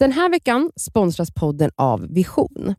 Den 0.00 0.12
här 0.12 0.28
veckan 0.28 0.70
sponsras 0.76 1.30
podden 1.34 1.70
av 1.76 2.14
Vision. 2.14 2.74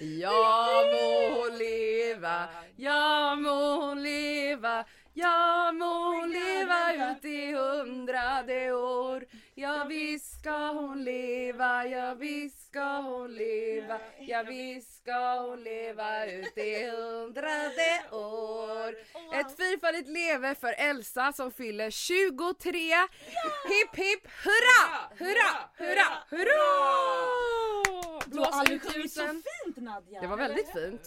Ja 0.00 0.82
må 0.92 1.36
hon 1.36 1.58
leva, 1.58 2.48
ja 2.76 3.36
må 3.36 3.80
hon 3.80 4.02
leva, 4.02 4.84
ja 5.14 5.72
må 5.72 5.92
hon 6.04 6.30
leva 6.30 7.10
ut 7.10 7.24
i 7.24 7.52
hundrade 7.52 8.72
år. 8.72 9.24
Ja 9.58 9.86
visst 9.88 10.40
ska 10.40 10.72
hon 10.72 11.04
leva, 11.04 11.86
ja 11.86 12.14
visst 12.14 12.66
ska 12.66 13.00
hon 13.00 13.34
leva, 13.34 14.00
ja 14.20 14.42
visst 14.48 14.96
ska 15.02 15.40
hon 15.40 15.62
leva 15.62 16.26
ut 16.26 16.58
i 16.58 16.90
hundrade 16.90 18.10
år. 18.10 18.88
Ett 19.34 19.56
fyrfaldigt 19.56 20.08
leve 20.08 20.54
för 20.54 20.74
Elsa 20.78 21.32
som 21.32 21.50
fyller 21.50 21.90
23. 21.90 22.78
Hipp 23.68 23.96
hipp 23.96 24.26
hurra, 24.44 25.08
hurra, 25.18 25.70
hurra, 25.78 26.08
hurra! 26.30 26.62
Du 28.26 28.38
har 28.38 28.60
aldrig 28.60 28.80
Blås 28.80 28.86
ut 28.86 28.92
sjungit 28.92 29.12
så 29.12 29.20
fint 29.20 29.76
Nadja. 29.76 30.20
Det 30.20 30.26
var 30.26 30.36
väldigt 30.36 30.72
fint. 30.72 31.02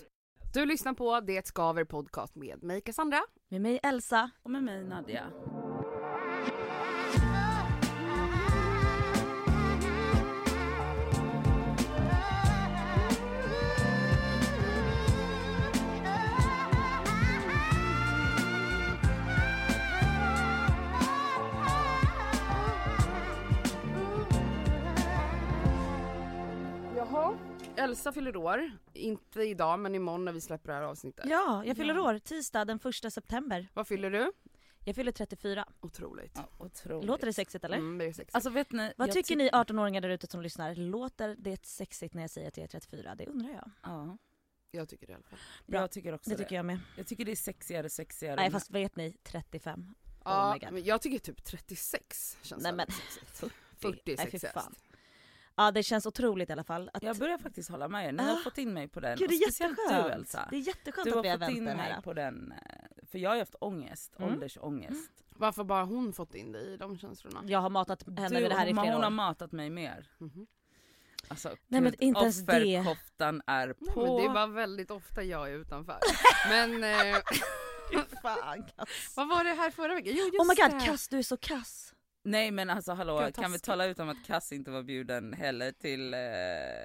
Du 0.54 0.66
lyssnar 0.66 0.94
på 0.94 1.20
Det 1.20 1.48
skaver 1.48 1.84
podcast 1.84 2.36
med 2.36 2.64
mig 2.64 2.82
Cassandra. 2.82 3.22
Med 3.50 3.62
mig 3.62 3.80
Elsa. 3.84 4.32
Och 4.44 4.52
med 4.52 4.64
mig 4.64 4.84
Nadja. 4.84 5.24
Elsa 27.84 28.12
fyller 28.12 28.36
år. 28.38 28.72
Inte 28.94 29.42
idag 29.42 29.80
men 29.80 29.96
imorgon 29.96 30.26
när 30.26 30.32
vi 30.32 30.42
släpper 30.42 30.68
det 30.68 30.74
här 30.74 30.84
avsnittet. 30.84 31.26
Ja, 31.30 31.66
jag 31.66 31.78
fyller 31.78 32.00
år 32.00 32.20
tisdag 32.20 32.66
den 32.66 32.80
första 32.80 33.10
september. 33.10 33.68
Vad 33.74 33.88
fyller 33.88 34.12
du? 34.12 34.32
Jag 34.86 34.96
fyller 34.96 35.12
34. 35.12 35.66
Otroligt. 35.82 36.32
Ja, 36.36 36.66
otroligt. 36.66 37.08
Låter 37.08 37.26
det 37.26 37.34
sexigt 37.34 37.66
eller? 37.66 37.78
Mm, 37.78 37.98
det 37.98 38.06
är 38.06 38.14
sexigt. 38.14 38.36
Alltså 38.36 38.50
vet 38.50 38.72
ni, 38.72 38.94
Vad 38.98 39.12
tycker 39.12 39.28
ty- 39.28 39.36
ni 39.36 39.50
18-åringar 39.50 40.02
där 40.02 40.10
ute 40.10 40.28
som 40.28 40.42
lyssnar? 40.42 40.76
Låter 40.76 41.36
det 41.40 41.66
sexigt 41.66 42.14
när 42.14 42.22
jag 42.24 42.30
säger 42.30 42.48
att 42.48 42.58
jag 42.58 42.64
är 42.64 42.68
34? 42.68 43.16
Det 43.16 43.26
undrar 43.28 43.50
jag. 43.50 43.72
Ja, 43.84 44.18
jag 44.72 44.90
tycker 44.90 45.08
det 45.08 45.12
i 45.12 45.16
alla 45.16 45.24
fall. 45.24 45.40
Bra. 45.68 45.80
jag 45.80 45.92
tycker 45.92 46.14
också 46.14 46.30
Det 46.30 46.36
det. 46.36 46.44
tycker 46.44 46.56
jag 46.56 46.66
med. 46.66 46.80
Jag 46.98 47.08
tycker 47.08 47.26
det 47.26 47.32
är 47.32 47.36
sexigare 47.36 47.90
sexigare. 47.90 48.36
Nej 48.36 48.52
fast 48.52 48.72
vet 48.72 48.96
ni, 48.96 49.16
35. 49.24 49.80
Oh 49.80 50.16
Ja, 50.24 50.58
God. 50.62 50.72
men 50.74 50.84
jag 50.84 51.02
tycker 51.02 51.20
typ 51.20 51.44
36 51.44 52.38
känns 52.42 52.64
Nej, 52.64 52.74
men- 52.74 52.88
sexigt. 52.92 53.54
40 53.78 54.12
är 54.14 54.18
sexigast. 54.18 54.70
Ja 55.60 55.72
det 55.72 55.84
känns 55.84 56.06
otroligt 56.06 56.50
i 56.50 56.54
alla 56.54 56.64
fall. 56.64 56.90
Att... 56.94 57.04
Jag 57.04 57.18
börjar 57.18 57.38
faktiskt 57.38 57.70
hålla 57.70 57.88
med 57.88 58.08
er. 58.08 58.12
Ni 58.12 58.24
har 58.24 58.34
Ah. 58.34 58.38
fått 58.44 58.58
in 58.58 58.74
mig 58.74 58.88
på 58.88 59.00
den. 59.00 59.18
Gud 59.18 59.30
det 59.30 59.36
är 59.36 59.38
speciellt 59.40 59.78
jätteskönt. 59.78 60.06
du 60.08 60.12
Elsa. 60.12 60.48
Det 60.50 60.56
är 60.56 60.60
jätteskönt 60.60 61.06
Du 61.06 61.18
att 61.20 61.26
vi 61.26 61.30
har 61.30 61.38
har 61.38 61.48
fått 61.48 61.56
in 61.58 61.66
vänt 61.66 61.78
den 61.78 61.86
mig 61.86 61.94
här. 61.94 62.02
på 62.02 62.14
den. 62.14 62.52
eh, 62.52 63.06
För 63.12 63.18
jag 63.20 63.30
har 63.30 63.38
haft 63.38 63.56
ångest, 63.62 64.14
Mm. 64.20 64.30
åldersångest. 64.34 65.12
Varför 65.30 65.64
bara 65.64 65.84
hon 65.84 66.14
fått 66.14 66.36
in 66.36 66.52
dig 66.52 66.74
i 66.74 66.78
de 66.78 66.98
känslorna? 66.98 67.40
Jag 67.46 67.60
har 67.60 67.70
matat 67.70 68.04
henne 68.08 68.28
Du, 68.28 68.34
med 68.42 68.52
det 68.52 68.56
här 68.56 68.68
i 68.68 68.72
hon, 68.72 68.84
flera 68.84 68.94
hon 68.96 69.04
har 69.04 69.10
år. 69.10 69.14
matat 69.16 69.52
mig 69.52 69.70
mer. 69.70 70.08
Mhm. 70.18 70.48
Alltså, 71.28 71.50
Nej, 71.68 71.82
men 71.82 71.94
inte 72.04 72.20
ens 72.22 72.46
det. 72.46 72.80
offerkoftan 72.80 73.42
är 73.48 73.68
Nej, 73.68 73.94
på. 73.94 74.06
men 74.06 74.16
det 74.16 74.24
är 74.26 74.34
bara 74.34 74.48
väldigt 74.48 74.92
ofta 74.92 75.24
jag 75.24 75.50
är 75.50 75.54
utanför. 75.54 75.98
men 76.50 76.84
eh, 76.84 77.18
Fan, 78.22 78.64
vad 79.16 79.30
var 79.30 79.44
det 79.44 79.50
här 79.54 79.72
förra 79.72 79.96
veckan? 79.96 80.14
Jo 80.18 80.26
just 80.26 80.40
Oh 80.40 80.48
my 80.48 80.56
god, 80.56 80.80
det. 80.82 80.86
Kass 80.86 81.08
du 81.08 81.18
är 81.18 81.24
så 81.24 81.38
kass. 81.38 81.94
Nej 82.24 82.52
men 82.52 82.70
alltså 82.70 82.94
hallå, 82.94 83.20
Gud, 83.26 83.36
kan 83.36 83.52
vi 83.52 83.60
tala 83.60 83.86
ut 83.86 84.00
om 84.00 84.10
att 84.10 84.26
Kass 84.28 84.52
inte 84.52 84.72
var 84.72 84.84
bjuden 84.84 85.34
heller 85.34 85.72
till 85.72 86.14
eh, 86.14 86.20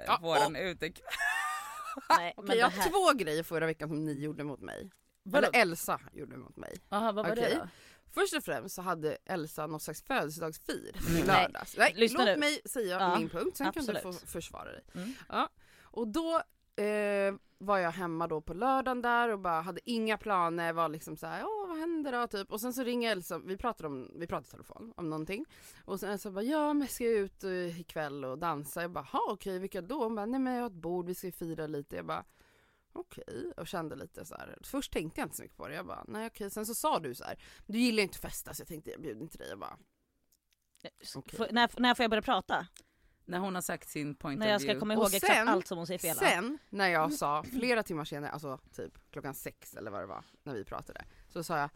Ja, 0.07 0.19
våran 0.21 0.55
utekväll? 0.55 1.05
Nej, 2.09 2.33
Okej 2.37 2.47
men 2.47 2.57
jag 2.57 2.71
det 2.71 2.75
har 2.81 2.89
två 2.89 3.17
grejer 3.17 3.43
förra 3.43 3.65
veckan 3.65 3.89
som 3.89 4.05
ni 4.05 4.13
gjorde 4.23 4.43
mot 4.43 4.61
mig. 4.61 4.91
Vadå? 5.23 5.47
Eller 5.53 5.61
Elsa 5.61 5.99
gjorde 6.13 6.37
mot 6.37 6.55
mig. 6.57 6.77
Jaha 6.89 7.11
vad 7.11 7.25
var 7.25 7.31
Okej. 7.31 7.49
det 7.49 7.55
då? 7.59 7.67
Först 8.13 8.35
och 8.37 8.43
främst 8.43 8.75
så 8.75 8.81
hade 8.81 9.17
Elsa 9.25 9.67
något 9.67 9.81
slags 9.81 10.03
födelsedagsfir 10.03 10.95
i 11.09 11.13
Nej. 11.13 11.23
lördags. 11.27 11.75
Nej, 11.77 11.93
Lyssna 11.95 12.19
låt 12.19 12.27
nu. 12.27 12.37
mig 12.37 12.59
säga 12.65 12.99
Ja, 12.99 13.17
min 13.19 13.29
punkt, 13.29 13.57
sen 13.57 13.71
kan 13.71 13.85
du 13.85 13.91
absolut. 13.97 14.19
få 14.21 14.27
försvara 14.27 14.71
dig. 14.71 14.83
Mm. 14.95 15.13
Ja. 15.29 15.49
Och 15.81 16.07
då 16.07 16.35
eh, 16.83 17.33
var 17.57 17.77
jag 17.77 17.91
hemma 17.91 18.27
då 18.27 18.41
på 18.41 18.53
lördagen 18.53 19.01
där 19.01 19.29
och 19.29 19.39
bara 19.39 19.61
hade 19.61 19.89
inga 19.89 20.17
planer, 20.17 20.73
var 20.73 20.89
liksom 20.89 21.17
så 21.17 21.27
här, 21.27 21.43
åh 21.45 21.64
vad 21.75 21.89
händer 21.89 22.11
då 22.11 22.27
typ? 22.27 22.51
Och 22.51 22.61
sen 22.61 22.73
så 22.73 22.83
ringer 22.83 23.11
Elsa, 23.11 23.39
vi 23.39 23.57
pratade 23.57 23.87
om, 23.87 24.11
vi 24.15 24.27
pratade 24.27 24.47
i 24.47 24.51
telefon 24.51 24.93
om 24.97 25.09
någonting. 25.09 25.45
Och 25.85 25.99
sen 25.99 26.09
Elsa 26.11 26.31
bara, 26.31 26.43
ja 26.43 26.73
men 26.73 26.87
ska 26.87 27.03
jag 27.03 27.13
ut 27.13 27.43
uh, 27.43 27.79
ikväll 27.81 28.25
och 28.25 28.37
dansa? 28.39 28.81
Jag 28.81 28.91
bara, 28.91 29.03
ha 29.03 29.21
okej 29.31 29.59
vilka 29.59 29.81
då? 29.81 30.03
Hon 30.03 30.15
bara, 30.15 30.25
nej 30.25 30.39
men 30.39 30.53
jag 30.53 30.61
har 30.61 30.67
ett 30.67 30.73
bord, 30.73 31.05
vi 31.05 31.15
ska 31.15 31.31
fira 31.31 31.67
lite. 31.67 31.95
Jag 31.95 32.05
bara, 32.05 32.25
okej. 32.93 33.51
Och 33.57 33.67
kände 33.67 33.95
lite 33.95 34.25
så 34.25 34.35
här. 34.35 34.57
först 34.63 34.93
tänkte 34.93 35.21
jag 35.21 35.25
inte 35.25 35.35
så 35.35 35.41
mycket 35.43 35.57
på 35.57 35.67
det. 35.67 35.75
Jag 35.75 35.85
bara, 35.85 36.03
nej 36.07 36.27
okej. 36.27 36.49
Sen 36.49 36.65
så 36.65 36.75
sa 36.75 36.99
du 36.99 37.15
så 37.15 37.23
här, 37.23 37.37
du 37.65 37.77
gillar 37.79 38.03
inte 38.03 38.15
att 38.15 38.21
festa 38.21 38.53
så 38.53 38.61
jag 38.61 38.67
tänkte 38.67 38.91
jag 38.91 39.01
bjuder 39.01 39.21
inte 39.21 39.37
dig. 39.37 39.49
Jag 39.49 39.59
bara, 39.59 39.77
Okej. 41.15 41.37
Får- 41.37 41.47
när, 41.51 41.69
när 41.81 41.95
får 41.95 42.03
jag 42.03 42.09
börja 42.09 42.21
prata? 42.21 42.67
När 43.27 43.39
hon 43.39 43.55
har 43.55 43.61
sagt 43.61 43.89
sin 43.89 44.15
point 44.15 44.39
När 44.39 44.45
of 44.45 44.51
jag 44.51 44.61
ska 44.61 44.67
view. 44.67 44.79
komma 44.79 44.93
Och 44.93 44.99
ihåg 44.99 45.13
exakt 45.15 45.33
sen- 45.33 45.47
allt 45.47 45.67
som 45.67 45.77
hon 45.77 45.87
säger 45.87 45.99
fel. 45.99 46.15
Sen 46.15 46.57
när 46.69 46.87
jag 46.87 47.13
sa 47.13 47.43
flera 47.43 47.83
timmar 47.83 48.05
senare, 48.05 48.31
alltså 48.31 48.59
typ 48.75 49.11
klockan 49.11 49.33
sex 49.33 49.73
eller 49.75 49.91
vad 49.91 50.01
det 50.01 50.05
var 50.05 50.23
när 50.43 50.53
vi 50.53 50.63
pratade. 50.65 51.05
Så 51.35 51.43
sa 51.43 51.57
jag, 51.57 51.69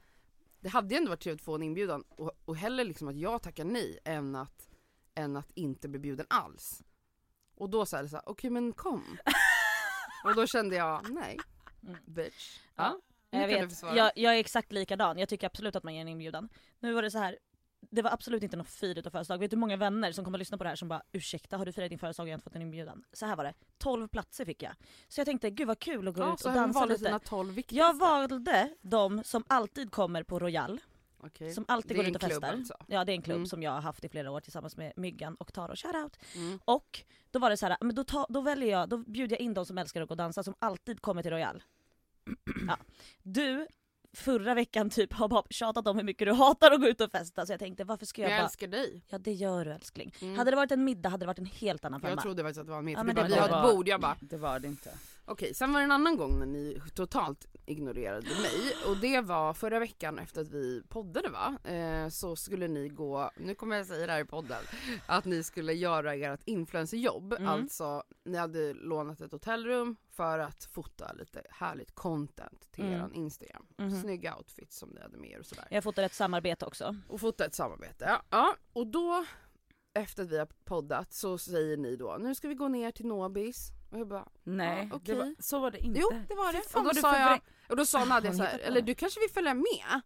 det 0.60 0.70
hade 0.70 0.96
ju 0.96 0.98
ändå 0.98 1.10
varit 1.10 1.20
trevligt 1.20 1.42
att 1.42 1.46
få 1.46 1.56
en 1.56 1.64
inbjudan 1.64 2.04
och, 2.10 2.32
och 2.46 2.56
hellre 2.56 2.84
liksom 2.84 3.08
att 3.08 3.16
jag 3.16 3.42
tackar 3.42 3.64
nej 3.64 4.00
än 4.06 4.36
att, 4.36 4.70
än 5.16 5.36
att 5.36 5.52
inte 5.52 5.88
bli 5.88 6.00
bjuden 6.00 6.26
alls. 6.30 6.84
Och 7.56 7.70
då 7.70 7.86
sa 7.86 7.98
Elsa, 7.98 8.22
okej 8.26 8.50
men 8.50 8.74
kom. 8.74 9.18
och 10.26 10.36
då 10.36 10.48
kände 10.48 10.76
jag, 10.76 11.10
nej. 11.10 11.38
Mm. 11.88 12.00
Bitch. 12.06 12.60
Ja. 12.76 13.00
nu 13.32 13.40
Jag 13.40 13.48
vet, 13.48 13.82
jag, 13.82 14.12
jag 14.16 14.36
är 14.36 14.40
exakt 14.40 14.72
likadan. 14.72 15.18
Jag 15.18 15.30
tycker 15.30 15.48
absolut 15.48 15.76
att 15.76 15.84
man 15.84 15.94
ger 15.94 16.02
en 16.02 16.08
inbjudan. 16.08 16.50
Nu 16.80 16.94
var 16.94 17.02
det 17.02 17.12
så 17.12 17.18
här. 17.18 17.38
Det 17.92 18.02
var 18.02 18.12
absolut 18.12 18.44
inte 18.44 18.58
något 18.58 18.70
fir 18.70 18.98
utav 18.98 19.12
födelsedag. 19.12 19.40
Vet 19.40 19.52
du 19.52 19.56
hur 19.56 19.60
många 19.60 19.78
vänner 19.78 20.12
som 20.12 20.26
kommer 20.26 20.38
att 20.38 20.40
lyssna 20.40 20.58
på 20.58 20.64
det 20.64 20.70
här 20.70 20.76
som 20.76 20.88
bara 20.88 21.02
ursäkta 21.12 21.58
har 21.58 21.66
du 21.66 21.72
firat 21.72 21.90
din 21.90 22.00
födelsedag 22.00 22.24
och 22.26 22.30
jag 22.30 22.34
har 22.34 22.38
inte 22.38 22.44
fått 22.44 22.56
en 22.56 22.62
inbjudan? 22.62 23.04
Så 23.14 23.26
här 23.26 23.36
var 23.36 23.44
det. 23.44 23.54
12 23.78 24.08
platser 24.08 24.46
fick 24.46 24.64
jag. 24.64 24.74
Så 25.08 25.20
jag 25.20 25.26
tänkte 25.26 25.50
gud 25.50 25.68
vad 25.68 25.80
kul 25.80 26.08
att 26.08 26.16
gå 26.16 26.22
ja, 26.22 26.34
ut 26.34 26.46
och 26.46 26.54
dansa 26.54 26.86
lite. 26.86 27.00
sina 27.04 27.20
tolv 27.20 27.54
viktigaste. 27.54 27.88
Jag 27.88 27.98
valde 28.00 28.76
de 28.82 29.24
som 29.24 29.44
alltid 29.48 29.92
kommer 29.92 30.24
på 30.24 30.40
Royal. 30.40 30.80
Okej. 31.24 31.54
Som 31.54 31.66
alltid 31.68 31.98
går 31.98 32.06
ut 32.06 32.16
och 32.16 32.22
festar. 32.22 32.48
alltså. 32.52 32.74
Ja 32.88 33.06
det 33.06 33.12
är 33.12 33.14
en 33.14 33.22
klubb 33.22 33.36
Mm. 33.36 33.48
som 33.48 33.64
jag 33.64 33.72
har 33.72 33.82
haft 33.82 34.04
i 34.04 34.10
flera 34.10 34.32
år 34.32 34.40
tillsammans 34.40 34.78
med 34.78 34.94
Myggan 34.96 35.36
och 35.36 35.54
Taro. 35.54 35.76
Shoutout! 35.76 36.18
Mm. 36.36 36.60
Och 36.66 37.04
då 37.32 37.40
var 37.40 37.50
det 37.50 37.58
så 37.58 37.66
här, 37.66 37.78
men 37.82 37.96
då, 37.96 38.04
ta, 38.04 38.26
då 38.30 38.42
väljer 38.42 38.70
jag, 38.70 38.90
då 38.90 38.98
bjuder 38.98 39.36
jag 39.36 39.42
in 39.42 39.54
de 39.54 39.66
som 39.66 39.78
älskar 39.78 40.02
att 40.02 40.08
gå 40.08 40.12
och 40.14 40.18
dansa 40.18 40.44
som 40.44 40.56
alltid 40.60 41.02
kommer 41.02 41.22
till 41.22 41.32
Royal. 41.32 41.64
Ja. 42.68 42.78
Du 43.24 43.68
förra 44.14 44.54
veckan 44.54 44.90
typ 44.90 45.14
har 45.14 45.28
bara 45.28 45.44
tjatat 45.50 45.88
om 45.88 45.98
hur 45.98 46.04
mycket 46.04 46.28
du 46.28 46.34
hatar 46.34 46.72
att 46.72 46.82
gå 46.82 46.88
ut 46.88 47.02
och 47.02 47.12
festa 47.12 47.46
så 47.46 47.54
jag 47.54 47.60
tänkte 47.60 47.84
varför 47.84 48.06
ska 48.06 48.22
jag, 48.22 48.32
jag 48.32 48.38
bara... 48.40 48.44
älskar 48.46 48.68
dig. 48.68 49.04
Ja 49.10 49.18
det 49.18 49.32
gör 49.34 49.66
du 49.66 49.72
älskling. 49.72 50.14
Mm. 50.22 50.38
Hade 50.38 50.52
det 50.52 50.56
varit 50.56 50.72
en 50.72 50.84
middag 50.84 51.10
hade 51.10 51.22
det 51.24 51.28
varit 51.28 51.40
en 51.40 51.46
helt 51.46 51.86
annan 51.86 52.02
femma. 52.02 52.12
Jag 52.12 52.22
trodde 52.22 52.44
faktiskt 52.44 52.60
att 52.60 52.66
det 52.68 52.72
var 52.72 52.82
med, 52.82 52.94
Ja, 52.94 52.98
för 52.98 53.06
men 53.06 53.16
det 53.16 53.22
var 53.22 53.30
har 53.30 53.50
det. 53.50 53.68
ett 53.70 53.76
bord, 53.76 53.88
jag 53.88 54.02
bara 54.02 54.16
Det 54.20 54.38
var 54.38 54.60
det 54.60 54.68
inte. 54.68 54.90
Okej, 55.30 55.54
sen 55.54 55.74
var 55.74 55.80
det 55.80 55.84
en 55.84 55.92
annan 55.92 56.18
gång 56.18 56.40
när 56.40 56.46
ni 56.46 56.82
totalt 56.94 57.46
ignorerade 57.66 58.28
mig 58.28 58.76
och 58.88 58.98
det 58.98 59.22
var 59.22 59.54
förra 59.54 59.80
veckan 59.80 60.20
efter 60.20 60.42
att 60.42 60.50
vi 60.50 60.84
poddade 60.90 61.30
va, 61.30 61.58
eh, 61.72 62.10
så 62.10 62.36
skulle 62.36 62.68
ni 62.68 62.90
gå, 62.90 63.32
nu 63.38 63.56
kommer 63.56 63.78
jag 63.78 63.86
säga 63.86 64.08
det 64.08 64.14
här 64.14 64.22
i 64.22 64.26
podden, 64.26 64.64
att 65.06 65.26
ni 65.26 65.44
skulle 65.44 65.74
göra 65.74 66.14
ert 66.16 66.40
influencerjobb, 66.46 67.34
Mm. 67.34 67.48
alltså 67.48 68.04
ni 68.26 68.38
hade 68.38 68.74
lånat 68.74 69.22
ett 69.22 69.32
hotellrum 69.32 69.96
för 70.12 70.40
att 70.40 70.64
fota 70.64 71.14
lite 71.14 71.44
härligt 71.50 71.96
content 71.96 72.72
till 72.72 72.84
Mm. 72.84 72.96
eran 73.00 73.14
Instagram. 73.14 73.66
Mhm. 73.78 74.02
Snygga 74.02 74.36
outfits 74.38 74.78
som 74.78 74.90
ni 74.90 75.02
hade 75.02 75.18
med 75.18 75.30
er 75.32 75.40
och 75.40 75.46
sådär. 75.46 75.68
Jag 75.72 75.84
fotar 75.84 76.04
ett 76.04 76.14
samarbete 76.14 76.66
också. 76.66 76.96
Och 77.08 77.20
fota 77.22 77.46
ett 77.46 77.56
samarbete, 77.56 78.06
ja. 78.08 78.22
ja. 78.30 78.56
Och 78.74 78.88
då, 78.88 79.26
efter 79.94 80.24
att 80.24 80.30
vi 80.30 80.38
har 80.38 80.48
poddat 80.66 81.14
så 81.14 81.38
säger 81.38 81.78
ni 81.78 81.96
då, 81.96 82.18
nu 82.20 82.36
ska 82.36 82.48
vi 82.48 82.56
gå 82.56 82.68
ner 82.68 82.92
till 82.92 83.06
Nobis. 83.08 83.72
Och 83.90 84.00
jag 84.00 84.08
bara, 84.08 84.28
Nej, 84.44 84.90
det 85.06 85.14
var, 85.14 85.24
okej. 85.24 85.36
så 85.40 85.60
var 85.60 85.72
det 85.72 85.80
inte. 85.80 86.00
Jo 86.00 86.10
det 86.28 86.36
var 86.36 86.54
det. 86.54 86.62
Fan 86.70 86.88
och 86.88 86.96
då 86.96 87.02
sa 87.02 87.20
jag, 87.20 87.40
och 87.70 87.76
då 87.76 87.86
sa 87.86 88.06
Nadja 88.06 88.30
hon 88.30 88.38
så 88.38 88.44
här, 88.44 88.52
hittar 88.52 88.64
på 88.64 88.68
eller 88.68 88.82
det. 88.82 88.88
du 88.88 88.96
kanske 88.96 89.20
vill 89.20 89.30
följa 89.30 89.54
med? 89.54 90.02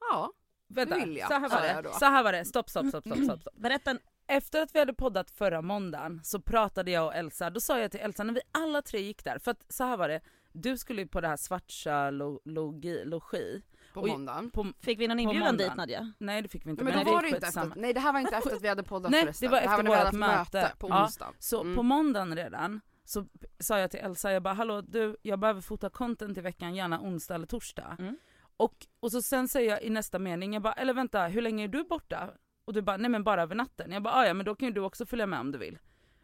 Ja. 0.00 0.32
Vänta, 0.68 0.94
vill 0.94 1.16
jag, 1.16 1.28
så 1.28 1.34
här 1.34 1.48
var 1.48 1.82
det. 1.82 1.92
Så 1.92 2.04
här 2.04 2.22
var 2.22 2.32
det. 2.32 2.44
Stopp, 2.44 2.70
stopp, 2.70 2.86
stopp, 2.86 3.06
stopp, 3.06 3.24
stopp. 3.24 3.48
Berätta. 3.54 3.98
Efter 4.26 4.62
att 4.62 4.74
vi 4.74 4.78
hade 4.78 4.94
poddat 4.94 5.30
förra 5.30 5.62
måndagen 5.62 6.20
så 6.24 6.40
pratade 6.40 6.90
jag 6.90 7.06
och 7.06 7.14
Elsa, 7.14 7.50
då 7.50 7.60
sa 7.60 7.78
jag 7.78 7.90
till 7.90 8.00
Elsa 8.00 8.24
när 8.24 8.34
vi 8.34 8.40
alla 8.52 8.82
tre 8.82 9.00
gick 9.00 9.24
där, 9.24 9.38
för 9.38 9.50
att 9.50 9.72
så 9.72 9.84
här 9.84 9.96
var 9.96 10.08
det, 10.08 10.20
du 10.52 10.78
skulle 10.78 11.02
ju 11.02 11.08
på 11.08 11.20
det 11.20 11.28
här 11.28 11.36
Svartsjö 11.36 12.10
lo, 12.10 12.40
logi, 12.44 13.04
logi. 13.04 13.62
På 13.94 14.06
måndagen. 14.06 14.50
På, 14.50 14.66
Fick 14.80 15.00
vi 15.00 15.08
någon 15.08 15.20
inbjudan 15.20 15.56
dit. 15.56 15.74
Nadja? 15.76 16.12
nej 16.18 16.42
det 16.42 16.48
fick 16.48 16.66
vi 16.66 16.70
inte. 16.70 16.84
Men, 16.84 16.98
vi 16.98 17.04
då 17.04 17.10
var 17.12 17.22
det 17.22 17.28
inte 17.28 17.46
efter, 17.46 17.60
samma- 17.60 17.74
nej 17.76 17.92
det 17.94 18.00
här 18.00 18.12
var 18.12 18.20
inte 18.20 18.36
efter 18.36 18.56
att 18.56 18.62
vi 18.62 18.68
hade 18.68 18.82
poddat 18.82 19.10
Nej, 19.10 19.22
förresten. 19.22 19.46
det 19.46 19.50
var 19.52 19.58
efter 19.58 19.70
hade 19.70 19.88
vårt 19.88 19.98
haft 19.98 20.12
möte. 20.52 20.72
på 20.78 20.88
Ja. 20.88 21.04
onsdagen. 21.04 21.34
Så 21.38 21.60
Mm. 21.62 21.76
på 21.76 21.82
måndagen 21.82 22.36
redan 22.36 22.80
så 23.04 23.26
sa 23.58 23.78
jag 23.78 23.90
till 23.90 24.00
Elsa, 24.00 24.32
jag 24.32 24.42
bara 24.42 24.54
hallå 24.54 24.80
du, 24.80 25.16
jag 25.22 25.38
behöver 25.38 25.60
fota 25.60 25.90
content 25.90 26.38
i 26.38 26.40
veckan, 26.40 26.74
gärna 26.74 27.00
onsdag 27.00 27.34
eller 27.34 27.46
torsdag. 27.46 27.96
Mm. 27.98 28.16
Och, 28.56 28.74
och 29.00 29.12
så 29.12 29.22
sen 29.22 29.48
säger 29.48 29.70
jag 29.70 29.82
i 29.82 29.90
nästa 29.90 30.18
mening, 30.18 30.52
jag 30.52 30.62
bara, 30.62 30.72
eller 30.72 30.94
vänta 30.94 31.26
hur 31.26 31.42
länge 31.42 31.64
är 31.64 31.68
du 31.68 31.84
borta? 31.84 32.30
Och 32.64 32.72
du 32.72 32.82
bara, 32.82 32.96
nej 32.96 33.10
men 33.10 33.24
bara 33.24 33.42
över 33.42 33.54
natten. 33.54 33.92
Jag 33.92 34.02
bara, 34.02 34.14
"Ah, 34.14 34.26
ja 34.26 34.34
men 34.34 34.46
då 34.46 34.54
kan 34.54 34.68
ju 34.68 34.74
du 34.74 34.80
också 34.80 35.06
följa 35.06 35.26
med 35.26 35.40
om 35.40 35.52
du 35.52 35.58
vill. 35.58 35.78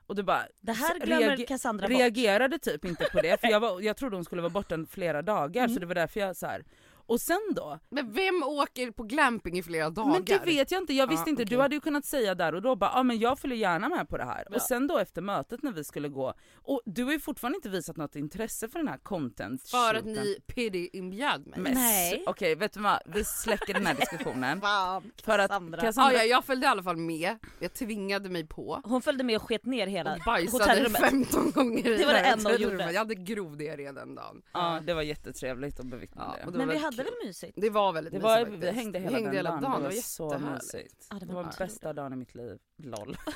Och 0.07 0.15
du 0.15 0.23
bara, 0.23 0.43
Det 0.61 0.73
här 0.73 0.99
glömmer 1.01 1.37
reage- 1.37 1.47
Cassandra 1.49 1.89
bort. 1.89 1.99
reagerade 1.99 2.59
typ 2.59 2.85
inte 2.85 3.05
på 3.13 3.21
det 3.21 3.41
för 3.41 3.49
jag, 3.49 3.61
var, 3.61 3.81
jag 3.81 3.97
trodde 3.97 4.17
hon 4.17 4.25
skulle 4.25 4.43
vara 4.43 4.51
borta 4.53 4.85
flera 4.91 5.23
dagar 5.23 5.63
Mm. 5.65 5.75
så 5.75 5.81
det 5.81 5.87
var 5.87 5.95
därför 5.95 6.21
jag 6.21 6.37
så 6.37 6.47
här. 6.47 6.65
Och 7.07 7.21
sen 7.21 7.41
då? 7.55 7.79
Men 7.89 8.13
vem 8.13 8.43
åker 8.43 8.91
på 8.91 9.03
glamping 9.03 9.59
i 9.59 9.63
flera 9.63 9.91
dagar? 9.91 10.13
Men 10.13 10.25
det 10.25 10.39
vet 10.45 10.71
jag 10.71 10.83
inte, 10.83 10.93
jag 10.95 11.07
visste 11.07 11.25
Ja, 11.27 11.31
inte. 11.31 11.45
Du 11.45 11.49
okej. 11.57 11.63
hade 11.63 11.75
ju 11.75 11.81
kunnat 11.81 12.05
säga 12.05 12.35
där 12.35 12.55
och 12.55 12.63
då 12.63 12.77
bara, 12.77 12.91
ja 12.91 12.99
ah, 12.99 13.03
men 13.03 13.19
jag 13.19 13.39
följer 13.39 13.59
gärna 13.59 13.89
med 13.89 14.09
på 14.09 14.17
det 14.17 14.25
här. 14.25 14.47
Ja. 14.51 14.57
Och 14.57 14.63
sen 14.63 14.87
då 14.87 14.99
efter 14.99 15.23
mötet 15.23 15.63
när 15.63 15.73
vi 15.73 15.85
skulle 15.85 16.09
gå, 16.09 16.35
och 16.55 16.81
du 16.85 17.05
har 17.05 17.13
ju 17.13 17.21
fortfarande 17.21 17.57
inte 17.57 17.69
visat 17.69 17.97
något 17.97 18.17
intresse 18.17 18.69
för 18.69 18.79
den 18.79 18.89
här 18.89 18.99
content 18.99 19.69
För 19.69 19.95
att 19.95 20.05
shooten. 20.05 20.13
ni 20.13 20.37
pity 20.47 20.89
inbjöd 20.93 21.47
mig. 21.47 21.61
Men, 21.61 21.75
Nej. 21.75 22.25
Okej 22.27 22.55
vet 22.55 22.73
du 22.73 22.81
vad, 22.81 22.99
vi 23.07 23.25
släcker 23.25 23.75
den 23.75 23.87
här 23.87 23.95
diskussionen. 24.01 24.61
Fan, 24.61 25.03
för 25.25 25.39
att 25.39 25.49
Cassandra. 25.51 25.81
Cassandra, 25.81 26.15
ja, 26.19 26.23
jag 26.25 26.45
följde 26.45 26.67
i 26.67 26.71
alla 26.71 26.83
fall 26.83 26.97
med, 26.97 27.37
jag 27.61 27.73
tvingade 27.75 28.29
mig 28.29 28.47
på. 28.47 28.81
Hon 28.85 29.03
följde 29.03 29.25
med 29.25 29.37
och 29.37 29.43
sket 29.43 29.65
ner 29.67 29.87
hela 29.87 30.13
Och 30.15 30.21
bajsade 30.27 30.65
hotellrummet. 30.65 31.01
15 31.01 31.51
gånger 31.51 31.89
i 31.91 31.97
Det 31.97 32.07
var 32.07 32.13
det 32.13 32.19
enda 32.19 32.35
hon 32.51 32.53
hotellrummet. 32.53 32.81
gjorde. 32.81 32.93
Jag 32.93 32.99
hade 33.01 33.15
grov 33.15 33.57
diarré 33.57 33.93
den 33.93 34.15
dagen. 34.15 34.43
ja 34.53 34.81
det 34.87 34.95
var 34.95 35.03
jättetrevligt 35.03 35.81
att 35.81 35.87
bevittna 35.87 36.35
Ja, 36.45 36.51
det. 36.51 36.59
Men 36.59 36.69
vi 36.69 36.75
väldigt 36.75 36.94
hade 37.03 37.11
väl 37.11 37.27
mysigt? 37.27 37.53
Det 37.57 37.71
var 37.71 37.93
väldigt 37.93 38.13
Det 38.13 38.19
mysigt 38.19 38.25
var, 38.29 38.41
faktiskt. 38.41 38.63
vi 38.63 38.71
hängde 38.71 38.99
hela, 38.99 39.17
hängde 39.17 39.37
hela 39.37 39.51
dagen, 39.51 39.83
det 39.83 39.89
det 39.89 39.95
var 39.95 40.01
så 40.03 40.39
mysigt. 40.39 41.07
Ja, 41.11 41.19
det 41.19 41.27
det 41.27 41.35
var 41.35 41.43
var 41.43 41.51
trevligt. 41.53 41.73
bästa 41.75 41.93
dagen 41.93 42.13
i 42.13 42.17
mitt 42.17 42.35
liv. 42.35 42.59
LOL. 42.77 43.17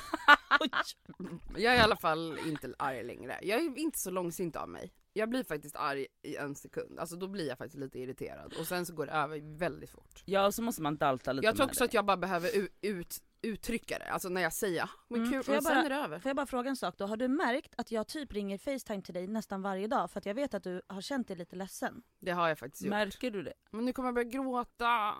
Jag 1.57 1.73
är 1.73 1.77
i 1.77 1.81
alla 1.81 1.95
fall 1.97 2.39
inte 2.47 2.73
arg 2.77 3.03
längre. 3.03 3.39
Jag 3.41 3.59
är 3.59 3.77
inte 3.77 3.99
så 3.99 4.11
långsint 4.11 4.55
av 4.55 4.69
mig. 4.69 4.91
Jag 5.19 5.29
blir 5.29 5.43
faktiskt 5.43 5.75
arg 5.75 6.07
i 6.21 6.35
en 6.35 6.55
sekund, 6.55 6.99
alltså 6.99 7.15
då 7.15 7.27
blir 7.27 7.47
jag 7.47 7.57
faktiskt 7.57 7.79
lite 7.79 7.99
irriterad 7.99 8.53
och 8.59 8.67
sen 8.67 8.85
så 8.85 8.93
går 8.93 9.05
det 9.05 9.11
över 9.11 9.57
väldigt 9.57 9.89
fort. 9.89 10.23
Ja 10.25 10.45
och 10.45 10.53
så 10.53 10.61
måste 10.61 10.81
man 10.81 10.97
dalta 10.97 11.31
lite 11.33 11.45
Jag 11.45 11.55
tror 11.55 11.65
också 11.65 11.79
det. 11.79 11.85
att 11.85 11.93
jag 11.93 12.05
bara 12.05 12.17
behöver 12.17 12.57
ut, 12.57 12.77
ut, 12.81 13.17
uttrycka 13.41 13.99
det, 13.99 14.05
alltså 14.11 14.29
när 14.29 14.41
jag 14.41 14.53
säger 14.53 14.83
"Ah, 14.83 14.89
men 15.07 15.19
Mm, 15.21 15.31
kul, 15.33 15.43
får 15.43 15.53
jag 15.55 15.63
sen 15.63 15.73
bara- 15.73 15.85
är 15.85 15.89
det 15.89 15.95
över. 15.95 16.19
Får 16.19 16.29
jag 16.29 16.35
bara 16.35 16.45
fråga 16.45 16.69
en 16.69 16.75
sak 16.75 16.95
då? 16.97 17.05
Har 17.05 17.17
du 17.17 17.27
märkt 17.27 17.73
att 17.77 17.91
jag 17.91 18.07
typ 18.07 18.33
ringer 18.33 18.57
Facetime 18.57 19.01
till 19.01 19.13
dig 19.13 19.27
nästan 19.27 19.61
varje 19.61 19.87
dag 19.87 20.11
för 20.11 20.19
att 20.19 20.25
jag 20.25 20.33
vet 20.33 20.53
att 20.53 20.63
du 20.63 20.81
har 20.87 21.01
känt 21.01 21.27
dig 21.27 21.37
lite 21.37 21.55
ledsen? 21.55 22.01
Det 22.19 22.31
har 22.31 22.47
jag 22.47 22.59
faktiskt 22.59 22.83
gjort. 22.83 22.89
Märker 22.89 23.31
du 23.31 23.43
det? 23.43 23.53
Men 23.71 23.85
nu 23.85 23.93
kommer 23.93 24.07
jag 24.07 24.15
börja 24.15 24.29
gråta. 24.29 25.15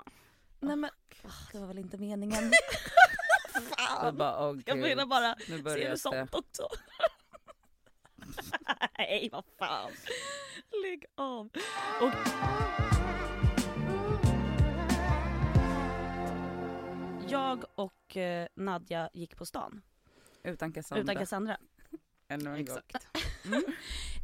Nej 0.59 0.75
men, 0.75 0.89
Åh, 1.23 1.31
det 1.51 1.59
var 1.59 1.67
väl 1.67 1.77
inte 1.77 1.97
meningen. 1.97 2.51
Jag 3.53 3.63
Fan. 3.89 4.17
bara, 4.17 4.49
åh 4.49 4.57
Jag 4.65 4.77
menar 4.79 5.05
bara, 5.05 5.35
ser 5.75 5.91
du 5.91 5.97
sånt 5.97 6.35
också? 6.35 6.67
Nej 8.97 9.29
vad 9.31 9.45
fan. 9.59 9.91
Lägg 10.83 11.05
av. 11.15 11.49
Och... 12.01 12.13
Jag 17.29 17.63
och 17.75 18.17
eh, 18.17 18.47
Nadja 18.55 19.09
gick 19.13 19.37
på 19.37 19.45
stan 19.45 19.81
Utan 20.43 20.73
Cassandra. 20.73 21.03
utan 21.03 21.15
Cassandra. 21.15 21.57
Ännu 22.27 22.55
en 22.55 22.65
gång. 22.65 22.77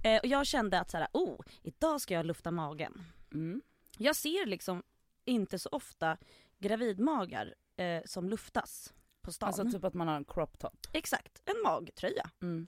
Eh, 0.03 0.19
och 0.19 0.27
jag 0.27 0.45
kände 0.47 0.79
att 0.79 0.91
så 0.91 0.97
här, 0.97 1.07
oh, 1.13 1.41
idag 1.61 2.01
ska 2.01 2.13
jag 2.13 2.25
lufta 2.25 2.51
magen. 2.51 3.01
Mm. 3.33 3.61
Jag 3.97 4.15
ser 4.15 4.45
liksom 4.45 4.83
inte 5.25 5.59
så 5.59 5.69
ofta 5.71 6.17
gravidmagar 6.59 7.55
eh, 7.77 8.01
som 8.05 8.29
luftas 8.29 8.93
på 9.21 9.31
stan. 9.31 9.47
Alltså 9.47 9.71
typ 9.71 9.83
att 9.83 9.93
man 9.93 10.07
har 10.07 10.15
en 10.15 10.25
crop 10.25 10.59
top. 10.59 10.87
Exakt, 10.93 11.41
en 11.45 11.61
magtröja. 11.63 12.29
Mm. 12.41 12.67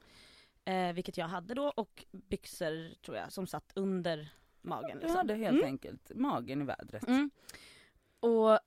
Eh, 0.67 0.93
vilket 0.93 1.17
jag 1.17 1.27
hade 1.27 1.53
då 1.53 1.69
och 1.75 2.05
byxor 2.11 2.95
tror 3.01 3.17
jag 3.17 3.31
som 3.31 3.47
satt 3.47 3.71
under 3.75 4.29
magen. 4.61 4.89
Du 4.97 4.99
Liksom. 5.01 5.17
hade 5.17 5.35
helt 5.35 5.55
Mm. 5.57 5.65
enkelt 5.65 6.11
magen 6.15 6.61
i 6.61 6.65
vädret. 6.65 7.07
Mm. 7.07 7.31
Och 8.19 8.59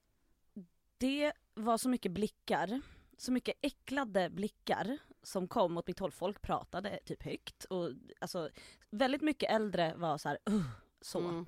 det 0.98 1.32
var 1.54 1.78
så 1.78 1.88
mycket 1.88 2.12
blickar, 2.12 2.80
så 3.16 3.32
mycket 3.32 3.54
äcklade 3.62 4.30
blickar 4.30 4.98
som 5.22 5.48
kom 5.48 5.72
mot 5.72 5.86
mitt 5.86 5.98
håll. 5.98 6.10
Folk 6.12 6.42
pratade 6.42 6.98
typ 7.04 7.22
högt 7.22 7.64
och 7.64 7.90
alltså 8.20 8.50
väldigt 8.90 9.22
mycket 9.22 9.50
äldre 9.50 9.94
var 9.96 10.18
så 10.18 10.28
här, 10.28 10.38
"Ugh", 10.44 10.66
så. 11.00 11.18
Mm. 11.18 11.46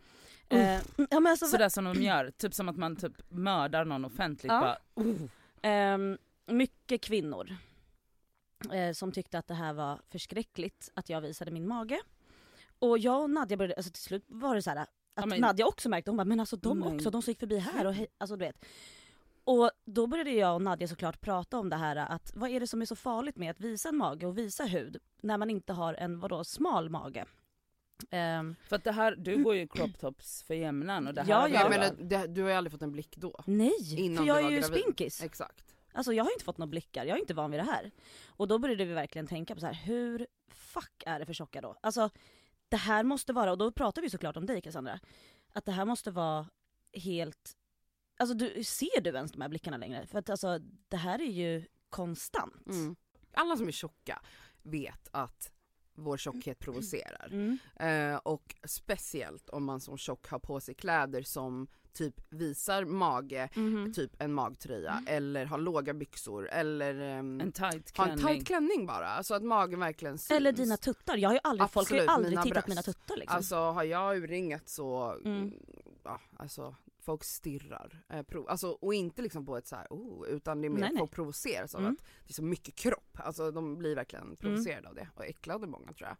Eh, 0.48 0.81
ja, 1.10 1.20
men 1.20 1.26
alltså, 1.26 1.46
Sådär 1.46 1.69
som 1.69 1.84
de 1.84 2.02
gör, 2.02 2.31
typ 2.31 2.55
som 2.55 2.69
att 2.69 2.76
man 2.76 2.96
typ 2.96 3.31
mördar 3.31 3.84
någon 3.84 4.05
offentligt 4.05 4.52
Ja. 4.52 4.60
bara. 4.94 5.05
Uh. 5.06 5.22
Ehm, 5.62 6.19
mycket 6.46 7.00
kvinnor 7.02 7.56
eh, 8.73 8.93
som 8.93 9.12
tyckte 9.12 9.38
att 9.38 9.49
det 9.49 9.55
här 9.55 9.73
var 9.73 10.00
förskräckligt 10.11 10.91
att 10.94 11.09
jag 11.09 11.20
visade 11.20 11.50
min 11.50 11.69
mage. 11.69 12.00
Och 12.79 12.99
jag 12.99 13.23
och 13.23 13.31
Nadja 13.31 13.56
började, 13.56 13.75
alltså 13.75 13.93
till 13.93 14.03
slut 14.03 14.25
var 14.29 14.55
det 14.55 14.62
så 14.62 14.70
här 14.70 14.76
att 14.76 14.91
Ja, 15.14 15.26
men- 15.26 15.41
Nadja 15.41 15.67
också 15.67 15.88
märkte, 15.88 16.11
hon 16.11 16.17
bara 16.17 16.25
men 16.25 16.41
alltså 16.41 16.56
de 16.56 16.82
också, 16.82 17.11
de 17.11 17.23
som 17.23 17.31
gick 17.31 17.38
förbi 17.41 17.59
här 17.59 17.87
och 17.87 17.94
hej, 17.94 18.06
alltså 18.19 18.37
du 18.37 18.44
vet. 18.44 18.64
Och 19.44 19.70
då 19.85 20.06
började 20.06 20.31
jag 20.31 20.55
och 20.55 20.62
Nadja 20.62 20.88
såklart 20.88 21.20
prata 21.20 21.59
om 21.59 21.69
det 21.70 21.76
här 21.76 21.97
att 21.97 22.32
vad 22.35 22.50
är 22.50 22.61
det 22.61 22.67
som 22.67 22.82
är 22.82 22.87
så 22.87 22.97
farligt 22.97 23.37
med 23.37 23.50
att 23.50 23.61
visa 23.61 23.88
en 23.88 23.97
mage 23.97 24.26
och 24.26 24.38
visa 24.38 24.65
hud 24.65 24.97
när 25.23 25.38
man 25.38 25.50
inte 25.50 25.73
har 25.73 25.94
en 25.94 26.20
vadå 26.20 26.44
smal 26.44 26.91
mage. 26.91 27.25
Ehm, 28.11 28.56
För 28.69 28.76
att 28.76 28.85
det 28.85 28.93
här, 28.93 29.17
du 29.19 29.43
går 29.44 29.55
ju 29.55 29.69
crop 29.69 29.99
tops 29.99 30.43
för 30.43 30.55
jämnan 30.55 31.06
och 31.08 31.15
det 31.15 31.23
här 31.23 31.31
Ja. 31.31 31.49
Jag 31.49 31.70
menar, 31.70 31.91
det, 32.00 32.26
du 32.26 32.43
har 32.43 32.49
ju 32.50 32.55
aldrig 32.56 32.73
fått 32.73 32.82
en 32.82 32.93
blick 32.93 33.17
då. 33.17 33.41
nej, 33.47 33.94
Innan 33.99 34.17
för 34.17 34.23
du 34.23 34.29
jag 34.29 34.38
är 34.38 34.50
ju 34.50 34.61
gravid. 34.61 34.81
spinkis. 34.82 35.23
Exakt. 35.23 35.71
Alltså 35.93 36.12
jag 36.12 36.25
har 36.25 36.33
inte 36.33 36.44
fått 36.44 36.59
några 36.59 36.71
blickar, 36.71 37.05
jag 37.05 37.17
är 37.17 37.21
inte 37.21 37.35
van 37.35 37.50
vid 37.50 37.61
det 37.61 37.65
här. 37.65 37.91
Och 38.27 38.49
då 38.49 38.59
började 38.59 38.85
vi 38.85 38.94
verkligen 38.94 39.27
tänka 39.27 39.55
på 39.55 39.61
så 39.61 39.67
här, 39.67 39.75
hur 39.75 40.27
fuck 40.49 41.03
är 41.06 41.19
det 41.19 41.27
för 41.27 41.33
tjocka 41.33 41.61
då? 41.61 41.77
Alltså 41.81 42.11
det 42.69 42.77
här 42.77 43.05
måste 43.05 43.33
vara, 43.33 43.50
och 43.50 43.59
då 43.59 43.73
pratar 43.73 44.03
vi 44.03 44.11
såklart 44.11 44.37
om 44.37 44.47
dig 44.47 44.61
Cassandra, 44.61 45.00
att 45.53 45.65
det 45.65 45.73
här 45.73 45.85
måste 45.85 46.11
vara 46.11 46.49
helt, 46.93 47.56
alltså 48.17 48.35
du, 48.35 48.65
ser 48.65 49.00
du 49.00 49.11
ens 49.11 49.33
de 49.33 49.41
här 49.41 49.49
blickarna 49.49 49.77
längre? 49.77 50.06
För 50.06 50.19
att 50.19 50.31
alltså 50.31 50.59
det 50.89 50.97
här 50.97 51.21
är 51.21 51.31
ju 51.31 51.65
konstant. 51.91 52.67
Mm. 52.67 52.97
Alla 53.33 53.56
som 53.56 53.69
är 53.69 53.73
tjocka 53.73 54.23
vet 54.62 55.09
att 55.11 55.53
vår 55.94 56.17
tjockhet 56.17 56.59
provocerar. 56.59 57.29
Mm. 57.33 57.59
Eh, 57.77 58.17
och 58.17 58.55
speciellt 58.65 59.49
om 59.49 59.65
man 59.65 59.81
som 59.81 59.99
tjock 59.99 60.29
har 60.29 60.39
på 60.39 60.61
sig 60.61 60.75
kläder 60.75 61.23
som 61.23 61.69
typ 61.93 62.15
visar 62.31 62.85
mage, 62.85 63.49
Mhm. 63.56 63.93
typ 63.93 64.11
en 64.23 64.33
magtröja 64.33 65.03
eller 65.06 65.44
har 65.47 65.59
låga 65.59 65.94
byxor 65.94 66.49
eller 66.50 67.00
ehm, 67.00 67.41
en 67.41 67.53
tight 67.53 67.97
har 67.99 68.09
en 68.09 68.19
tight 68.19 68.47
klänning 68.47 68.87
bara. 68.87 69.06
Alltså 69.09 69.35
att 69.35 69.43
magen 69.43 69.81
verkligen 69.81 70.19
syns. 70.19 70.31
Eller 70.37 70.53
dina 70.53 70.77
tuttar, 70.77 71.17
jag 71.17 71.29
har 71.29 71.35
ju 71.35 71.41
aldrig, 71.43 71.71
folk 71.71 71.91
har 71.91 71.97
ju 71.97 72.03
Absolut, 72.03 72.17
aldrig 72.17 72.31
mina 72.31 72.43
tittat 72.43 72.65
på 72.65 72.71
mina 72.71 72.83
tuttar 72.83 73.17
liksom. 73.17 73.37
Alltså 73.37 73.56
har 73.56 73.85
jag 73.85 74.17
urringat 74.17 74.69
så, 74.69 75.19
Mm. 75.25 75.53
ja 76.05 76.21
alltså 76.37 76.77
folk 77.05 77.25
stirrar. 77.25 78.05
Eh, 78.09 78.23
prov, 78.23 78.49
alltså, 78.49 78.69
och 78.71 78.94
inte 78.94 79.23
liksom 79.23 79.47
på 79.47 79.56
ett 79.56 79.67
så 79.67 79.77
här, 79.77 79.87
oh, 79.91 80.27
utan 80.29 80.61
det 80.61 80.69
är 80.69 80.71
mer 80.71 80.79
Nej, 80.79 80.87
att 80.87 80.93
nej. 80.93 81.00
folk 81.00 81.11
provoceras 81.11 81.75
av 81.75 81.81
Mm. 81.81 81.93
att 81.93 81.99
det 82.27 82.31
är 82.31 82.34
så 82.34 82.43
mycket 82.44 82.75
kropp. 82.75 83.19
Alltså 83.19 83.51
de 83.51 83.79
blir 83.79 83.94
verkligen 83.96 84.37
provocerade 84.37 84.89
av 84.89 84.94
det 84.94 85.08
och 85.15 85.25
äcklade 85.27 85.67
många 85.67 85.93
tror 85.93 86.08
jag. 86.08 86.17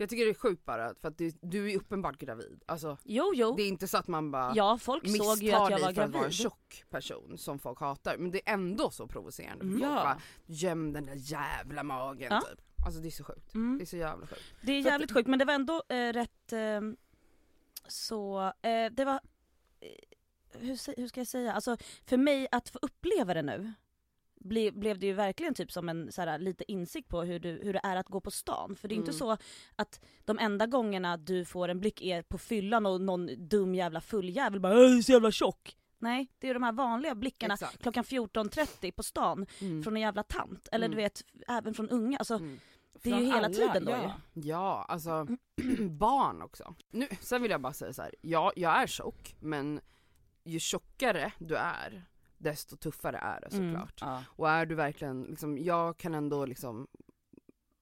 Jag 0.00 0.08
tycker 0.08 0.24
det 0.24 0.30
är 0.30 0.34
sjukt 0.34 0.64
bara 0.64 0.94
för 0.94 1.08
att 1.08 1.18
du, 1.18 1.30
du 1.42 1.72
är 1.72 1.76
uppenbart 1.76 2.18
gravid. 2.18 2.62
Alltså 2.66 2.96
Jo 3.04 3.32
jo, 3.34 3.54
det 3.56 3.62
är 3.62 3.68
inte 3.68 3.88
så 3.88 3.98
att 3.98 4.08
man 4.08 4.30
bara 4.30 4.52
ja 4.56 4.78
folk 4.78 5.02
såg 5.06 5.12
misstar 5.12 5.36
ju 5.46 5.52
att 5.52 5.70
jag 5.70 5.70
dig 5.70 5.72
var 5.72 5.78
för 5.80 5.88
att 5.88 5.96
vara 5.96 6.04
en 6.06 6.12
gravid. 6.12 6.32
tjock 6.34 6.84
person 6.90 7.38
som 7.38 7.58
folk 7.58 7.80
hatar. 7.80 8.16
Men 8.16 8.30
det 8.30 8.48
är 8.48 8.52
ändå 8.54 8.90
så 8.90 9.06
provocerande. 9.06 9.64
Mm. 9.64 9.78
Folk 9.80 9.90
Ja. 9.90 9.94
bara, 9.94 10.20
göm 10.46 10.92
den 10.92 11.06
där 11.06 11.14
jävla 11.16 11.82
magen 11.82 12.28
Ja. 12.30 12.40
typ. 12.40 12.60
Alltså 12.86 13.00
det 13.00 13.08
är 13.08 13.10
så 13.10 13.24
sjukt. 13.24 13.54
Mm. 13.54 13.78
Det 13.78 13.84
är 13.84 13.86
så 13.86 13.96
jävla 13.96 14.26
sjukt. 14.26 14.42
Det 14.62 14.72
är 14.72 14.82
För 14.82 14.88
att- 14.88 14.92
jävligt 14.92 15.12
sjukt 15.12 15.28
men 15.28 15.38
det 15.38 15.44
var 15.44 15.54
ändå 15.54 15.82
eh, 15.88 16.12
rätt 16.12 16.52
ehm, 16.52 16.96
så, 17.88 18.40
eh, 18.62 18.92
det 18.92 19.04
var, 19.04 19.20
eh, 19.80 20.58
hur, 20.60 20.74
sä- 20.74 20.94
hur 20.96 21.08
ska 21.08 21.20
jag 21.20 21.26
säga, 21.28 21.52
alltså 21.52 21.76
för 22.06 22.16
mig 22.16 22.48
att 22.52 22.68
få 22.68 22.78
uppleva 22.82 23.34
det 23.34 23.42
nu 23.42 23.72
ble, 24.44 24.72
blev 24.72 24.98
det 24.98 25.06
ju 25.06 25.12
verkligen 25.12 25.54
typ 25.54 25.72
som 25.72 25.88
en 25.88 26.12
så 26.12 26.22
här, 26.22 26.38
lite 26.38 26.72
insikt 26.72 27.08
på 27.08 27.22
hur, 27.22 27.38
du, 27.40 27.60
hur 27.62 27.72
det 27.72 27.80
är 27.82 27.96
att 27.96 28.06
gå 28.08 28.20
på 28.20 28.30
stan. 28.30 28.76
För 28.76 28.88
det 28.88 28.94
är 28.94 28.96
inte 28.96 29.10
Mm. 29.10 29.18
så 29.18 29.36
att 29.76 30.00
de 30.24 30.38
enda 30.38 30.66
gångerna 30.66 31.16
du 31.16 31.44
får 31.44 31.68
en 31.68 31.80
blick 31.80 32.02
är 32.02 32.22
på 32.22 32.38
fyllan 32.38 32.86
och 32.86 33.00
någon 33.00 33.48
dum 33.48 33.74
jävla 33.74 34.00
fulljävel 34.00 34.60
bara 34.60 34.72
"Äh, 34.94 35.00
så 35.00 35.12
jävla 35.12 35.30
tjock. 35.32 35.76
Nej, 35.98 36.28
det 36.38 36.48
är 36.48 36.54
de 36.54 36.62
här 36.62 36.72
vanliga 36.72 37.14
blickarna 37.14 37.54
Exakt. 37.54 37.82
klockan 37.82 38.04
14.30 38.04 38.92
på 38.92 39.02
stan 39.02 39.46
Mm. 39.60 39.82
från 39.82 39.96
en 39.96 40.02
jävla 40.02 40.22
tant. 40.22 40.68
Eller 40.72 40.86
Mm. 40.86 40.96
du 40.96 41.02
vet, 41.02 41.22
även 41.48 41.74
från 41.74 41.88
unga. 41.88 42.18
Alltså, 42.18 42.34
Mm. 42.34 42.60
det 43.02 43.10
är 43.10 43.14
ju 43.14 43.16
Från 43.20 43.26
hela 43.26 43.46
alla, 43.46 43.48
tiden 43.54 43.84
då 43.84 43.90
ja. 43.92 44.12
Ja, 44.34 44.84
alltså 44.88 45.26
barn 45.90 46.42
också. 46.42 46.74
Nu, 46.90 47.08
sen 47.20 47.42
vill 47.42 47.50
jag 47.50 47.60
bara 47.60 47.72
säga 47.72 47.92
så 47.92 48.02
här. 48.02 48.14
ja 48.20 48.52
jag 48.56 48.82
är 48.82 48.86
tjock 48.86 49.34
men 49.40 49.80
ju 50.44 50.58
tjockare 50.60 51.32
du 51.38 51.56
är 51.56 52.04
desto 52.40 52.76
tuffare 52.76 53.18
är 53.18 53.40
det 53.40 53.56
Mm. 53.56 53.72
såklart. 53.72 53.98
Ja. 54.00 54.24
Och 54.28 54.50
är 54.50 54.66
du 54.66 54.74
verkligen, 54.74 55.22
liksom, 55.22 55.58
jag 55.58 55.96
kan 55.96 56.14
ändå 56.14 56.46
liksom 56.46 56.86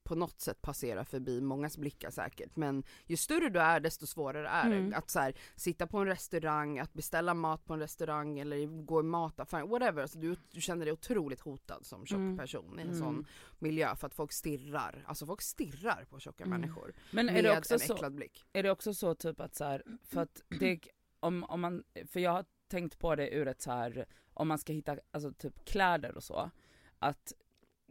på 0.03 0.15
något 0.15 0.39
sätt 0.41 0.61
passera 0.61 1.05
förbi 1.05 1.41
mångas 1.41 1.77
blickar 1.77 2.09
säkert 2.09 2.55
men 2.55 2.83
ju 3.05 3.17
större 3.17 3.49
du 3.49 3.59
är 3.59 3.79
desto 3.79 4.07
svårare 4.07 4.47
är 4.49 4.65
Mm. 4.65 4.89
det. 4.89 4.95
Att 4.97 5.09
så 5.09 5.19
här, 5.19 5.33
sitta 5.55 5.87
på 5.87 5.97
en 5.97 6.05
restaurang, 6.05 6.79
att 6.79 6.93
beställa 6.93 7.33
mat 7.33 7.65
på 7.65 7.73
en 7.73 7.79
restaurang 7.79 8.39
eller 8.39 8.83
gå 8.85 8.99
i 8.99 9.03
mataffären, 9.03 9.69
whatever. 9.69 10.01
Alltså, 10.01 10.19
du, 10.19 10.35
du 10.51 10.61
känner 10.61 10.85
dig 10.85 10.93
otroligt 10.93 11.39
hotad 11.39 11.85
som 11.85 12.05
tjock 12.05 12.17
Mm. 12.17 12.37
person 12.37 12.79
i 12.79 12.81
en 12.81 12.87
Mm. 12.87 12.99
sån 12.99 13.25
miljö 13.59 13.95
för 13.95 14.07
att 14.07 14.13
folk 14.13 14.31
stirrar, 14.31 15.03
alltså 15.07 15.25
folk 15.25 15.41
stirrar 15.41 16.05
på 16.09 16.19
tjocka 16.19 16.43
Mm. 16.43 16.61
människor 16.61 16.93
Men 17.11 17.29
är 17.29 17.33
med 17.33 17.43
det, 17.43 17.57
också 17.57 17.73
en 17.73 17.79
så, 17.79 17.93
äcklad 17.93 18.13
blick. 18.15 18.45
är 18.53 18.63
det 18.63 18.71
också 18.71 18.93
så 18.93 19.15
typ 19.15 19.39
att 19.39 19.55
så 19.55 19.63
här, 19.63 19.83
för 20.03 20.21
att 20.21 20.41
det, 20.59 20.79
om, 21.19 21.43
om 21.43 21.61
man, 21.61 21.83
för 22.07 22.19
jag 22.19 22.31
har 22.31 22.45
tänkt 22.67 22.99
på 22.99 23.15
det 23.15 23.29
ur 23.35 23.47
ett 23.47 23.61
så 23.61 23.71
här 23.71 24.05
om 24.39 24.47
man 24.47 24.57
ska 24.57 24.73
hitta 24.73 24.97
alltså 25.11 25.33
typ 25.33 25.65
kläder 25.65 26.15
och 26.15 26.23
så, 26.23 26.51
att 26.99 27.33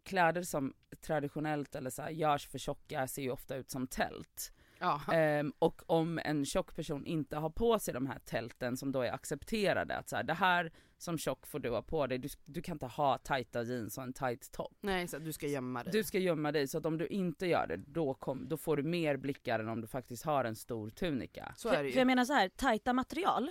kläder 0.04 0.42
som 0.42 0.74
traditionellt 1.00 1.74
eller 1.74 1.90
så 1.90 2.02
här, 2.02 2.10
görs 2.10 2.48
för 2.48 2.58
tjocka 2.58 3.08
ser 3.08 3.22
ju 3.22 3.30
ofta 3.30 3.56
ut 3.56 3.70
som 3.70 3.86
tält. 3.86 4.52
Ja. 4.80 5.00
Ehm, 5.12 5.52
och 5.58 5.82
om 5.86 6.20
en 6.24 6.44
tjock 6.44 6.74
person 6.76 7.06
inte 7.06 7.36
har 7.36 7.50
på 7.50 7.78
sig 7.78 7.94
de 7.94 8.06
här 8.06 8.18
tälten 8.18 8.76
som 8.76 8.92
då 8.92 9.02
är 9.02 9.12
accepterade, 9.12 9.96
att 9.96 10.08
så 10.08 10.16
här, 10.16 10.22
det 10.22 10.34
här 10.34 10.72
som 10.98 11.18
tjock 11.18 11.46
får 11.46 11.58
du 11.58 11.70
ha 11.70 11.82
på 11.82 12.06
dig, 12.06 12.18
du, 12.18 12.28
du 12.44 12.62
kan 12.62 12.74
inte 12.74 12.86
ha 12.86 13.18
tajta 13.18 13.62
jeans 13.62 13.98
och 13.98 14.04
en 14.04 14.12
tight 14.12 14.52
topp. 14.52 14.76
Nej, 14.80 15.08
så 15.08 15.18
du 15.18 15.32
ska 15.32 15.46
gömma 15.46 15.82
dig. 15.82 15.92
Du 15.92 16.04
ska 16.04 16.18
gömma 16.18 16.52
dig 16.52 16.68
så 16.68 16.78
att 16.78 16.86
om 16.86 16.98
du 16.98 17.06
inte 17.06 17.46
gör 17.46 17.66
det 17.66 17.76
då, 17.76 18.14
kom, 18.14 18.48
då 18.48 18.56
får 18.56 18.76
du 18.76 18.82
mer 18.82 19.16
blickar 19.16 19.60
än 19.60 19.68
om 19.68 19.80
du 19.80 19.86
faktiskt 19.86 20.24
har 20.24 20.44
en 20.44 20.56
stor 20.56 20.90
tunika. 20.90 21.52
så 21.56 21.68
För, 21.68 21.76
är 21.76 21.84
det 21.84 21.90
för 21.90 21.94
ju. 21.94 21.98
jag 22.00 22.06
menar 22.06 22.24
så 22.24 22.32
här, 22.32 22.48
tajta 22.48 22.92
material, 22.92 23.50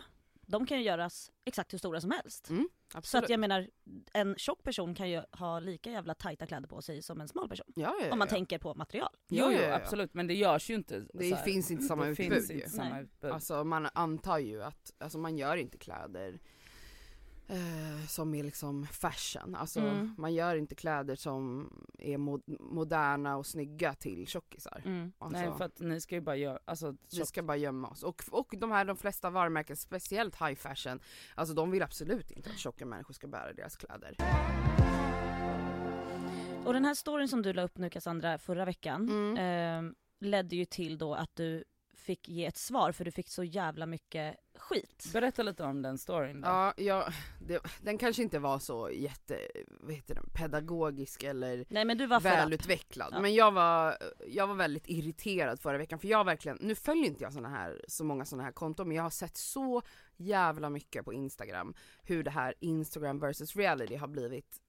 de 0.49 0.65
kan 0.65 0.77
ju 0.77 0.83
göras 0.83 1.31
exakt 1.45 1.73
hur 1.73 1.77
stora 1.77 2.01
som 2.01 2.11
helst. 2.11 2.49
Mm, 2.49 2.69
Så 3.03 3.17
att 3.17 3.29
jag 3.29 3.39
menar, 3.39 3.67
en 4.13 4.35
tjock 4.37 4.63
person 4.63 4.95
kan 4.95 5.09
ju 5.09 5.21
ha 5.31 5.59
lika 5.59 5.91
jävla 5.91 6.13
tajta 6.13 6.45
kläder 6.45 6.67
på 6.67 6.81
sig 6.81 7.01
som 7.01 7.21
en 7.21 7.27
smal 7.27 7.49
person. 7.49 7.65
ja, 7.75 7.95
ja, 7.99 8.05
ja. 8.05 8.11
Om 8.13 8.19
man 8.19 8.27
tänker 8.27 8.57
på 8.59 8.73
material. 8.73 9.09
Ja, 9.27 9.51
Jo, 9.51 9.59
jo 9.61 9.73
absolut 9.73 10.13
men 10.13 10.27
det 10.27 10.33
görs 10.33 10.69
ju 10.69 10.75
inte. 10.75 10.99
Det 11.13 11.43
finns 11.43 11.71
inte 11.71 11.83
samma 11.83 12.05
det 12.05 12.11
utbud 12.11 12.33
finns 12.33 12.51
inte 12.51 12.69
samma 12.69 12.99
utbud. 13.01 13.31
Alltså 13.31 13.63
man 13.63 13.87
antar 13.93 14.37
ju 14.39 14.63
att, 14.63 14.93
alltså 14.97 15.17
man 15.17 15.37
gör 15.37 15.57
inte 15.57 15.77
kläder 15.77 16.39
eh, 17.47 18.05
som 18.07 18.33
är 18.35 18.43
liksom 18.43 18.85
fashion. 18.87 19.55
Alltså 19.55 19.79
Mm. 19.79 20.15
man 20.17 20.33
gör 20.33 20.55
inte 20.55 20.75
kläder 20.75 21.15
som 21.15 21.69
är 21.99 22.17
mo- 22.17 22.57
moderna 22.59 23.37
och 23.37 23.45
snygga 23.45 23.93
till 23.93 24.27
tjockisar. 24.27 24.81
Mm. 24.85 25.11
Alltså, 25.17 25.39
Nej 25.39 25.51
för 25.57 25.65
att 25.65 25.79
ni 25.79 26.01
ska 26.01 26.15
ju 26.15 26.21
bara 26.21 26.35
göra, 26.35 26.59
alltså 26.65 26.95
vi 27.17 27.25
ska 27.25 27.43
bara 27.43 27.57
gömma 27.57 27.87
oss. 27.87 28.03
Och, 28.03 28.23
och 28.31 28.53
de 28.57 28.71
här, 28.71 28.85
de 28.85 28.97
flesta 28.97 29.29
varumärken, 29.29 29.77
speciellt 29.77 30.35
high 30.41 30.55
fashion, 30.55 30.99
alltså 31.35 31.53
de 31.55 31.71
vill 31.71 31.83
absolut 31.83 32.31
inte 32.31 32.49
att 32.49 32.57
tjocka 32.57 32.85
människor 32.85 33.13
ska 33.13 33.27
bära 33.27 33.53
deras 33.53 33.75
kläder. 33.75 34.15
Och 36.65 36.73
den 36.73 36.85
här 36.85 36.93
storyn 36.95 37.27
som 37.27 37.41
du 37.41 37.53
la 37.53 37.61
upp 37.61 37.77
nu 37.77 37.89
Cassandra 37.89 38.37
förra 38.37 38.65
veckan 38.65 39.09
Mm. 39.09 39.87
eh, 39.87 39.91
ledde 40.19 40.55
ju 40.55 40.65
till 40.65 40.97
då 40.97 41.13
att 41.15 41.35
du 41.35 41.63
fick 42.07 42.29
ge 42.29 42.45
ett 42.45 42.57
svar 42.57 42.91
för 42.91 43.05
du 43.05 43.11
fick 43.11 43.29
så 43.29 43.43
jävla 43.43 43.85
mycket 43.85 44.35
skit. 44.55 45.09
Berätta 45.13 45.43
lite 45.43 45.63
om 45.63 45.81
den 45.81 45.97
storyn 45.97 46.41
då. 46.41 46.47
Ja, 46.47 46.73
ja 46.77 47.09
det, 47.39 47.61
den 47.81 47.97
kanske 47.97 48.23
inte 48.23 48.39
var 48.39 48.59
så 48.59 48.89
jätte, 48.91 49.39
vad 49.67 49.93
heter 49.93 50.15
den, 50.15 50.29
pedagogisk 50.33 51.23
eller 51.23 51.65
Nej 51.69 51.85
men 51.85 51.97
du 51.97 52.07
var 52.07 52.19
välutvecklad. 52.19 53.13
Ja. 53.13 53.21
Men 53.21 53.35
jag 53.35 53.51
var, 53.51 53.97
jag 54.27 54.47
var 54.47 54.55
väldigt 54.55 54.87
irriterad 54.87 55.59
förra 55.59 55.77
veckan 55.77 55.99
för 55.99 56.07
jag 56.07 56.23
verkligen, 56.25 56.57
nu 56.61 56.75
följer 56.75 57.05
inte 57.05 57.23
jag 57.23 57.33
såna 57.33 57.49
här, 57.49 57.85
så 57.87 58.03
många 58.03 58.25
sådana 58.25 58.43
här 58.43 58.51
konton 58.51 58.87
men 58.87 58.97
jag 58.97 59.03
har 59.03 59.09
sett 59.09 59.37
så 59.37 59.81
jävla 60.17 60.69
mycket 60.69 61.05
på 61.05 61.13
Instagram 61.13 61.73
hur 62.03 62.23
det 62.23 62.31
här 62.31 62.53
Instagram 62.59 63.19
versus 63.19 63.55
reality 63.55 63.95
har 63.95 64.07
blivit 64.07 64.61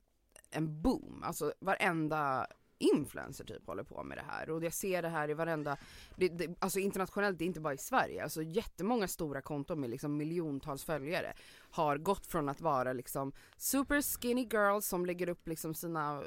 en 0.50 0.82
boom. 0.82 1.22
Alltså 1.24 1.52
varenda 1.60 2.46
influencer 2.78 3.44
typ 3.44 3.66
håller 3.66 3.82
på 3.82 4.02
med 4.02 4.18
det 4.18 4.24
här. 4.28 4.50
Och 4.50 4.64
jag 4.64 4.72
ser 4.72 5.02
det 5.02 5.08
här 5.08 5.30
i 5.30 5.34
varenda, 5.34 5.76
det, 6.16 6.28
det, 6.28 6.54
alltså 6.58 6.78
internationellt, 6.78 7.38
det 7.38 7.44
är 7.44 7.46
inte 7.46 7.60
bara 7.60 7.74
i 7.74 7.78
Sverige, 7.78 8.22
alltså 8.22 8.42
jättemånga 8.42 9.08
stora 9.08 9.42
konton 9.42 9.80
med 9.80 9.90
liksom 9.90 10.16
miljontals 10.16 10.84
följare 10.84 11.34
har 11.70 11.98
gått 11.98 12.26
från 12.26 12.48
att 12.48 12.60
vara 12.60 12.92
liksom 12.92 13.32
super 13.56 14.02
skinny 14.02 14.48
girls 14.52 14.86
som 14.86 15.06
lägger 15.06 15.28
upp 15.28 15.48
liksom 15.48 15.74
sina 15.74 16.16
eh, 16.16 16.22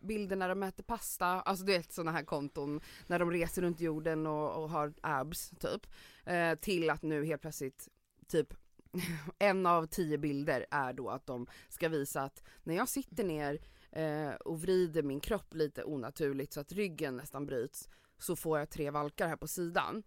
bilder 0.00 0.36
när 0.36 0.48
de 0.48 0.62
äter 0.62 0.82
pasta, 0.82 1.26
alltså 1.26 1.64
du 1.64 1.72
vet 1.72 1.92
sådana 1.92 2.12
här 2.12 2.24
konton 2.24 2.80
när 3.06 3.18
de 3.18 3.30
reser 3.30 3.62
runt 3.62 3.80
jorden 3.80 4.26
och, 4.26 4.62
och 4.62 4.70
har 4.70 4.92
abs 5.00 5.50
typ, 5.50 5.86
eh, 6.24 6.54
till 6.54 6.90
att 6.90 7.02
nu 7.02 7.24
helt 7.24 7.42
plötsligt 7.42 7.88
typ 8.28 8.54
en 9.38 9.66
av 9.66 9.86
tio 9.86 10.18
bilder 10.18 10.66
är 10.70 10.92
då 10.92 11.10
att 11.10 11.26
de 11.26 11.46
ska 11.68 11.88
visa 11.88 12.22
att 12.22 12.42
när 12.62 12.74
jag 12.74 12.88
sitter 12.88 13.24
ner 13.24 13.58
eh, 13.92 14.30
och 14.34 14.60
vrider 14.62 15.02
min 15.02 15.20
kropp 15.20 15.54
lite 15.54 15.84
onaturligt 15.84 16.52
så 16.52 16.60
att 16.60 16.72
ryggen 16.72 17.16
nästan 17.16 17.46
bryts 17.46 17.88
så 18.18 18.36
får 18.36 18.58
jag 18.58 18.70
tre 18.70 18.90
valkar 18.90 19.28
här 19.28 19.36
på 19.36 19.48
sidan. 19.48 20.02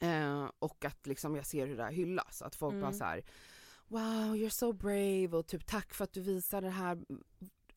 Eh, 0.00 0.50
och 0.58 0.84
att 0.84 1.06
liksom 1.06 1.36
jag 1.36 1.46
ser 1.46 1.66
hur 1.66 1.76
det 1.76 1.82
här 1.84 1.92
hyllas, 1.92 2.42
att 2.42 2.54
folk 2.54 2.72
Mm. 2.72 2.82
bara 2.82 2.92
så 2.92 3.04
här 3.04 3.22
Wow 3.88 4.36
you're 4.36 4.48
so 4.48 4.72
brave 4.72 5.28
och 5.28 5.46
typ 5.46 5.66
tack 5.66 5.94
för 5.94 6.04
att 6.04 6.12
du 6.12 6.20
visar 6.20 6.62
den 6.62 6.72
här 6.72 6.98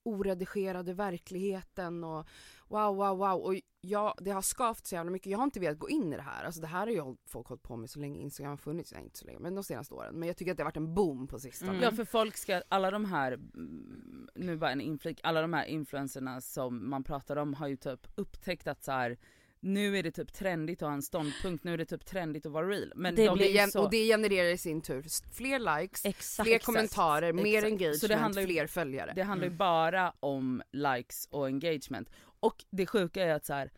oredigerade 0.10 0.94
verkligheten 0.94 2.04
och 2.04 2.28
wow 2.68 2.96
wow 2.96 3.18
wow 3.18 3.42
och 3.42 3.56
jag, 3.82 4.14
det 4.22 4.32
har 4.32 4.42
skavt 4.42 4.86
så 4.86 4.96
jävla 4.96 5.12
mycket, 5.12 5.32
jag 5.32 5.38
har 5.38 5.44
inte 5.44 5.60
velat 5.60 5.80
gå 5.80 5.90
in 5.90 6.14
i 6.14 6.16
det 6.16 6.22
här, 6.22 6.44
alltså 6.44 6.62
det 6.62 6.68
här 6.68 6.80
har 6.80 6.94
ju 6.94 7.16
folk 7.26 7.48
hållit 7.48 7.64
på 7.64 7.78
med 7.78 7.90
så 7.90 8.00
länge 8.00 8.20
Instagram 8.20 8.50
har 8.50 8.58
funnits, 8.58 8.94
nej 8.94 9.04
inte 9.04 9.18
så 9.18 9.26
länge 9.26 9.40
men 9.40 9.56
de 9.56 9.64
senaste 9.64 9.94
åren 9.94 10.16
men 10.16 10.28
jag 10.28 10.38
tycker 10.38 10.52
att 10.52 10.58
det 10.58 10.64
har 10.64 10.68
varit 10.68 10.78
en 10.78 10.94
boom 10.94 11.28
på 11.28 11.40
sistone. 11.40 11.72
Mm. 11.72 11.84
Ja 11.84 11.92
för 11.92 12.06
folk 12.06 12.38
ska, 12.38 12.62
alla 12.70 12.92
de 12.92 13.06
här, 13.06 13.32
mm, 13.32 14.28
nu 14.36 14.58
bara 14.58 14.72
en 14.72 14.82
inflik, 14.82 15.20
alla 15.24 15.42
de 15.42 15.54
här 15.54 15.66
influencerna 15.66 16.42
som 16.42 16.90
man 16.90 17.04
pratar 17.04 17.36
om 17.36 17.54
har 17.54 17.68
ju 17.68 17.76
typ 17.76 18.08
upptäckt 18.16 18.68
att 18.68 18.84
så 18.84 18.92
här. 18.92 19.18
Nu 19.62 19.98
är 19.98 20.04
det 20.04 20.12
typ 20.12 20.34
trendigt 20.34 20.82
att 20.82 20.88
ha 20.88 20.94
en 20.94 21.02
ståndpunkt, 21.02 21.64
nu 21.64 21.74
är 21.74 21.78
det 21.78 21.86
typ 21.86 22.06
trendigt 22.06 22.46
att 22.46 22.52
vara 22.52 22.68
real. 22.70 22.94
Men 22.96 23.16
Det 23.16 23.26
de 23.26 23.38
det 23.40 23.48
gen- 23.48 23.72
så, 23.72 23.84
och 23.84 23.90
det 23.92 24.08
genererar 24.08 24.50
i 24.50 24.58
sin 24.58 24.82
tur 24.82 25.06
fler 25.36 25.60
likes, 25.82 26.06
Exakt. 26.06 26.46
fler 26.48 26.56
exakt, 26.56 26.66
kommentarer, 26.66 27.34
mer 27.34 27.46
exakt. 27.58 27.66
engagement, 27.66 28.00
Så 28.00 28.08
det 28.08 28.16
handlar 28.16 28.42
ju- 28.42 28.48
fler 28.48 28.68
följare. 28.68 29.14
det 29.16 29.24
handlar 29.24 29.46
ju 29.46 29.50
Mm. 29.50 29.58
bara 29.58 30.14
om 30.20 30.62
likes 30.72 31.28
och 31.32 31.46
engagement. 31.48 32.10
Och 32.40 32.66
det 32.70 32.86
sjuka 32.86 33.24
är 33.24 33.34
att 33.34 33.46
så 33.46 33.54
här. 33.54 33.72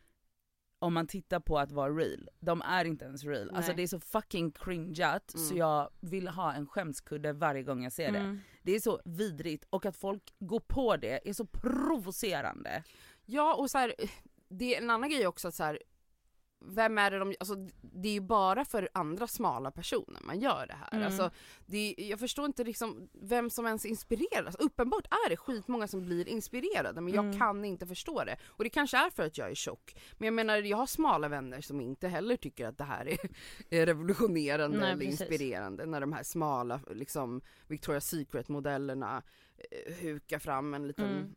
om 0.84 0.94
man 0.94 1.08
tittar 1.08 1.40
på 1.40 1.60
att 1.60 1.72
vara 1.72 1.94
real, 1.94 2.30
de 2.40 2.62
är 2.62 2.86
inte 2.86 3.06
ens 3.06 3.24
real. 3.24 3.50
Alltså 3.50 3.72
Nej. 3.72 3.76
det 3.78 3.84
är 3.84 3.88
så 3.88 4.00
fucking 4.00 4.52
cringeat 4.52 5.32
så 5.32 5.46
Mm. 5.46 5.58
jag 5.58 5.90
vill 6.00 6.28
ha 6.28 6.54
en 6.54 6.68
skämskudde 6.68 7.34
varje 7.34 7.64
gång 7.64 7.84
jag 7.84 7.92
ser 7.92 8.12
det. 8.12 8.20
Mm. 8.20 8.40
Det 8.62 8.72
är 8.76 8.80
så 8.80 9.02
vidrigt 9.06 9.66
och 9.70 9.86
att 9.86 9.96
folk 9.98 10.34
går 10.40 10.60
på 10.60 10.98
det 10.98 11.30
är 11.30 11.34
så 11.34 11.46
provocerande. 11.46 12.84
Ja 13.26 13.56
och 13.56 13.72
så 13.72 13.78
här, 13.78 13.94
det 14.52 14.76
är 14.76 14.82
en 14.82 14.90
annan 14.90 15.10
grej 15.10 15.28
också 15.28 15.48
att 15.48 15.56
så 15.56 15.64
här, 15.64 15.80
vem 16.66 16.98
är 16.98 17.12
det 17.12 17.20
de, 17.20 17.36
alltså 17.40 17.56
det 17.82 18.10
är 18.10 18.14
ju 18.14 18.22
bara 18.22 18.66
för 18.66 18.90
andra 18.94 19.28
smala 19.28 19.72
personer 19.72 20.22
man 20.22 20.40
gör 20.40 20.68
det 20.68 20.74
här. 20.74 20.90
Mm. 20.94 21.06
Alltså, 21.06 21.32
det 21.66 21.96
är, 21.98 22.10
jag 22.10 22.20
förstår 22.20 22.46
inte 22.46 22.64
liksom 22.64 23.10
vem 23.14 23.50
som 23.50 23.66
ens 23.68 23.86
inspireras. 23.86 24.56
Uppenbart 24.56 25.06
är 25.06 25.30
det 25.30 25.38
skitmånga 25.38 25.88
som 25.88 26.06
blir 26.06 26.28
inspirerade 26.28 27.02
men 27.02 27.14
jag 27.14 27.26
Mm. 27.26 27.40
kan 27.40 27.66
inte 27.66 27.88
förstå 27.88 28.24
det. 28.24 28.38
Och 28.48 28.64
det 28.64 28.70
kanske 28.70 28.98
är 28.98 29.10
för 29.10 29.26
att 29.26 29.38
jag 29.38 29.52
är 29.52 29.56
tjock. 29.56 29.96
Men 30.18 30.26
jag 30.26 30.34
menar 30.34 30.58
jag 30.58 30.78
har 30.78 30.86
smala 30.86 31.28
vänner 31.28 31.62
som 31.62 31.82
inte 31.82 32.08
heller 32.08 32.38
tycker 32.38 32.68
att 32.68 32.78
det 32.78 32.84
här 32.84 33.08
är, 33.08 33.18
är 33.70 33.86
revolutionerande 33.86 34.78
Nej, 34.80 34.92
eller 34.92 35.06
precis. 35.06 35.22
inspirerande. 35.22 35.86
När 35.86 36.02
de 36.02 36.14
här 36.14 36.24
smala 36.24 36.80
liksom 36.92 37.42
Victoria's 37.68 38.00
Secret 38.00 38.50
modellerna 38.50 39.24
eh, 39.72 39.94
hukar 39.96 40.40
fram 40.40 40.74
en 40.74 40.88
liten 40.88 41.06
Mm. 41.10 41.36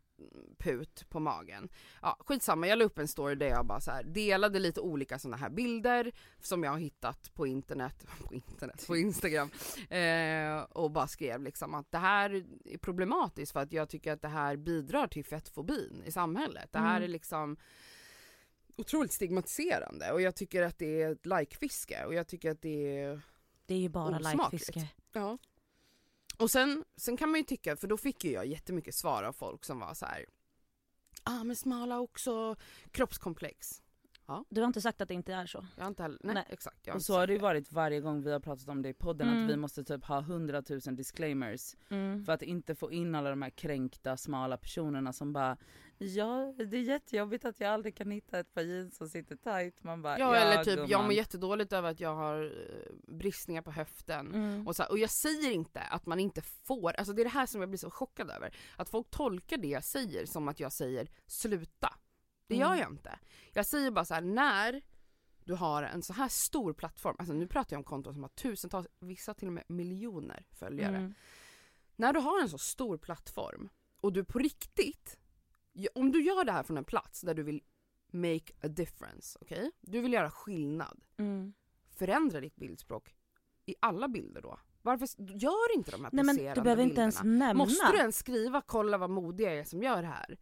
Put 0.58 1.10
på 1.10 1.20
magen. 1.20 1.68
Ja 2.02 2.16
skitsamma, 2.20 2.66
jag 2.66 2.78
la 2.78 2.84
upp 2.84 2.98
en 2.98 3.08
story 3.08 3.34
där 3.34 3.46
jag 3.46 3.66
bara 3.66 3.80
så 3.80 3.90
här 3.90 4.02
delade 4.04 4.58
lite 4.58 4.80
olika 4.80 5.18
sådana 5.18 5.36
här 5.36 5.50
bilder 5.50 6.12
som 6.40 6.64
jag 6.64 6.70
har 6.70 6.78
hittat 6.78 7.34
på 7.34 7.46
internet, 7.46 8.06
på 8.28 8.34
internet, 8.34 8.84
på 8.86 8.96
instagram 8.96 9.50
eh, 9.90 10.62
och 10.62 10.90
bara 10.90 11.06
skrev 11.06 11.42
liksom 11.42 11.74
att 11.74 11.90
det 11.92 11.98
här 11.98 12.44
är 12.64 12.78
problematiskt 12.78 13.52
för 13.52 13.60
att 13.60 13.72
jag 13.72 13.88
tycker 13.88 14.12
att 14.12 14.22
det 14.22 14.28
här 14.28 14.56
bidrar 14.56 15.06
till 15.06 15.24
fettfobin 15.24 16.02
i 16.06 16.12
samhället. 16.12 16.72
Det 16.72 16.78
här 16.78 16.96
Mm. 16.96 17.02
är 17.02 17.08
liksom 17.08 17.56
otroligt 18.76 19.12
stigmatiserande 19.12 20.12
och 20.12 20.20
jag 20.20 20.34
tycker 20.36 20.62
att 20.62 20.78
det 20.78 21.02
är 21.02 21.12
ett 21.12 21.26
likefiske 21.26 22.04
och 22.04 22.14
jag 22.14 22.26
tycker 22.28 22.50
att 22.50 22.62
det 22.62 22.98
är 23.00 23.20
Det 23.66 23.74
är 23.74 23.78
ju 23.78 23.88
bara 23.88 24.16
Osmakligt. 24.16 24.52
likefiske. 24.52 24.88
Ja. 25.12 25.38
Och 26.38 26.50
sen, 26.50 26.84
sen 26.96 27.16
kan 27.16 27.30
man 27.30 27.40
ju 27.40 27.44
tycka, 27.44 27.76
för 27.76 27.86
då 27.88 27.96
fick 27.96 28.24
ju 28.24 28.30
jag 28.32 28.46
jättemycket 28.46 28.94
svar 28.94 29.22
av 29.22 29.32
folk 29.32 29.64
som 29.64 29.78
var 29.80 29.94
så 29.94 30.06
här. 30.06 30.24
ah 31.22 31.44
men 31.44 31.56
smala 31.56 32.00
också 32.00 32.56
kroppskomplex. 32.90 33.80
Du 34.48 34.60
har 34.60 34.66
inte 34.66 34.80
sagt 34.80 35.00
att 35.00 35.08
det 35.08 35.14
inte 35.14 35.32
är 35.34 35.46
så? 35.46 35.66
Jag 35.76 35.84
har 35.84 35.88
inte 35.88 36.02
heller, 36.02 36.18
nej, 36.22 36.34
Nej. 36.34 36.44
exakt. 36.48 36.88
Och 36.94 37.02
så 37.02 37.14
har 37.18 37.26
det 37.26 37.32
ju 37.32 37.38
varit 37.38 37.72
varje 37.72 38.00
gång 38.00 38.22
vi 38.22 38.32
har 38.32 38.40
pratat 38.40 38.68
om 38.68 38.82
det 38.82 38.88
i 38.88 38.92
podden 38.94 39.28
Mm. 39.28 39.44
att 39.44 39.50
vi 39.50 39.56
måste 39.56 39.84
typ 39.84 40.04
ha 40.04 40.18
100 40.18 40.62
000 40.68 40.80
disclaimers 40.96 41.76
Mm. 41.88 42.24
för 42.24 42.32
att 42.32 42.42
inte 42.42 42.74
få 42.74 42.92
in 42.92 43.14
alla 43.14 43.30
de 43.30 43.42
här 43.42 43.50
kränkta 43.50 44.16
smala 44.16 44.56
personerna 44.56 45.12
som 45.12 45.32
bara 45.32 45.56
Ja 45.98 46.54
det 46.56 46.76
är 46.76 46.82
jättejobbigt 46.82 47.44
att 47.44 47.60
jag 47.60 47.70
aldrig 47.70 47.96
kan 47.96 48.10
hitta 48.10 48.38
ett 48.38 48.54
par 48.54 48.62
jeans 48.62 48.96
som 48.96 49.08
sitter 49.08 49.36
tight. 49.36 49.82
Man 49.84 50.02
bara 50.02 50.18
Ja, 50.18 50.36
eller 50.36 50.64
typ, 50.64 50.76
jag 50.78 50.88
gumman." 50.88 51.04
mår 51.04 51.12
jättedåligt 51.12 51.72
över 51.72 51.90
att 51.90 52.00
jag 52.00 52.14
har 52.14 52.44
eh, 52.44 53.14
bristningar 53.16 53.62
på 53.62 53.70
höften. 53.70 54.34
Mm. 54.34 54.66
Och, 54.68 54.76
så 54.76 54.84
och 54.84 54.98
jag 54.98 55.10
säger 55.10 55.50
inte 55.50 55.80
att 55.80 56.06
man 56.06 56.20
inte 56.20 56.42
får, 56.42 56.92
alltså 56.92 57.12
det 57.12 57.22
är 57.22 57.24
det 57.24 57.30
här 57.30 57.46
som 57.46 57.60
jag 57.60 57.70
blir 57.70 57.78
så 57.78 57.90
chockad 57.90 58.30
över. 58.30 58.56
Att 58.76 58.88
folk 58.88 59.10
tolkar 59.10 59.56
det 59.56 59.68
jag 59.68 59.84
säger 59.84 60.26
som 60.26 60.48
att 60.48 60.60
jag 60.60 60.72
säger 60.72 61.08
sluta. 61.26 61.94
Det 62.46 62.56
gör 62.56 62.66
Mm. 62.66 62.78
jag 62.78 62.90
inte. 62.90 63.18
Jag 63.52 63.66
säger 63.66 63.90
bara 63.90 64.04
så 64.04 64.14
här: 64.14 64.20
när 64.20 64.82
du 65.44 65.54
har 65.54 65.82
en 65.82 66.02
så 66.02 66.12
här 66.12 66.28
stor 66.28 66.72
plattform, 66.72 67.16
alltså 67.18 67.34
nu 67.34 67.46
pratar 67.46 67.74
jag 67.76 67.78
om 67.80 67.84
konton 67.84 68.14
som 68.14 68.22
har 68.22 68.28
tusentals, 68.30 68.86
vissa 69.00 69.34
till 69.34 69.48
och 69.48 69.54
med 69.54 69.64
miljoner 69.68 70.46
följare. 70.50 70.96
Mm. 70.96 71.14
När 71.96 72.12
du 72.12 72.20
har 72.20 72.40
en 72.42 72.48
så 72.48 72.58
stor 72.58 72.98
plattform 72.98 73.68
och 74.00 74.12
du 74.12 74.24
på 74.24 74.38
riktigt, 74.38 75.18
om 75.94 76.12
du 76.12 76.22
gör 76.22 76.44
det 76.44 76.52
här 76.52 76.62
från 76.62 76.76
en 76.78 76.84
plats 76.84 77.20
där 77.20 77.34
du 77.34 77.42
vill 77.42 77.62
make 78.12 78.52
a 78.62 78.68
difference, 78.68 79.38
okej? 79.42 79.70
Du 79.80 80.00
vill 80.00 80.12
göra 80.12 80.30
skillnad, 80.30 81.00
Mm. 81.16 81.54
förändra 81.98 82.40
ditt 82.40 82.56
bildspråk. 82.56 83.14
i 83.66 83.74
alla 83.80 84.08
bilder 84.08 84.42
då? 84.42 84.60
Varför 84.82 85.08
gör 85.18 85.74
inte 85.74 85.90
de 85.90 86.04
här 86.04 86.10
Nej 86.12 86.24
men 86.24 86.36
du 86.54 86.62
behöver 86.62 86.82
inte 86.82 87.00
ens 87.00 87.22
nämna. 87.22 87.54
Måste 87.54 87.92
du 87.92 87.98
ens 87.98 88.16
skriva 88.18 88.62
'kolla 88.66 88.98
vad 88.98 89.10
modiga 89.10 89.50
jag 89.50 89.58
är 89.58 89.64
som 89.64 89.82
gör 89.82 90.02
det 90.02 90.08
här'? 90.08 90.36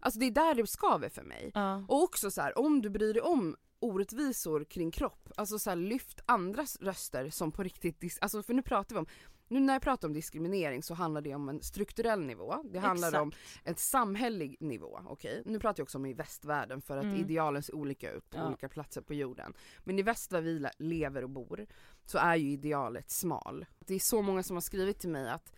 Alltså 0.00 0.20
det 0.20 0.26
är 0.26 0.30
där 0.30 0.54
det 0.54 0.66
skaver 0.66 1.08
för 1.08 1.22
mig. 1.22 1.50
Ja. 1.54 1.84
Och 1.88 2.02
också 2.02 2.30
så 2.30 2.40
här, 2.40 2.58
om 2.58 2.82
du 2.82 2.90
bryr 2.90 3.14
dig 3.14 3.22
om 3.22 3.56
orättvisor 3.78 4.64
kring 4.64 4.90
kropp, 4.90 5.28
alltså 5.36 5.58
så 5.58 5.70
här, 5.70 5.76
lyft 5.76 6.20
andras 6.26 6.76
röster 6.80 7.30
som 7.30 7.52
på 7.52 7.62
riktigt, 7.62 8.18
alltså 8.20 8.42
för 8.42 8.54
nu 8.54 8.62
pratar 8.62 8.94
vi 8.96 9.00
om, 9.00 9.06
nu 9.48 9.60
när 9.60 9.72
jag 9.72 9.82
pratar 9.82 10.08
om 10.08 10.14
diskriminering 10.14 10.82
så 10.82 10.94
handlar 10.94 11.20
det 11.20 11.34
om 11.34 11.48
en 11.48 11.62
strukturell 11.62 12.20
nivå, 12.20 12.62
det 12.64 12.78
handlar 12.78 13.08
Exakt. 13.08 13.22
om 13.22 13.32
en 13.64 13.74
samhällelig 13.74 14.56
nivå, 14.60 15.00
okej? 15.06 15.42
Nu 15.46 15.60
pratar 15.60 15.80
jag 15.80 15.84
också 15.84 15.98
om 15.98 16.06
i 16.06 16.14
västvärlden 16.14 16.82
för 16.82 16.96
att 16.96 17.04
Mm. 17.04 17.16
idealen 17.16 17.62
ser 17.62 17.74
olika 17.74 18.10
ut 18.12 18.30
på 18.30 18.36
Ja. 18.38 18.46
olika 18.48 18.68
platser 18.68 19.00
på 19.00 19.14
jorden. 19.14 19.54
Men 19.84 19.98
i 19.98 20.02
väst 20.02 20.30
där 20.30 20.40
vi 20.40 20.58
le- 20.58 20.70
lever 20.78 21.22
och 21.24 21.30
bor 21.30 21.66
så 22.04 22.18
är 22.18 22.36
ju 22.36 22.50
idealet 22.50 23.10
smal. 23.10 23.66
Det 23.78 23.94
är 23.94 23.98
så 23.98 24.22
många 24.22 24.42
som 24.42 24.56
har 24.56 24.60
skrivit 24.60 24.98
till 25.00 25.10
mig 25.10 25.30
att 25.30 25.52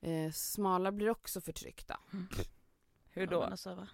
eh, 0.00 0.32
smala 0.32 0.92
blir 0.92 1.10
också 1.10 1.40
förtryckta. 1.40 1.96
Hur 3.12 3.22
Ja, 3.22 3.30
då? 3.30 3.40
men 3.40 3.50
alltså, 3.52 3.74
va? 3.74 3.88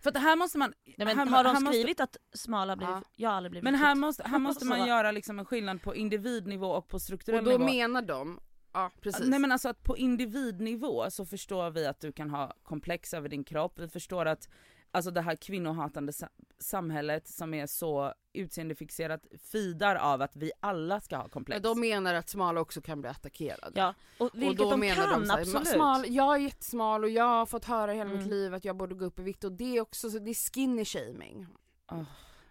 För 0.00 0.10
att 0.10 0.16
här 0.16 0.36
måste 0.36 0.58
man... 0.58 0.74
Nej, 0.84 0.94
men 0.98 1.18
här, 1.18 1.26
har 1.26 1.44
de 1.44 1.48
här 1.50 1.60
måste- 1.60 1.72
skrivit 1.78 2.00
att 2.00 2.16
smala 2.34 2.76
blir, 2.76 2.88
Ja. 2.88 3.02
jag 3.16 3.30
har 3.30 3.36
aldrig 3.36 3.50
blivit 3.50 3.64
Men 3.64 3.74
här 3.74 3.94
måste, 3.94 4.22
här 4.28 4.38
måste 4.48 4.64
man 4.64 4.86
göra 4.88 5.10
liksom 5.10 5.38
en 5.38 5.44
skillnad 5.44 5.82
på 5.82 5.94
individnivå 5.94 6.66
och 6.70 6.88
på 6.88 7.00
strukturell 7.00 7.38
Och 7.38 7.44
då 7.44 7.50
nivå. 7.58 7.64
menar 7.64 8.02
de, 8.02 8.40
ja 8.74 8.90
precis. 9.00 9.26
Nej 9.26 9.38
men 9.38 9.52
alltså 9.52 9.68
att 9.68 9.82
på 9.82 9.96
individnivå 9.96 11.10
så 11.10 11.24
förstår 11.26 11.70
vi 11.70 11.86
att 11.86 12.00
du 12.00 12.12
kan 12.12 12.30
ha 12.30 12.52
komplex 12.62 13.14
över 13.14 13.28
din 13.28 13.44
kropp, 13.44 13.78
vi 13.78 13.88
förstår 13.88 14.26
att 14.26 14.48
alltså 14.90 15.10
det 15.10 15.20
här 15.20 15.36
kvinnohatande 15.36 16.12
sa- 16.12 16.28
samhället 16.58 17.28
som 17.28 17.54
är 17.54 17.66
så 17.66 18.14
utseendefixerat 18.32 19.26
fidar 19.42 19.96
av 19.96 20.22
att 20.22 20.36
vi 20.36 20.52
alla 20.60 21.00
ska 21.00 21.16
ha 21.16 21.28
komplex. 21.28 21.62
De 21.62 21.80
menar 21.80 22.14
att 22.14 22.28
smala 22.28 22.60
också 22.60 22.80
kan 22.80 23.00
bli 23.00 23.10
attackerade. 23.10 23.72
Ja, 23.80 23.94
och 24.18 24.30
vilket 24.34 24.58
de 24.70 24.80
kan 24.94 25.26
så 25.26 25.32
här, 25.32 25.40
absolut. 25.40 25.68
Smal, 25.68 26.04
jag 26.08 26.34
är 26.34 26.38
jättesmal 26.40 27.04
och 27.04 27.10
jag 27.10 27.24
har 27.24 27.46
fått 27.46 27.64
höra 27.64 27.92
hela 27.92 28.10
mitt 28.10 28.18
Mm. 28.18 28.30
liv 28.30 28.54
att 28.54 28.64
jag 28.64 28.76
borde 28.76 28.94
gå 28.94 29.04
upp 29.04 29.18
i 29.18 29.22
vikt 29.22 29.44
och 29.44 29.52
det 29.52 29.76
är 29.76 29.80
också 29.80 30.10
så 30.10 30.18
det 30.18 30.30
är 30.30 30.52
skinny 30.52 30.84
shaming. 30.84 31.46
Åh. 31.92 32.02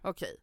Okej. 0.01 0.35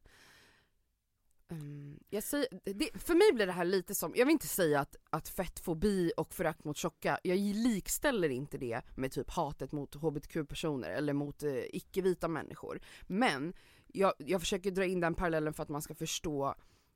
Mm, 1.51 1.99
jag 2.11 2.23
säger, 2.23 2.47
det, 2.65 2.91
för 2.95 3.15
mig 3.15 3.33
blir 3.35 3.47
det 3.47 3.53
här 3.53 3.65
lite 3.65 3.95
som, 3.95 4.13
jag 4.17 4.27
vill 4.27 4.33
inte 4.33 4.47
säga 4.47 4.81
att, 4.81 4.97
att 5.11 5.29
fettfobi 5.29 6.13
och 6.17 6.35
förakt 6.35 6.65
mot 6.65 6.77
tjocka, 6.77 7.19
jag 7.23 7.39
likställer 7.39 8.29
inte 8.29 8.59
det 8.59 8.83
med 8.95 9.13
typ 9.13 9.31
hatet 9.31 9.73
mot 9.73 9.95
hbtq-personer 9.95 10.91
eller 10.91 11.13
mot 11.13 11.43
eh, 11.43 11.65
icke-vita 11.73 12.29
människor. 12.29 12.81
Men 13.07 13.53
jag, 13.87 14.13
jag 14.19 14.41
försöker 14.41 14.71
dra 14.71 14.85
in 14.85 15.01
den 15.01 15.15
parallellen 15.15 15.53
för 15.53 15.63
att 15.63 15.69
man 15.69 15.83
ska 15.83 15.95
förstå 15.95 16.55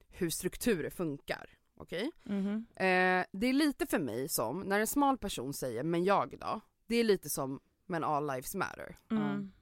hur 0.08 0.30
strukturer 0.30 0.90
funkar. 0.90 1.50
Okej? 1.76 2.10
Mhm. 2.24 2.66
Eh, 2.76 3.24
det 3.32 3.46
är 3.46 3.52
lite 3.52 3.86
för 3.86 3.98
mig 3.98 4.28
som, 4.28 4.60
när 4.60 4.80
en 4.80 4.86
smal 4.86 5.18
person 5.18 5.54
säger 5.54 5.82
'men 5.84 6.04
jag 6.04 6.38
då' 6.40 6.60
Det 6.86 6.96
är 6.96 7.04
lite 7.04 7.30
som 7.30 7.60
'men 7.86 8.04
all 8.04 8.26
lives 8.26 8.54
matter' 8.54 8.96
Mm. 9.10 9.52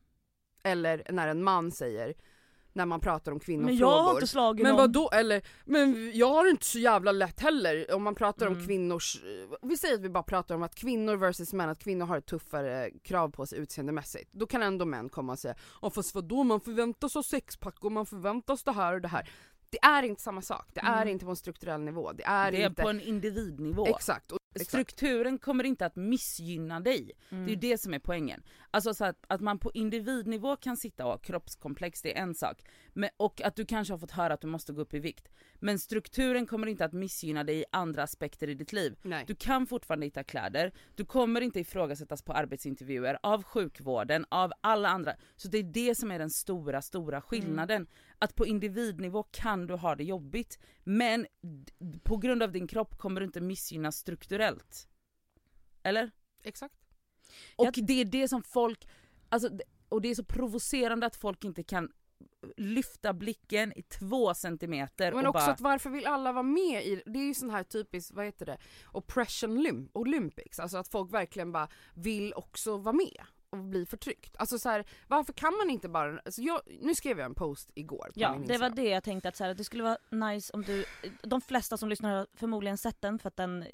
Eller 0.62 1.02
när 1.10 1.28
en 1.28 1.42
man 1.42 1.72
säger, 1.72 2.14
när 2.72 2.86
man 2.86 3.00
pratar 3.00 3.32
om 3.32 3.36
Men 3.36 3.40
kvinnofrågor 3.40 3.80
jag 3.80 4.02
har 4.02 4.14
inte 4.14 4.26
slagit 4.26 4.62
men 4.62 4.70
någon. 4.70 4.80
vad 4.80 4.92
då 4.92 5.10
eller, 5.10 5.42
men 5.64 6.10
jag 6.14 6.28
har 6.28 6.50
inte 6.50 6.66
så 6.66 6.78
jävla 6.78 7.12
lätt 7.12 7.40
heller 7.40 7.94
om 7.94 8.02
man 8.02 8.14
pratar 8.14 8.46
om 8.46 8.52
Mm. 8.52 8.66
kvinnors, 8.66 9.20
vi 9.62 9.76
säger 9.76 9.94
att 9.94 10.00
vi 10.00 10.08
bara 10.08 10.22
pratar 10.22 10.54
om 10.54 10.62
att 10.62 10.74
kvinnor 10.74 11.16
versus 11.16 11.52
män, 11.52 11.68
att 11.68 11.78
kvinnor 11.78 12.06
har 12.06 12.18
ett 12.18 12.26
tuffare 12.26 12.90
krav 13.04 13.28
på 13.30 13.46
sig 13.46 13.58
utseendemässigt. 13.58 14.32
Då 14.32 14.46
kan 14.46 14.62
ändå 14.62 14.84
män 14.84 15.08
komma 15.08 15.32
och 15.32 15.38
säga, 15.38 15.54
ja 15.82 15.90
fast 15.90 16.14
vadå 16.14 16.44
man 16.44 16.60
förväntas 16.60 17.14
ha 17.14 17.22
sexpack 17.22 17.84
och 17.84 17.92
man 17.92 18.06
förväntas 18.06 18.62
det 18.64 18.72
här 18.72 18.94
och 18.94 19.00
det 19.00 19.08
här. 19.08 19.30
Det 19.70 19.78
är 19.82 20.02
inte 20.02 20.22
samma 20.22 20.42
sak, 20.42 20.66
det 20.72 20.80
är 20.80 21.02
Mm. 21.02 21.08
inte 21.08 21.24
på 21.24 21.30
en 21.30 21.36
strukturell 21.36 21.80
nivå, 21.80 22.12
det 22.12 22.24
är, 22.24 22.52
det 22.52 22.62
är 22.62 22.66
inte... 22.66 22.82
på 22.82 22.88
en 22.88 23.00
individnivå. 23.00 23.86
Exakt. 23.86 24.32
Strukturen 24.66 25.38
kommer 25.38 25.64
inte 25.64 25.86
att 25.86 25.96
missgynna 25.96 26.80
dig. 26.80 27.12
Mm. 27.30 27.44
Det 27.44 27.50
är 27.50 27.54
ju 27.54 27.60
det 27.60 27.78
som 27.78 27.94
är 27.94 27.98
poängen. 27.98 28.42
Alltså 28.70 28.94
så 28.94 29.04
att, 29.04 29.24
att 29.28 29.40
man 29.40 29.58
på 29.58 29.70
individnivå 29.74 30.56
kan 30.56 30.76
sitta 30.76 31.04
och 31.04 31.10
ha 31.10 31.18
kroppskomplex, 31.18 32.02
det 32.02 32.18
är 32.18 32.22
en 32.22 32.34
sak. 32.34 32.62
Men, 32.92 33.10
och 33.16 33.42
att 33.42 33.56
du 33.56 33.66
kanske 33.66 33.94
har 33.94 33.98
fått 33.98 34.10
höra 34.10 34.34
att 34.34 34.40
du 34.40 34.46
måste 34.46 34.72
gå 34.72 34.80
upp 34.80 34.94
i 34.94 34.98
vikt. 34.98 35.28
Men 35.60 35.78
strukturen 35.78 36.46
kommer 36.46 36.66
inte 36.66 36.84
att 36.84 36.92
missgynna 36.92 37.44
dig 37.44 37.60
i 37.60 37.64
andra 37.72 38.02
aspekter 38.02 38.48
i 38.48 38.54
ditt 38.54 38.72
liv. 38.72 38.96
Nej. 39.02 39.24
Du 39.26 39.34
kan 39.34 39.66
fortfarande 39.66 40.06
hitta 40.06 40.24
kläder, 40.24 40.72
du 40.94 41.04
kommer 41.04 41.40
inte 41.40 41.60
ifrågasättas 41.60 42.22
på 42.22 42.32
arbetsintervjuer, 42.32 43.18
av 43.22 43.42
sjukvården, 43.42 44.26
av 44.28 44.52
alla 44.60 44.88
andra. 44.88 45.14
Så 45.36 45.48
det 45.48 45.58
är 45.58 45.62
det 45.62 45.94
som 45.94 46.10
är 46.10 46.18
den 46.18 46.30
stora, 46.30 46.82
stora 46.82 47.20
skillnaden. 47.20 47.86
Att 48.22 48.34
på 48.34 48.46
individnivå 48.46 49.22
kan 49.22 49.66
du 49.66 49.74
ha 49.74 49.94
det 49.94 50.04
jobbigt, 50.04 50.58
men 50.84 51.26
på 52.02 52.16
grund 52.16 52.42
av 52.42 52.52
din 52.52 52.66
kropp 52.66 52.98
kommer 52.98 53.20
du 53.20 53.26
inte 53.26 53.40
missgynnas 53.40 53.96
strukturellt. 53.96 54.88
Eller? 55.82 56.10
Exakt. 56.42 56.74
Och 57.56 57.66
Jag- 57.66 57.86
det 57.86 58.00
är 58.00 58.04
det 58.04 58.28
som 58.28 58.42
folk, 58.42 58.88
alltså, 59.28 59.50
och 59.88 60.00
det 60.02 60.08
är 60.08 60.14
så 60.14 60.24
provocerande 60.24 61.06
att 61.06 61.16
folk 61.16 61.44
inte 61.44 61.62
kan 61.62 61.92
lyfta 62.56 63.12
blicken 63.12 63.72
i 63.78 63.82
två 63.82 64.34
centimeter 64.34 65.12
Men 65.12 65.26
och 65.26 65.34
också 65.36 65.46
bara... 65.46 65.52
att 65.52 65.60
varför 65.60 65.90
vill 65.90 66.06
alla 66.06 66.32
vara 66.32 66.42
med 66.42 66.86
i 66.86 67.02
det 67.06 67.18
är 67.18 67.24
ju 67.24 67.34
sån 67.34 67.50
här 67.50 67.62
typiskt, 67.64 68.12
vad 68.14 68.24
heter 68.24 68.46
det, 68.46 68.58
oppression 68.92 69.58
Olymp- 69.58 69.90
olympics, 69.92 70.58
alltså 70.60 70.78
att 70.78 70.88
folk 70.88 71.12
verkligen 71.14 71.52
bara 71.52 71.68
vill 71.94 72.34
också 72.34 72.76
vara 72.76 72.92
med 72.92 73.24
och 73.50 73.58
bli 73.58 73.86
förtryckt. 73.86 74.36
Alltså 74.38 74.58
så 74.58 74.68
här, 74.68 74.84
varför 75.08 75.32
kan 75.32 75.56
man 75.56 75.70
inte 75.70 75.88
bara, 75.88 76.20
alltså 76.24 76.42
jag, 76.42 76.60
nu 76.80 76.94
skrev 76.94 77.18
jag 77.18 77.26
en 77.26 77.34
post 77.34 77.70
igår 77.74 78.04
på 78.04 78.12
Ja, 78.14 78.32
min 78.38 78.48
det 78.48 78.58
var 78.58 78.70
det 78.70 78.88
jag 78.88 79.04
tänkte 79.04 79.28
att 79.28 79.36
så 79.36 79.44
här, 79.44 79.54
det 79.54 79.64
skulle 79.64 79.82
vara 79.82 79.98
nice 80.32 80.52
om 80.52 80.62
du, 80.62 80.84
de 81.22 81.40
flesta 81.40 81.76
som 81.76 81.88
lyssnar 81.88 82.16
har 82.16 82.26
förmodligen 82.34 82.78
sett 82.78 83.00
den 83.00 83.18
för 83.18 83.28
att 83.28 83.36
den, 83.36 83.62
eh, 83.62 83.68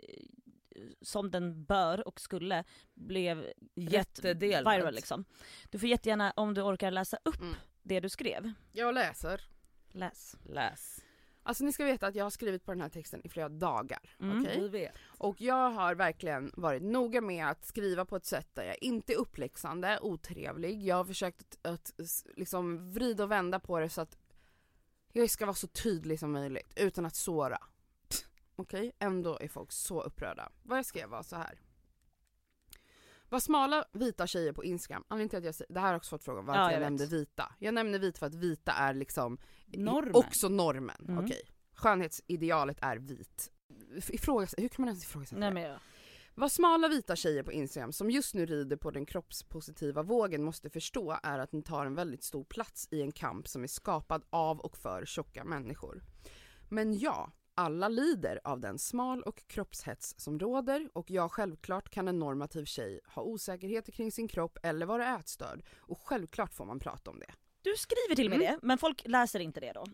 som 1.02 1.30
den 1.30 1.64
bör 1.64 2.08
och 2.08 2.20
skulle, 2.20 2.64
blev 2.94 3.52
Jättedelad. 3.74 4.74
viral 4.78 4.94
liksom. 4.94 5.24
Du 5.70 5.78
får 5.78 5.88
jättegärna, 5.88 6.32
om 6.36 6.54
du 6.54 6.62
orkar 6.62 6.90
läsa 6.90 7.18
upp 7.24 7.40
Mm. 7.40 7.54
det 7.82 8.00
du 8.00 8.08
skrev, 8.08 8.52
Jag 8.72 8.94
läser. 8.94 9.40
läs. 9.92 10.36
Läs. 10.44 11.00
Alltså 11.46 11.64
ni 11.64 11.72
ska 11.72 11.84
veta 11.84 12.06
att 12.06 12.14
jag 12.14 12.24
har 12.24 12.30
skrivit 12.30 12.64
på 12.64 12.72
den 12.72 12.80
här 12.80 12.88
texten 12.88 13.20
i 13.24 13.28
flera 13.28 13.48
dagar. 13.48 13.98
Mm. 14.20 14.42
Vi 14.42 14.68
vet. 14.68 14.94
Och 15.18 15.40
jag 15.40 15.70
har 15.70 15.94
verkligen 15.94 16.52
varit 16.56 16.82
noga 16.82 17.20
med 17.20 17.46
att 17.48 17.64
skriva 17.64 18.04
på 18.04 18.16
ett 18.16 18.24
sätt 18.24 18.48
där 18.54 18.64
jag 18.64 18.82
inte 18.82 19.12
är 19.12 19.16
uppläxande, 19.16 19.98
otrevlig. 20.02 20.82
Jag 20.82 20.96
har 20.96 21.04
försökt 21.04 21.58
att, 21.62 22.00
att 22.00 22.26
liksom 22.36 22.92
vrida 22.92 23.24
och 23.24 23.30
vända 23.30 23.60
på 23.60 23.78
det 23.78 23.88
så 23.88 24.00
att 24.00 24.18
jag 25.12 25.30
ska 25.30 25.46
vara 25.46 25.54
så 25.54 25.66
tydlig 25.66 26.20
som 26.20 26.32
möjligt 26.32 26.72
utan 26.76 27.06
att 27.06 27.14
såra. 27.14 27.58
Okej? 28.56 28.92
Ändå 28.98 29.38
är 29.40 29.48
folk 29.48 29.72
så 29.72 30.02
upprörda. 30.02 30.48
Vad 30.62 30.78
jag 30.78 30.86
skrev 30.86 31.08
var 31.08 31.22
så 31.22 31.36
här. 31.36 31.60
Vad 33.28 33.42
smala 33.42 33.84
vita 33.92 34.26
tjejer 34.26 34.52
på 34.52 34.64
Instagram, 34.64 35.04
anledningen 35.08 35.28
till 35.30 35.38
att 35.38 35.44
jag 35.44 35.54
säger, 35.54 35.74
det 35.74 35.80
här 35.80 35.86
har 35.86 35.92
jag 35.92 35.98
också 35.98 36.10
fått 36.10 36.24
frågan 36.24 36.46
varför 36.46 36.60
Ja, 36.60 36.66
jag, 36.66 36.74
jag 36.74 36.80
nämnde 36.80 37.06
vita. 37.06 37.52
Jag 37.58 37.74
nämner 37.74 37.98
vita 37.98 38.18
för 38.18 38.26
att 38.26 38.34
vita 38.34 38.72
är 38.72 38.94
liksom 38.94 39.38
Normen. 39.66 40.14
också 40.14 40.48
normen. 40.48 41.06
Mm. 41.08 41.24
Okej. 41.24 41.42
Skönhetsidealet 41.74 42.78
är 42.80 42.96
vit. 42.96 43.50
Ifrågasätta, 44.08 44.62
hur 44.62 44.68
kan 44.68 44.82
man 44.84 44.88
ens 44.88 45.04
ifrågasätta 45.04 45.40
Nej, 45.40 45.48
det? 45.48 45.54
men 45.54 45.62
jag, 45.62 45.78
Vad 46.34 46.52
smala 46.52 46.88
vita 46.88 47.16
tjejer 47.16 47.42
på 47.42 47.52
Instagram 47.52 47.92
som 47.92 48.10
just 48.10 48.34
nu 48.34 48.46
rider 48.46 48.76
på 48.76 48.90
den 48.90 49.06
kroppspositiva 49.06 50.02
vågen 50.02 50.42
måste 50.42 50.70
förstå 50.70 51.18
är 51.22 51.38
att 51.38 51.52
ni 51.52 51.62
tar 51.62 51.86
en 51.86 51.94
väldigt 51.94 52.24
stor 52.24 52.44
plats 52.44 52.88
i 52.90 53.02
en 53.02 53.12
kamp 53.12 53.48
som 53.48 53.62
är 53.62 53.68
skapad 53.68 54.24
av 54.30 54.60
och 54.60 54.76
för 54.76 55.04
tjocka 55.06 55.44
människor. 55.44 56.04
Men 56.68 56.98
ja, 56.98 57.32
alla 57.56 57.88
lider 57.88 58.40
av 58.44 58.60
den 58.60 58.78
smal 58.78 59.22
och 59.22 59.42
kroppshets 59.46 60.14
som 60.18 60.38
råder 60.38 60.88
och 60.92 61.10
ja, 61.10 61.28
självklart 61.28 61.88
kan 61.88 62.08
en 62.08 62.18
normativ 62.18 62.64
tjej 62.64 63.00
ha 63.06 63.22
osäkerheter 63.22 63.92
kring 63.92 64.12
sin 64.12 64.28
kropp 64.28 64.58
eller 64.62 64.86
vara 64.86 65.16
ätstörd 65.18 65.62
och 65.78 65.98
självklart 66.04 66.54
får 66.54 66.64
man 66.64 66.78
prata 66.78 67.10
om 67.10 67.18
det. 67.18 67.32
du 67.62 67.74
skriver 67.76 68.14
till 68.16 68.28
med 68.30 68.40
Mm. 68.40 68.52
det, 68.60 68.66
men 68.66 68.78
folk 68.78 69.02
läser 69.06 69.40
inte 69.40 69.60
det 69.60 69.72
då. 69.72 69.84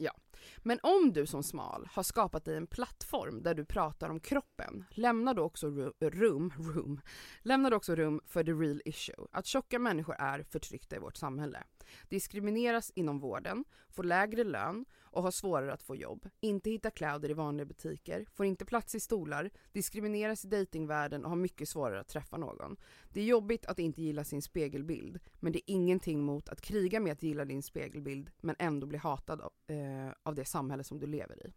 Men 0.58 0.78
om 0.82 1.12
du 1.12 1.26
som 1.26 1.42
smal 1.42 1.88
har 1.92 2.02
skapat 2.02 2.44
dig 2.44 2.56
en 2.56 2.66
plattform 2.66 3.42
där 3.42 3.54
du 3.54 3.64
pratar 3.64 4.10
om 4.10 4.20
kroppen, 4.20 4.84
lämna 4.90 5.34
då 5.34 5.42
också 5.42 5.66
ru- 5.66 6.10
rum, 6.10 6.52
room, 6.58 7.00
lämna 7.42 7.70
då 7.70 7.76
också 7.76 7.94
rum 7.94 8.20
för 8.26 8.44
the 8.44 8.52
real 8.52 8.82
issue. 8.84 9.26
Att 9.32 9.46
tjocka 9.46 9.78
människor 9.78 10.14
är 10.18 10.42
förtryckta 10.42 10.96
i 10.96 10.98
vårt 10.98 11.16
samhälle. 11.16 11.62
Diskrimineras 12.08 12.90
inom 12.94 13.18
vården, 13.18 13.64
får 13.92 14.04
lägre 14.04 14.44
lön 14.44 14.84
och 15.00 15.22
har 15.22 15.30
svårare 15.30 15.72
att 15.72 15.82
få 15.82 15.96
jobb, 15.96 16.28
inte 16.40 16.70
hitta 16.70 16.90
kläder 16.90 17.30
i 17.30 17.34
vanliga 17.34 17.64
butiker, 17.64 18.26
får 18.34 18.46
inte 18.46 18.64
plats 18.64 18.94
i 18.94 19.00
stolar, 19.00 19.50
diskrimineras 19.72 20.44
i 20.44 20.48
datingvärlden 20.48 21.24
och 21.24 21.30
har 21.30 21.36
mycket 21.36 21.68
svårare 21.68 22.00
att 22.00 22.08
träffa 22.08 22.36
någon. 22.36 22.76
Det 23.08 23.20
är 23.20 23.24
jobbigt 23.24 23.66
att 23.66 23.78
inte 23.78 24.02
gilla 24.02 24.24
sin 24.24 24.42
spegelbild, 24.42 25.18
men 25.40 25.52
det 25.52 25.58
är 25.58 25.74
ingenting 25.74 26.20
mot 26.20 26.48
att 26.48 26.60
kriga 26.60 27.00
med 27.00 27.12
att 27.12 27.22
gilla 27.22 27.44
din 27.44 27.62
spegelbild 27.62 28.30
men 28.40 28.56
ändå 28.58 28.86
bli 28.86 28.98
hatad 28.98 29.40
av, 29.40 29.52
eh, 29.66 30.12
av 30.22 30.34
det 30.34 30.44
samhälle 30.44 30.84
som 30.84 30.98
du 30.98 31.06
lever 31.06 31.46
i. 31.46 31.52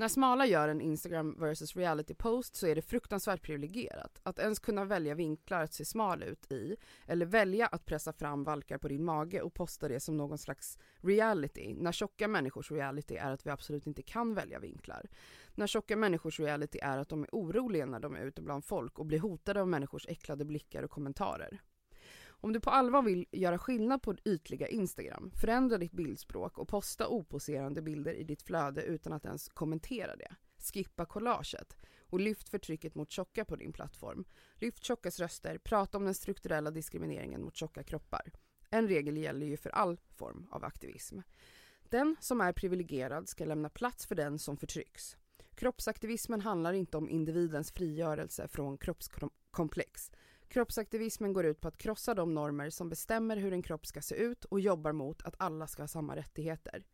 När 0.00 0.08
smala 0.08 0.46
gör 0.46 0.68
en 0.68 0.80
Instagram 0.80 1.36
versus 1.38 1.76
reality 1.76 2.14
post 2.14 2.56
så 2.56 2.66
är 2.66 2.74
det 2.74 2.82
fruktansvärt 2.82 3.42
privilegierat. 3.42 4.20
Att 4.22 4.38
ens 4.38 4.58
kunna 4.58 4.84
välja 4.84 5.14
vinklar 5.14 5.62
att 5.62 5.72
se 5.72 5.84
smal 5.84 6.22
ut 6.22 6.52
i, 6.52 6.76
eller 7.06 7.26
välja 7.26 7.66
att 7.66 7.84
pressa 7.84 8.12
fram 8.12 8.44
valkar 8.44 8.78
på 8.78 8.88
din 8.88 9.04
mage 9.04 9.42
och 9.42 9.54
posta 9.54 9.88
det 9.88 10.00
som 10.00 10.16
någon 10.16 10.38
slags 10.38 10.78
reality, 11.00 11.74
när 11.74 11.92
tjocka 11.92 12.28
människors 12.28 12.70
reality 12.70 13.16
är 13.16 13.32
att 13.32 13.46
vi 13.46 13.50
absolut 13.50 13.86
inte 13.86 14.02
kan 14.02 14.34
välja 14.34 14.58
vinklar. 14.58 15.08
När 15.54 15.66
tjocka 15.66 15.96
människors 15.96 16.40
reality 16.40 16.78
är 16.82 16.98
att 16.98 17.08
de 17.08 17.22
är 17.22 17.28
oroliga 17.32 17.86
när 17.86 18.00
de 18.00 18.14
är 18.16 18.24
ute 18.24 18.42
bland 18.42 18.64
folk 18.64 18.98
och 18.98 19.06
blir 19.06 19.18
hotade 19.18 19.60
av 19.60 19.68
människors 19.68 20.06
äcklade 20.08 20.44
blickar 20.44 20.82
och 20.82 20.90
kommentarer. 20.90 21.60
Om 22.40 22.52
du 22.52 22.60
på 22.60 22.70
allvar 22.70 23.02
vill 23.02 23.26
göra 23.32 23.58
skillnad 23.58 24.02
på 24.02 24.16
ytliga 24.24 24.68
Instagram, 24.68 25.30
förändra 25.40 25.78
ditt 25.78 25.92
bildspråk 25.92 26.58
och 26.58 26.68
posta 26.68 27.08
oposerande 27.08 27.82
bilder 27.82 28.14
i 28.14 28.24
ditt 28.24 28.42
flöde 28.42 28.82
utan 28.82 29.12
att 29.12 29.24
ens 29.24 29.48
kommentera 29.48 30.16
det. 30.16 30.34
Skippa 30.72 31.06
collaget 31.06 31.76
och 32.00 32.20
lyft 32.20 32.48
förtrycket 32.48 32.94
mot 32.94 33.10
tjocka 33.10 33.44
på 33.44 33.56
din 33.56 33.72
plattform. 33.72 34.24
Lyft 34.54 34.84
tjockas 34.84 35.20
röster, 35.20 35.58
prata 35.58 35.98
om 35.98 36.04
den 36.04 36.14
strukturella 36.14 36.70
diskrimineringen 36.70 37.42
mot 37.42 37.56
tjocka 37.56 37.82
kroppar. 37.82 38.32
En 38.70 38.88
regel 38.88 39.16
gäller 39.16 39.46
ju 39.46 39.56
för 39.56 39.70
all 39.70 39.96
form 39.96 40.48
av 40.50 40.64
aktivism. 40.64 41.20
Den 41.88 42.16
som 42.20 42.40
är 42.40 42.52
privilegierad 42.52 43.28
ska 43.28 43.44
lämna 43.44 43.68
plats 43.68 44.06
för 44.06 44.14
den 44.14 44.38
som 44.38 44.56
förtrycks. 44.56 45.16
Kroppsaktivismen 45.54 46.40
handlar 46.40 46.72
inte 46.72 46.96
om 46.96 47.10
individens 47.10 47.72
frigörelse 47.72 48.48
från 48.48 48.78
kroppskomplex. 48.78 50.10
Kroppsaktivismen 50.48 51.32
går 51.32 51.46
ut 51.46 51.60
på 51.60 51.68
att 51.68 51.78
krossa 51.78 52.14
de 52.14 52.34
normer 52.34 52.70
som 52.70 52.88
bestämmer 52.88 53.36
hur 53.36 53.52
en 53.52 53.62
kropp 53.62 53.86
ska 53.86 54.00
se 54.02 54.14
ut 54.14 54.44
och 54.44 54.60
jobbar 54.60 54.92
mot 54.92 55.22
att 55.22 55.34
alla 55.38 55.66
ska 55.66 55.82
ha 55.82 55.88
samma 55.88 56.16
rättigheter. 56.16 56.84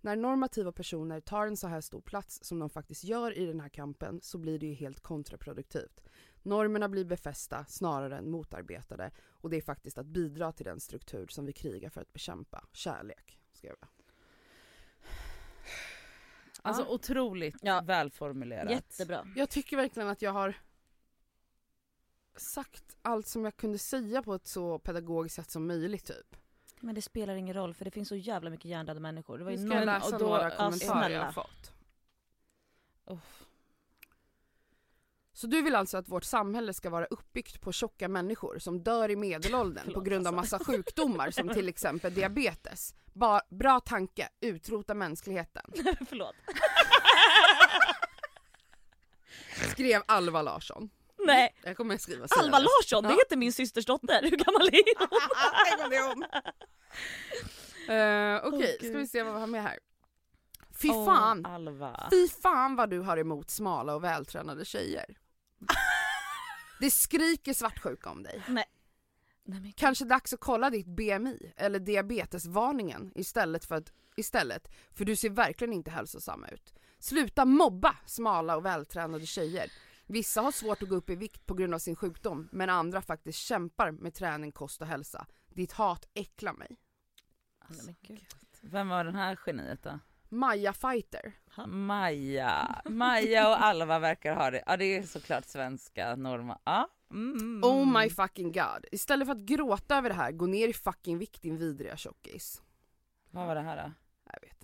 När 0.00 0.16
normativa 0.16 0.72
personer 0.72 1.20
tar 1.20 1.46
en 1.46 1.56
så 1.56 1.68
här 1.68 1.80
stor 1.80 2.00
plats 2.00 2.38
som 2.42 2.58
de 2.58 2.70
faktiskt 2.70 3.04
gör 3.04 3.38
i 3.38 3.46
den 3.46 3.60
här 3.60 3.68
kampen 3.68 4.20
så 4.22 4.38
blir 4.38 4.58
det 4.58 4.66
ju 4.66 4.74
helt 4.74 5.00
kontraproduktivt. 5.00 6.00
Normerna 6.42 6.88
blir 6.88 7.04
befästa 7.04 7.64
snarare 7.64 8.18
än 8.18 8.30
motarbetade 8.30 9.10
och 9.30 9.50
det 9.50 9.56
är 9.56 9.62
faktiskt 9.62 9.98
att 9.98 10.06
bidra 10.06 10.52
till 10.52 10.64
den 10.64 10.80
struktur 10.80 11.26
som 11.26 11.46
vi 11.46 11.52
krigar 11.52 11.90
för 11.90 12.00
att 12.00 12.12
bekämpa. 12.12 12.64
Kärlek, 12.72 13.38
skrev 13.52 13.74
jag. 13.80 13.88
Alltså 16.62 16.86
otroligt 16.86 17.56
Ja. 17.62 17.82
välformulerat. 17.86 18.70
Jättebra. 18.70 19.26
Jag 19.36 19.50
tycker 19.50 19.76
verkligen 19.76 20.08
att 20.08 20.22
jag 20.22 20.32
har 20.32 20.54
sagt 22.36 22.96
allt 23.02 23.26
som 23.26 23.44
jag 23.44 23.56
kunde 23.56 23.78
säga 23.78 24.22
på 24.22 24.34
ett 24.34 24.46
så 24.46 24.78
pedagogiskt 24.78 25.36
sätt 25.36 25.50
som 25.50 25.66
möjligt 25.66 26.04
typ. 26.06 26.36
Men 26.80 26.94
det 26.94 27.02
spelar 27.02 27.34
ingen 27.34 27.54
roll 27.54 27.74
för 27.74 27.84
det 27.84 27.90
finns 27.90 28.08
så 28.08 28.16
jävla 28.16 28.50
mycket 28.50 28.64
hjärndöda 28.64 29.00
människor. 29.00 29.38
Det 29.38 29.44
var 29.44 29.50
Nu 29.50 29.56
ju 29.56 29.66
ska 29.68 29.76
jag 29.76 29.86
någon... 29.86 29.94
läsa 29.94 30.06
och 30.16 30.20
då- 30.20 30.26
några 30.28 30.50
kommentarer 30.50 31.10
jag 31.10 31.24
har 31.24 31.32
fått. 31.32 31.72
Uff. 33.06 33.44
Så 35.32 35.46
du 35.46 35.62
vill 35.62 35.74
alltså 35.74 35.96
att 35.96 36.08
vårt 36.08 36.24
samhälle 36.24 36.74
ska 36.74 36.90
vara 36.90 37.04
uppbyggt 37.04 37.60
på 37.60 37.72
tjocka 37.72 38.08
människor 38.08 38.58
som 38.58 38.82
dör 38.82 39.08
i 39.10 39.16
medelåldern 39.16 39.92
på 39.94 40.00
grund 40.00 40.26
av 40.26 40.38
alltså. 40.38 40.56
massa 40.56 40.72
sjukdomar 40.72 41.30
som 41.30 41.48
till 41.54 41.68
exempel 41.68 42.14
diabetes. 42.14 42.94
Ba- 43.12 43.40
bra 43.48 43.80
tanke, 43.80 44.28
utrota 44.40 44.94
mänskligheten. 44.94 45.72
Förlåt. 46.08 46.34
Skrev 49.70 50.02
Alva 50.06 50.42
Larsson. 50.42 50.90
Nej. 51.26 51.54
Jag 51.62 51.76
kommer 51.76 51.94
att 51.94 52.00
skriva 52.00 52.26
Alva 52.30 52.44
senare. 52.44 52.62
Larsson, 52.62 53.02
det 53.04 53.08
heter 53.14 53.36
min 53.36 53.52
systers 53.52 53.86
dotter. 53.86 54.22
Hur 54.22 54.36
gammal 54.36 54.68
är 54.68 54.98
hon? 54.98 55.20
Tänk 55.68 55.84
om 55.84 55.90
det 55.90 55.96
är 55.96 56.08
hon. 56.08 56.24
Eh, 57.88 58.46
Okej, 58.46 58.60
Åh, 58.72 58.76
ska 58.78 58.86
Gud. 58.86 58.96
vi 58.96 59.06
se 59.06 59.22
vad 59.22 59.34
vi 59.34 59.40
har 59.40 59.46
med 59.46 59.62
här. 59.62 59.78
Fy 60.82 60.88
fan, 60.88 61.46
Alva. 61.46 62.08
fy 62.10 62.28
fan 62.28 62.76
vad 62.76 62.90
du 62.90 62.98
har 63.00 63.16
emot 63.16 63.50
smala 63.50 63.94
och 63.94 64.04
vältränade 64.04 64.64
tjejer. 64.64 65.04
Det 66.80 66.90
skriker 66.90 67.52
svartsjuka 67.54 68.10
om 68.10 68.22
dig. 68.22 68.42
Nej. 68.48 68.64
Nej 69.44 69.74
Kanske 69.76 70.04
dags 70.04 70.32
att 70.32 70.40
kolla 70.40 70.70
ditt 70.70 70.86
BMI 70.86 71.52
eller 71.56 71.78
diabetesvarningen 71.78 73.12
istället 73.14 73.64
för 73.64 73.74
att 73.74 73.92
istället, 74.16 74.68
för 74.94 75.04
du 75.04 75.16
ser 75.16 75.30
verkligen 75.30 75.72
inte 75.72 75.90
hälsosam 75.90 76.44
ut. 76.44 76.74
Sluta 76.98 77.44
mobba 77.44 77.96
smala 78.06 78.56
och 78.56 78.64
vältränade 78.64 79.26
tjejer. 79.26 79.70
Vissa 80.10 80.40
har 80.40 80.52
svårt 80.52 80.82
att 80.82 80.88
gå 80.88 80.96
upp 80.96 81.10
i 81.10 81.14
vikt 81.14 81.46
på 81.46 81.54
grund 81.54 81.74
av 81.74 81.78
sin 81.78 81.96
sjukdom 81.96 82.48
men 82.52 82.70
andra 82.70 83.02
faktiskt 83.02 83.38
kämpar 83.38 83.90
med 83.90 84.14
träning, 84.14 84.52
kost 84.52 84.80
och 84.80 84.86
hälsa. 84.86 85.26
Ditt 85.48 85.72
hat 85.72 86.08
äcklar 86.14 86.52
mig. 86.52 86.76
Gud. 88.00 88.26
Vem 88.60 88.88
var 88.88 89.04
den 89.04 89.14
här 89.14 89.38
geniet 89.46 89.82
då? 89.82 89.98
Maja 90.28 90.72
Fighter. 90.72 91.32
Maja. 91.66 92.82
Maja 92.84 93.48
och 93.48 93.64
Alva 93.64 93.98
verkar 93.98 94.34
ha 94.34 94.50
det. 94.50 94.62
Ja 94.66 94.76
det 94.76 94.84
är 94.84 95.02
såklart 95.02 95.44
svenska 95.44 96.16
norma. 96.16 96.58
Ja. 96.64 96.88
Mm. 97.10 97.64
Oh 97.64 98.00
my 98.00 98.10
fucking 98.10 98.52
god. 98.52 98.84
Istället 98.92 99.26
för 99.26 99.32
att 99.32 99.40
gråta 99.40 99.96
över 99.96 100.08
det 100.08 100.14
här, 100.14 100.32
gå 100.32 100.46
ner 100.46 100.68
i 100.68 100.72
fucking 100.72 101.18
vikt 101.18 101.42
din 101.42 101.58
vidriga 101.58 101.96
tjockis. 101.96 102.62
Vad 103.30 103.46
var 103.46 103.54
det 103.54 103.60
här 103.60 103.76
då? 103.76 103.92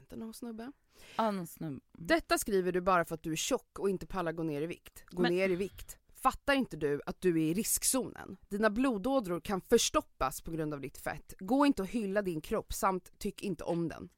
Inte, 0.07 0.16
någon 0.16 0.35
snubbe. 0.35 0.73
Ansnub. 1.16 1.83
Detta 1.92 2.38
skriver 2.38 2.73
du 2.73 2.81
bara 2.81 3.05
för 3.05 3.14
att 3.14 3.23
du 3.23 3.33
är 3.33 3.37
tjock 3.37 3.79
och 3.79 3.90
inte 3.90 4.07
pallar 4.07 4.33
gå 4.33 4.42
ner 4.42 4.62
i 4.62 4.66
vikt. 4.66 5.05
Gå 5.11 5.23
Men- 5.23 5.35
ner 5.35 5.49
i 5.49 5.57
vikt. 5.57 5.99
Fattar 6.14 6.55
inte 6.55 6.77
du 6.77 7.01
att 7.07 7.21
du 7.21 7.29
är 7.42 7.51
i 7.51 7.55
riskzonen? 7.55 8.37
Dina 8.49 8.71
blodådror 8.71 9.40
kan 9.40 9.61
förstoppas 9.61 10.40
på 10.40 10.51
grund 10.51 10.75
av 10.75 10.81
ditt 10.81 10.99
fett. 10.99 11.35
Gå 11.38 11.66
inte 11.66 11.83
och 11.83 11.88
hylla 11.88 12.23
din 12.23 12.40
kropp 12.40 12.73
samt 12.73 13.19
tyck 13.19 13.42
inte 13.42 13.64
om 13.64 13.88
den. 13.88 14.09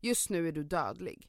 Just 0.00 0.30
nu 0.30 0.48
är 0.48 0.52
du 0.52 0.64
dödlig. 0.64 1.28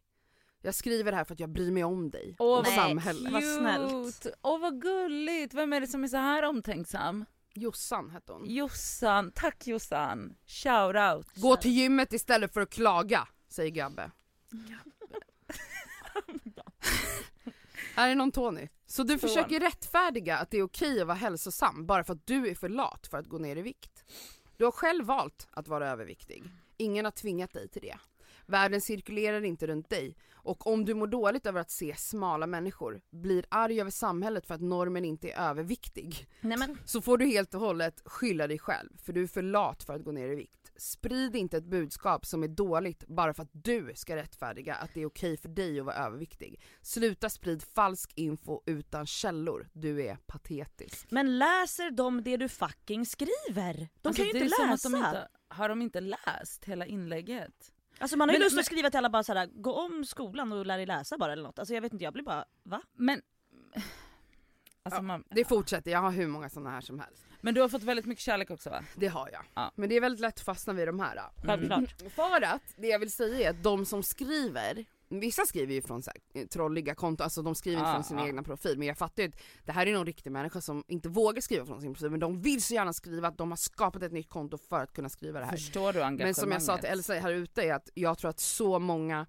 Jag 0.62 0.76
skriver 0.76 1.12
det 1.12 1.18
här 1.18 1.24
för 1.24 1.34
att 1.34 1.40
jag 1.40 1.50
bryr 1.50 1.72
mig 1.72 1.84
om 1.84 2.10
dig 2.10 2.36
Åh, 2.40 2.58
och 2.60 2.64
nej. 2.64 2.76
samhället. 2.76 3.34
Vad 3.34 3.44
snällt. 3.44 3.92
Cute. 4.22 4.36
Åh 4.42 4.60
vad 4.62 4.82
gulligt. 4.82 5.54
Vem 5.54 5.74
är 5.74 5.82
det 5.82 5.88
som 5.88 6.04
är 6.04 6.08
så 6.08 6.18
här 6.18 6.44
omtänksam? 6.44 7.26
Jossan 7.54 8.10
hette 8.10 8.34
hon. 8.34 8.50
Jossan. 8.50 9.32
Tack 9.36 9.68
Jossan. 9.68 10.36
Shout 10.48 10.96
out. 11.16 11.28
Gå 11.36 11.56
till 11.56 11.72
gymmet 11.72 12.14
istället 12.14 12.54
för 12.54 12.62
att 12.62 12.70
klaga, 12.70 13.28
säger 13.50 13.72
Gabbe. 13.72 14.12
Här 17.96 18.10
är 18.10 18.16
någon 18.16 18.32
Tony. 18.32 18.68
Så 18.86 19.04
du 19.04 19.20
Son. 19.20 19.30
försöker 19.30 19.60
rättfärdiga 19.60 20.38
att 20.38 20.52
det 20.52 20.58
är 20.58 20.64
okej 20.64 21.02
att 21.02 21.08
vara 21.08 21.18
hälsosam 21.18 21.86
bara 21.86 22.04
för 22.04 22.14
att 22.14 22.28
du 22.28 22.48
är 22.48 22.56
för 22.56 22.70
lat 22.70 23.08
för 23.08 23.18
att 23.18 23.28
gå 23.28 23.38
ner 23.38 23.56
i 23.56 23.62
vikt. 23.62 24.04
Du 24.58 24.66
har 24.66 24.72
själv 24.72 25.06
valt 25.06 25.48
att 25.52 25.68
vara 25.68 25.90
överviktig. 25.90 26.44
Ingen 26.78 27.06
har 27.06 27.12
tvingat 27.12 27.54
dig 27.54 27.68
till 27.68 27.82
det. 27.82 27.98
Världen 28.46 28.82
cirkulerar 28.82 29.42
inte 29.42 29.68
runt 29.68 29.90
dig 29.90 30.16
och 30.34 30.68
om 30.68 30.86
du 30.86 30.94
mår 30.94 31.08
dåligt 31.08 31.46
över 31.46 31.62
att 31.62 31.72
se 31.72 31.96
smala 31.96 32.48
människor, 32.48 33.02
blir 33.10 33.46
arg 33.50 33.82
över 33.82 33.92
samhället 33.92 34.46
för 34.46 34.56
att 34.56 34.62
normen 34.62 35.06
inte 35.06 35.32
är 35.32 35.50
överviktig, 35.50 36.28
Nej 36.42 36.58
men 36.58 36.78
så 36.86 37.02
får 37.02 37.18
du 37.18 37.26
helt 37.26 37.54
och 37.54 37.60
hållet 37.60 38.02
skylla 38.06 38.48
dig 38.48 38.60
själv 38.60 38.90
för 39.04 39.14
du 39.14 39.24
är 39.24 39.28
för 39.28 39.42
lat 39.42 39.84
för 39.84 39.94
att 39.94 40.04
gå 40.04 40.12
ner 40.12 40.30
i 40.30 40.36
vikt. 40.36 40.59
Sprid 40.80 41.36
inte 41.36 41.58
ett 41.58 41.66
budskap 41.66 42.26
som 42.26 42.44
är 42.44 42.48
dåligt 42.48 43.08
bara 43.08 43.34
för 43.34 43.44
att 43.44 43.50
du 43.52 43.92
ska 43.96 44.16
rättfärdiga 44.16 44.76
att 44.76 44.94
det 44.94 45.02
är 45.02 45.06
okej 45.06 45.38
för 45.38 45.50
dig 45.50 45.80
att 45.80 45.86
vara 45.86 45.96
överviktig. 45.96 46.62
Sluta 46.82 47.30
sprid 47.30 47.64
falsk 47.64 48.12
info 48.16 48.62
utan 48.66 49.06
källor, 49.06 49.70
du 49.74 50.04
är 50.06 50.16
patetisk. 50.16 51.12
Men 51.12 51.38
läser 51.40 51.92
de 51.92 52.24
det 52.24 52.38
du 52.38 52.50
fucking 52.50 53.06
skriver? 53.06 53.74
De 54.02 54.08
Alltså, 54.10 54.24
kan 54.24 54.32
ju 54.34 54.44
inte 54.44 54.56
som 54.56 54.70
läsa. 54.70 54.74
att 54.74 54.92
de 54.92 54.96
inte, 54.98 55.28
har 55.48 55.70
de 55.70 55.82
inte 55.82 56.02
läst 56.02 56.66
hela 56.66 56.86
inlägget? 56.86 57.74
Alltså 58.00 58.18
man 58.18 58.30
har 58.30 58.34
ju 58.34 58.40
Men- 58.40 58.46
lust 58.46 58.56
men- 58.56 58.60
att 58.60 58.66
skriva 58.66 58.90
till 58.90 58.98
alla 58.98 59.10
bara 59.10 59.24
såhär, 59.24 59.48
gå 59.54 59.74
om 59.74 60.06
skolan 60.06 60.52
och 60.52 60.66
lär 60.66 60.78
dig 60.78 60.86
läsa 60.86 61.18
bara 61.18 61.32
eller 61.34 61.44
något. 61.44 61.60
Alltså 61.60 61.74
jag 61.74 61.82
vet 61.82 61.94
inte, 61.94 62.04
jag 62.04 62.14
blir 62.14 62.24
bara 62.24 62.46
va? 62.64 62.82
Men... 62.94 63.22
Alltså 64.84 64.98
Ja, 64.98 65.02
man, 65.02 65.24
Det 65.30 65.46
fortsätter, 65.46 65.92
jag 65.92 66.00
har 66.00 66.12
hur 66.12 66.28
många 66.28 66.50
sådana 66.50 66.70
här 66.70 66.82
som 66.82 67.00
helst. 67.00 67.26
Men 67.42 67.54
du 67.54 67.62
har 67.62 67.70
fått 67.70 67.84
väldigt 67.84 68.06
mycket 68.06 68.24
kärlek 68.24 68.52
också 68.52 68.70
va? 68.70 68.84
Det 68.96 69.08
har 69.08 69.30
jag. 69.34 69.42
Ja. 69.54 69.72
Men 69.76 69.90
det 69.90 69.96
är 69.96 70.02
väldigt 70.02 70.22
lätt 70.22 70.34
att 70.34 70.46
fastna 70.46 70.74
vid 70.74 70.88
de 70.88 71.00
här. 71.00 71.20
Självklart. 71.46 72.02
För 72.16 72.42
att, 72.42 72.62
det 72.76 72.88
jag 72.88 73.00
vill 73.00 73.12
säga 73.12 73.48
är 73.48 73.50
att 73.50 73.64
de 73.64 73.86
som 73.86 74.04
skriver, 74.04 74.86
vissa 75.10 75.46
skriver 75.46 75.74
ju 75.74 75.82
från 75.82 76.04
så 76.04 76.12
här, 76.12 76.42
eh, 76.42 76.48
trolliga 76.48 76.96
konton, 76.96 77.24
alltså 77.24 77.42
de 77.42 77.56
skriver 77.56 77.84
Ah, 77.84 77.94
från 77.94 78.04
sin 78.04 78.20
ah. 78.20 78.28
egna 78.28 78.44
profil, 78.44 78.78
men 78.78 78.88
jag 78.88 78.98
fattar 78.98 79.24
ju 79.24 79.30
att 79.30 79.36
det 79.66 79.72
här 79.72 79.88
är 79.88 79.94
någon 79.94 80.06
riktig 80.06 80.32
människa 80.32 80.62
som 80.62 80.84
inte 80.88 81.10
vågar 81.10 81.42
skriva 81.42 81.66
från 81.66 81.82
sin 81.82 81.94
profil, 81.94 82.10
men 82.10 82.20
de 82.20 82.42
vill 82.42 82.64
så 82.64 82.74
gärna 82.74 82.94
skriva 82.94 83.28
att 83.28 83.38
de 83.38 83.52
har 83.52 83.58
skapat 83.58 84.04
ett 84.04 84.12
nytt 84.12 84.30
konto 84.30 84.58
för 84.58 84.84
att 84.84 84.94
kunna 84.94 85.10
skriva 85.10 85.40
det 85.40 85.46
här. 85.46 85.52
Förstår 85.52 85.94
du 85.94 86.04
engagemanget? 86.04 86.26
Men 86.26 86.36
som 86.36 86.52
jag 86.52 86.62
sa 86.62 86.78
till 86.78 86.90
Elsa 86.90 87.14
här 87.14 87.32
ute 87.32 87.62
är 87.64 87.74
att 87.74 87.90
jag 87.94 88.18
tror 88.18 88.30
att 88.30 88.40
så 88.40 88.80
många 88.80 89.26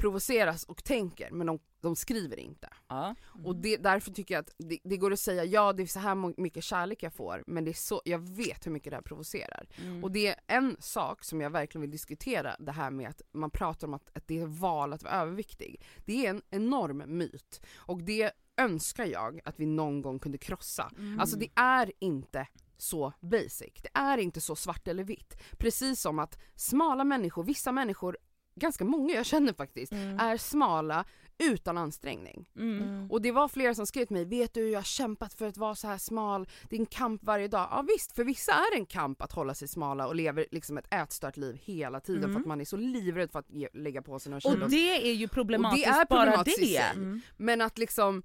provoceras 0.00 0.64
och 0.64 0.84
tänker, 0.84 1.30
men 1.30 1.46
de, 1.46 1.58
de 1.80 1.96
skriver 1.96 2.38
inte. 2.38 2.68
Ja. 2.88 3.14
Och 3.44 3.56
det, 3.56 3.76
därför 3.76 4.10
tycker 4.10 4.34
jag 4.34 4.40
att 4.40 4.54
det, 4.58 4.78
det 4.84 4.96
går 4.96 5.12
att 5.12 5.20
säga 5.20 5.44
ja 5.44 5.72
det 5.72 5.82
är 5.82 5.86
så 5.86 5.98
här 5.98 6.40
mycket 6.40 6.64
kärlek 6.64 7.02
jag 7.02 7.14
får, 7.14 7.44
men 7.46 7.64
det 7.64 7.70
är 7.70 7.72
så, 7.72 8.02
jag 8.04 8.18
vet 8.18 8.66
hur 8.66 8.70
mycket 8.72 8.90
det 8.90 8.96
här 8.96 9.02
provocerar. 9.02 9.68
Mm. 9.76 10.04
Och 10.04 10.12
det 10.12 10.26
är 10.26 10.36
en 10.46 10.76
sak 10.80 11.24
som 11.24 11.40
jag 11.40 11.50
verkligen 11.50 11.82
vill 11.82 11.90
diskutera, 11.90 12.56
det 12.58 12.72
här 12.72 12.90
med 12.90 13.08
att 13.08 13.22
man 13.32 13.50
pratar 13.50 13.86
om 13.86 13.94
att, 13.94 14.16
att 14.16 14.26
det 14.26 14.40
är 14.40 14.46
val 14.46 14.92
att 14.92 15.02
vara 15.02 15.14
överviktig. 15.14 15.82
Det 16.04 16.26
är 16.26 16.30
en 16.30 16.42
enorm 16.50 17.02
myt 17.06 17.60
och 17.76 18.02
det 18.02 18.32
önskar 18.56 19.04
jag 19.04 19.40
att 19.44 19.60
vi 19.60 19.66
någon 19.66 20.02
gång 20.02 20.18
kunde 20.18 20.38
krossa. 20.38 20.90
Mm. 20.98 21.20
Alltså 21.20 21.36
det 21.36 21.48
är 21.54 21.92
inte 21.98 22.46
så 22.76 23.12
basic, 23.20 23.72
det 23.82 23.90
är 23.94 24.18
inte 24.18 24.40
så 24.40 24.56
svart 24.56 24.88
eller 24.88 25.04
vitt. 25.04 25.36
Precis 25.58 26.00
som 26.00 26.18
att 26.18 26.38
smala 26.54 27.04
människor, 27.04 27.44
vissa 27.44 27.72
människor, 27.72 28.18
ganska 28.60 28.84
många 28.84 29.14
jag 29.14 29.26
känner 29.26 29.52
faktiskt, 29.52 29.92
Mm. 29.92 30.18
är 30.18 30.36
smala 30.36 31.04
utan 31.38 31.78
ansträngning. 31.78 32.48
Mm. 32.56 33.10
Och 33.10 33.22
det 33.22 33.32
var 33.32 33.48
flera 33.48 33.74
som 33.74 33.86
skrev 33.86 34.04
till 34.06 34.16
mig, 34.16 34.24
vet 34.24 34.54
du 34.54 34.68
jag 34.70 34.78
har 34.78 34.84
kämpat 34.84 35.34
för 35.34 35.46
att 35.46 35.56
vara 35.56 35.74
så 35.74 35.86
här 35.88 35.98
smal, 35.98 36.48
det 36.70 36.76
är 36.76 36.80
en 36.80 36.86
kamp 36.86 37.24
varje 37.24 37.48
dag. 37.48 37.68
Ja 37.70 37.84
visst, 37.88 38.12
för 38.12 38.24
vissa 38.24 38.52
är 38.52 38.70
det 38.74 38.76
en 38.80 38.86
kamp 38.86 39.22
att 39.22 39.32
hålla 39.32 39.54
sig 39.54 39.68
smala 39.68 40.06
och 40.06 40.14
lever 40.14 40.46
liksom 40.50 40.78
ett 40.78 40.94
ätstört 40.94 41.36
liv 41.36 41.56
hela 41.62 42.00
tiden 42.00 42.24
Mm. 42.24 42.34
för 42.34 42.40
att 42.40 42.46
man 42.46 42.60
är 42.60 42.64
så 42.64 42.76
livrädd 42.76 43.30
för 43.32 43.38
att 43.38 43.50
ge, 43.50 43.68
lägga 43.72 44.02
på 44.02 44.18
sig 44.18 44.30
några 44.30 44.40
kilo. 44.40 44.64
Och 44.64 44.70
det 44.70 45.08
är 45.10 45.14
ju 45.14 45.28
problematiskt, 45.28 45.86
är 45.86 45.92
bara 45.92 46.06
problematiskt 46.24 46.58
i 46.62 46.72
det. 46.74 46.78
Mm. 46.94 47.20
Men 47.36 47.60
att 47.60 47.78
liksom, 47.78 48.22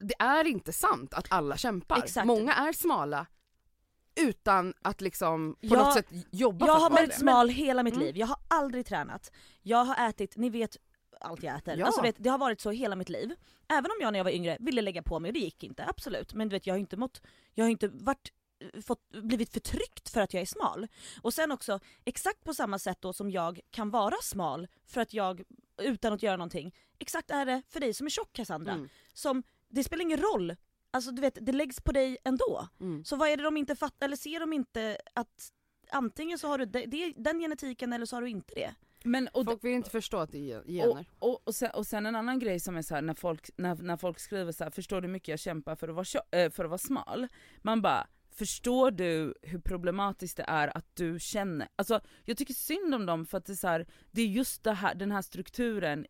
det 0.00 0.14
är 0.18 0.44
inte 0.46 0.72
sant 0.72 1.14
att 1.14 1.26
alla 1.32 1.56
kämpar. 1.56 1.98
Exakt. 1.98 2.26
Många 2.26 2.52
är 2.54 2.72
smala 2.72 3.26
utan 4.20 4.74
att 4.82 5.00
liksom 5.00 5.52
på 5.60 5.66
Jag- 5.66 5.78
något 5.78 5.94
sätt 5.94 6.06
jobba 6.30 6.66
Jag 6.66 6.74
har 6.74 6.90
varit 6.90 7.10
det. 7.10 7.16
smal 7.16 7.48
hela 7.48 7.82
mitt 7.82 7.94
Mm. 7.94 8.06
liv, 8.06 8.16
jag 8.16 8.26
har 8.26 8.38
aldrig 8.48 8.86
tränat. 8.86 9.32
Jag 9.62 9.84
har 9.84 10.08
ätit, 10.08 10.36
ni 10.36 10.50
vet 10.50 10.76
allt 11.20 11.42
jag 11.42 11.56
äter. 11.58 11.76
Ja. 11.78 11.86
Alltså, 11.86 12.02
vet, 12.02 12.16
det 12.18 12.30
har 12.30 12.38
varit 12.38 12.60
så 12.60 12.70
hela 12.70 12.96
mitt 12.96 13.08
liv. 13.08 13.34
Även 13.68 13.84
om 13.90 13.96
jag 14.00 14.12
när 14.12 14.18
jag 14.18 14.24
var 14.24 14.30
yngre 14.30 14.56
ville 14.60 14.82
lägga 14.82 15.02
på 15.02 15.18
mig 15.20 15.28
och 15.28 15.32
det 15.32 15.38
gick 15.40 15.62
inte, 15.64 15.84
absolut. 15.86 16.34
Men 16.34 16.48
du 16.48 16.56
vet 16.56 16.66
jag 16.66 16.74
har 16.74 16.78
inte 16.78 16.96
mått, 16.96 17.22
jag 17.54 17.64
har 17.64 17.70
inte 17.70 17.88
varit 17.88 18.32
eh, 18.74 18.80
fått, 18.80 19.08
blivit 19.22 19.52
förtryckt 19.52 20.08
för 20.08 20.20
att 20.20 20.34
jag 20.34 20.40
är 20.40 20.46
smal. 20.46 20.88
Och 21.22 21.34
sen 21.34 21.52
också, 21.52 21.80
exakt 22.04 22.44
på 22.44 22.54
samma 22.54 22.78
sätt 22.78 22.98
då 23.00 23.12
som 23.12 23.30
jag 23.30 23.60
kan 23.70 23.90
vara 23.90 24.16
smal 24.22 24.68
för 24.86 25.00
att 25.00 25.12
jag, 25.14 25.42
utan 25.82 26.12
att 26.12 26.22
göra 26.22 26.36
någonting, 26.36 26.74
exakt 26.98 27.30
är 27.30 27.46
det 27.46 27.62
för 27.68 27.80
dig 27.80 27.94
som 27.94 28.06
är 28.06 28.10
tjock 28.10 28.32
Cassandra. 28.32 28.72
Mm. 28.72 28.88
Som, 29.12 29.42
det 29.68 29.84
spelar 29.84 30.02
ingen 30.02 30.18
roll, 30.20 30.56
alltså 30.90 31.10
du 31.10 31.20
vet 31.20 31.38
det 31.40 31.52
läggs 31.52 31.80
på 31.80 31.92
dig 31.92 32.16
ändå. 32.24 32.68
Mm. 32.80 33.04
Så 33.04 33.16
vad 33.16 33.28
är 33.28 33.36
det 33.36 33.42
de 33.42 33.56
inte 33.56 33.76
fattar, 33.76 34.06
eller 34.06 34.16
ser 34.16 34.40
de 34.40 34.52
inte 34.52 34.98
att 35.14 35.52
antingen 35.90 36.38
så 36.38 36.48
har 36.48 36.58
du 36.58 36.64
det, 36.64 36.86
det, 36.86 37.12
den 37.16 37.38
genetiken 37.40 37.92
eller 37.92 38.06
så 38.06 38.16
har 38.16 38.22
du 38.22 38.28
inte 38.28 38.54
det? 38.54 38.74
Men, 39.04 39.28
och, 39.28 39.44
Folk 39.44 39.64
vill 39.64 39.72
inte 39.72 39.90
förstå 39.90 40.16
att 40.16 40.32
det 40.32 40.52
är 40.52 40.58
och, 40.58 40.66
gener. 40.66 41.06
och, 41.18 41.48
och, 41.48 41.54
sen, 41.54 41.70
och 41.70 41.86
sen 41.86 42.06
en 42.06 42.16
annan 42.16 42.38
grej 42.38 42.60
som 42.60 42.76
är 42.76 42.82
så 42.82 42.94
här, 42.94 43.02
när 43.02 43.14
folk, 43.14 43.50
när, 43.56 43.74
när 43.74 43.96
folk 43.96 44.18
skriver 44.18 44.52
så 44.52 44.64
här, 44.64 44.70
förstår 44.70 45.00
du 45.00 45.06
hur 45.06 45.12
mycket 45.12 45.28
jag 45.28 45.38
kämpar 45.38 45.76
för 45.76 45.88
att 45.88 45.94
vara, 45.94 46.40
eh, 46.42 46.50
för 46.50 46.64
att 46.64 46.70
vara 46.70 46.78
smal? 46.78 47.28
Man 47.62 47.82
bara, 47.82 48.06
förstår 48.30 48.90
du 48.90 49.34
hur 49.42 49.58
problematiskt 49.58 50.36
det 50.36 50.44
är 50.48 50.76
att 50.76 50.96
du 50.96 51.18
känner, 51.20 51.68
alltså 51.76 52.00
jag 52.24 52.36
tycker 52.36 52.54
synd 52.54 52.94
om 52.94 53.06
dem 53.06 53.26
för 53.26 53.38
att 53.38 53.44
det 53.46 53.52
är, 53.52 53.56
så 53.56 53.68
här, 53.68 53.86
det 54.10 54.22
är 54.22 54.26
just 54.26 54.64
det 54.64 54.72
här, 54.72 54.94
den 54.94 55.12
här 55.12 55.22
strukturen 55.22 56.06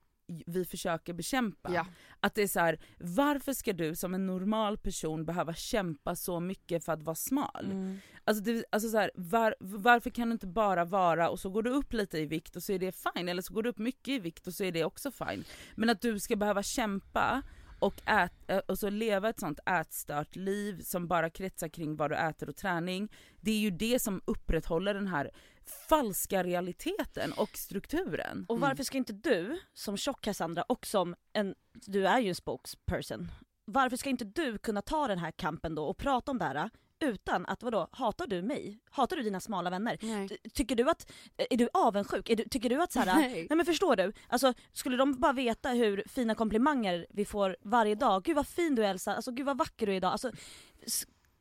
vi 0.47 0.65
försöker 0.65 1.13
bekämpa. 1.13 1.75
Ja. 1.75 1.87
Att 2.21 2.35
det 2.35 2.43
är 2.43 2.49
så 2.49 2.61
här, 2.61 2.79
varför 2.99 3.53
ska 3.53 3.73
du 3.73 3.95
som 3.95 4.15
en 4.15 4.27
normal 4.27 4.79
person 4.79 5.25
behöva 5.25 5.55
kämpa 5.55 6.17
så 6.17 6.41
mycket 6.41 6.85
för 6.85 6.93
att 6.93 7.03
vara 7.03 7.17
smal? 7.17 7.65
Mm. 7.65 7.99
Alltså, 8.25 8.45
det, 8.45 8.65
alltså 8.71 8.89
så 8.89 8.99
här, 8.99 9.11
var, 9.15 9.55
varför 9.61 10.11
kan 10.11 10.29
du 10.29 10.33
inte 10.33 10.47
bara 10.47 10.85
vara 10.85 11.31
och 11.31 11.41
så 11.41 11.51
går 11.51 11.63
du 11.63 11.71
upp 11.71 11.93
lite 11.93 12.19
i 12.19 12.27
vikt 12.27 12.57
och 12.57 12.63
så 12.63 12.73
är 12.73 12.79
det 12.79 12.93
fine, 12.93 13.29
eller 13.29 13.43
så 13.43 13.55
går 13.55 13.63
du 13.63 13.69
upp 13.69 13.79
mycket 13.79 14.09
i 14.09 14.19
vikt 14.19 14.47
och 14.47 14.55
så 14.55 14.65
är 14.65 14.73
det 14.73 14.85
också 14.85 15.11
fine. 15.11 15.45
Men 15.75 15.91
att 15.91 16.01
du 16.01 16.21
ska 16.21 16.37
behöva 16.37 16.63
kämpa 16.63 17.43
och, 17.79 18.03
ät, 18.07 18.33
eh, 18.47 18.59
och 18.59 18.79
så 18.79 18.91
leva 18.91 19.29
ett 19.29 19.41
sånt 19.41 19.61
ätstört 19.67 20.37
liv 20.37 20.81
som 20.81 21.09
bara 21.09 21.31
kretsar 21.31 21.69
kring 21.69 21.97
vad 21.97 22.11
du 22.11 22.17
äter 22.17 22.49
och 22.49 22.57
träning, 22.57 23.09
det 23.41 23.51
är 23.51 23.59
ju 23.59 23.71
det 23.71 24.03
som 24.03 24.21
upprätthåller 24.25 24.95
den 24.95 25.07
här 25.07 25.31
falska 25.69 26.43
realiteten 26.45 27.33
och 27.33 27.57
strukturen. 27.57 28.47
Och 28.49 28.61
varför 28.61 28.85
ska 28.85 28.99
inte 28.99 29.13
du, 29.13 29.61
som 29.73 29.97
tjock 29.97 30.21
Cassandra 30.21 30.63
och 30.63 30.87
som 30.87 31.15
en, 31.33 31.55
du 31.73 32.07
är 32.07 32.19
ju 32.19 32.29
en 32.29 32.35
spokesperson, 32.35 33.29
varför 33.65 33.97
ska 33.97 34.11
inte 34.11 34.25
du 34.25 34.59
kunna 34.59 34.83
ta 34.83 35.09
den 35.09 35.19
här 35.19 35.31
kampen 35.31 35.75
då 35.75 35.85
och 35.85 35.97
prata 35.97 36.31
om 36.31 36.39
det 36.39 36.45
här 36.45 36.71
utan 37.01 37.47
att 37.47 37.63
vadå, 37.63 37.89
hatar 37.93 38.27
du 38.27 38.43
mig? 38.43 38.79
Hatar 38.91 39.17
du 39.17 39.23
dina 39.23 39.41
smala 39.41 39.71
vänner? 39.71 39.99
Nej. 40.03 40.29
Ty- 40.29 40.37
Tycker 40.55 40.77
du 40.77 40.91
att, 40.91 41.13
är 41.51 41.57
du 41.57 41.69
avundsjuk? 41.73 42.31
Är 42.31 42.37
du, 42.37 42.45
tycker 42.45 42.69
du 42.71 42.83
att 42.83 42.93
såhär, 42.93 43.15
Nej. 43.15 43.47
nej. 43.49 43.57
men 43.57 43.67
förstår 43.67 43.97
du? 43.97 44.13
Alltså 44.29 44.55
skulle 44.73 44.97
de 44.97 45.15
bara 45.21 45.33
veta 45.33 45.69
hur 45.69 46.03
fina 46.07 46.35
komplimanger 46.35 47.07
vi 47.11 47.25
får 47.25 47.57
varje 47.61 47.95
dag, 47.95 48.23
gud 48.25 48.37
vad 48.37 48.47
fin 48.47 48.75
du 48.75 48.85
är 48.85 48.91
Elsa, 48.91 49.15
alltså 49.15 49.31
gud 49.33 49.47
vad 49.47 49.59
vacker 49.59 49.87
du 49.87 49.93
är 49.93 49.97
idag, 49.97 50.13
alltså 50.13 50.33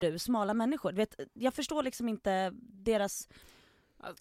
Du 0.00 0.18
smala 0.18 0.54
människor? 0.54 0.92
Vet, 0.92 1.14
jag 1.32 1.54
förstår 1.54 1.82
liksom 1.82 2.08
inte 2.08 2.50
deras... 2.62 3.28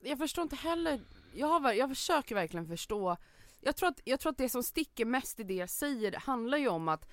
Jag 0.02 0.18
förstår 0.18 0.42
inte 0.42 0.56
heller, 0.56 1.00
jag, 1.34 1.48
har, 1.48 1.74
jag 1.74 1.90
försöker 1.90 2.36
verkligen 2.36 2.68
förstå. 2.68 3.18
Jag 3.62 3.76
tror, 3.76 3.90
att, 3.90 4.02
jag 4.04 4.20
tror 4.20 4.32
att 4.32 4.38
det 4.38 4.50
som 4.50 4.64
sticker 4.64 5.06
mest 5.06 5.40
i 5.40 5.44
det 5.44 5.54
jag 5.54 5.70
säger 5.70 6.12
handlar 6.20 6.58
ju 6.58 6.68
om 6.68 6.88
att 6.88 7.10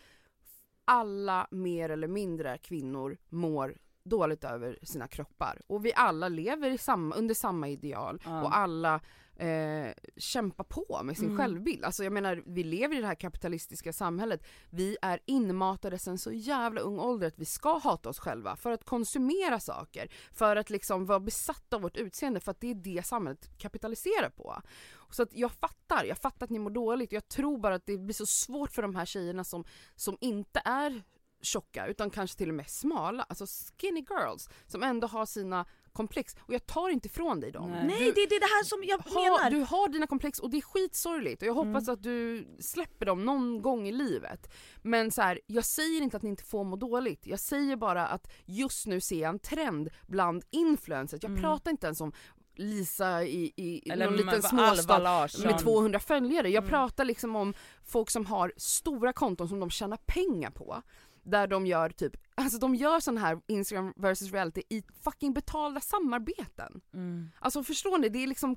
alla 0.84 1.46
mer 1.50 1.88
eller 1.88 2.08
mindre 2.08 2.58
kvinnor 2.58 3.18
mår 3.28 3.78
dåligt 4.02 4.44
över 4.44 4.78
sina 4.82 5.08
kroppar. 5.08 5.62
Och 5.66 5.84
vi 5.84 5.92
alla 5.94 6.28
lever 6.28 6.76
samma, 6.76 7.14
under 7.14 7.34
samma 7.34 7.68
ideal 7.68 8.22
Ja. 8.24 8.42
och 8.42 8.56
alla 8.56 9.00
eh, 9.36 9.92
kämpar 10.16 10.64
på 10.64 11.00
med 11.02 11.16
sin 11.16 11.24
Mm. 11.24 11.36
självbild. 11.38 11.84
Alltså 11.84 12.04
jag 12.04 12.12
menar, 12.12 12.42
vi 12.46 12.64
lever 12.64 12.96
i 12.96 13.00
det 13.00 13.06
här 13.06 13.14
kapitalistiska 13.14 13.92
samhället. 13.92 14.42
Vi 14.70 14.96
är 15.02 15.20
inmatade 15.26 15.98
sen 15.98 16.18
så 16.18 16.32
jävla 16.32 16.80
ung 16.80 16.98
ålder 16.98 17.26
att 17.26 17.38
vi 17.38 17.44
ska 17.44 17.78
hata 17.78 18.08
oss 18.08 18.18
själva 18.18 18.56
för 18.56 18.70
att 18.70 18.84
konsumera 18.84 19.60
saker. 19.60 20.08
För 20.32 20.56
att 20.56 20.70
liksom 20.70 21.06
vara 21.06 21.20
besatta 21.20 21.76
av 21.76 21.82
vårt 21.82 21.96
utseende 21.96 22.40
för 22.40 22.50
att 22.50 22.60
det 22.60 22.70
är 22.70 22.74
det 22.74 23.06
samhället 23.06 23.58
kapitaliserar 23.58 24.30
på. 24.30 24.62
Så 25.10 25.22
att 25.22 25.32
jag 25.32 25.52
fattar, 25.52 26.04
jag 26.04 26.18
fattar 26.18 26.44
att 26.46 26.50
ni 26.50 26.58
mår 26.58 26.70
dåligt. 26.70 27.12
Jag 27.12 27.28
tror 27.28 27.58
bara 27.58 27.74
att 27.74 27.86
det 27.86 27.98
blir 27.98 28.14
så 28.14 28.26
svårt 28.26 28.72
för 28.72 28.82
de 28.82 28.94
här 28.94 29.04
tjejerna 29.04 29.44
som, 29.44 29.64
som 29.96 30.16
inte 30.20 30.62
är 30.64 31.02
tjocka 31.42 31.86
utan 31.86 32.10
kanske 32.10 32.38
till 32.38 32.48
och 32.48 32.54
med 32.54 32.70
smala, 32.70 33.22
alltså 33.22 33.46
skinny 33.80 34.00
girls 34.10 34.48
som 34.66 34.82
ändå 34.82 35.06
har 35.06 35.26
sina 35.26 35.66
komplex 35.96 36.36
och 36.40 36.54
jag 36.54 36.66
tar 36.66 36.88
inte 36.88 37.08
ifrån 37.08 37.40
dig 37.40 37.52
dem. 37.52 37.70
Nej. 37.70 37.86
Nej 37.86 37.98
Du- 37.98 38.12
det 38.12 38.20
är 38.36 38.40
det 38.40 38.46
här 38.46 38.64
som 38.64 38.84
jag 38.84 38.98
ha, 38.98 39.36
menar. 39.36 39.50
du 39.50 39.60
har 39.76 39.88
dina 39.88 40.06
komplex 40.06 40.38
och 40.38 40.50
det 40.50 40.56
är 40.56 40.60
skitsorgligt 40.62 41.42
och 41.42 41.48
jag 41.48 41.54
hoppas 41.54 41.82
Mm. 41.88 41.92
att 41.94 42.02
du 42.02 42.46
släpper 42.60 43.06
dem 43.06 43.24
någon 43.24 43.62
gång 43.62 43.88
i 43.88 43.92
livet. 43.92 44.52
Men 44.82 45.10
så 45.10 45.22
här, 45.22 45.40
jag 45.46 45.64
säger 45.64 46.02
inte 46.02 46.16
att 46.16 46.22
ni 46.22 46.30
inte 46.30 46.44
får 46.44 46.64
må 46.64 46.76
dåligt, 46.76 47.26
jag 47.26 47.40
säger 47.40 47.76
bara 47.76 48.06
att 48.06 48.32
just 48.44 48.86
nu 48.86 49.00
ser 49.00 49.20
jag 49.20 49.28
en 49.28 49.38
trend 49.38 49.88
bland 50.06 50.44
influencers. 50.50 51.22
Jag 51.22 51.30
Mm. 51.30 51.42
pratar 51.42 51.70
inte 51.70 51.86
ens 51.86 52.00
om 52.00 52.12
Lisa 52.58 53.24
i, 53.24 53.52
i 53.56 53.90
Eller 53.90 54.04
någon 54.06 54.16
liten 54.16 54.42
småstad 54.42 55.28
med 55.44 55.58
200 55.58 55.98
följare. 56.00 56.48
Jag 56.50 56.62
Mm. 56.64 56.70
pratar 56.70 57.04
liksom 57.04 57.36
om 57.36 57.54
folk 57.84 58.10
som 58.10 58.26
har 58.26 58.52
stora 58.56 59.12
konton 59.12 59.48
som 59.48 59.60
de 59.60 59.70
tjänar 59.70 59.98
pengar 60.06 60.50
på. 60.50 60.82
Där 61.26 61.46
de 61.46 61.66
gör 61.66 61.90
typ, 61.90 62.16
alltså 62.34 62.58
de 62.58 62.74
gör 62.74 63.00
sån 63.00 63.18
här 63.18 63.40
Instagram 63.46 63.92
versus 63.96 64.32
reality 64.32 64.62
i 64.68 64.82
fucking 65.02 65.34
betalda 65.34 65.80
samarbeten. 65.80 66.80
Mm. 66.94 67.30
Alltså 67.38 67.64
förstår 67.64 67.98
ni? 67.98 68.08
Det 68.08 68.22
är 68.22 68.26
liksom 68.26 68.56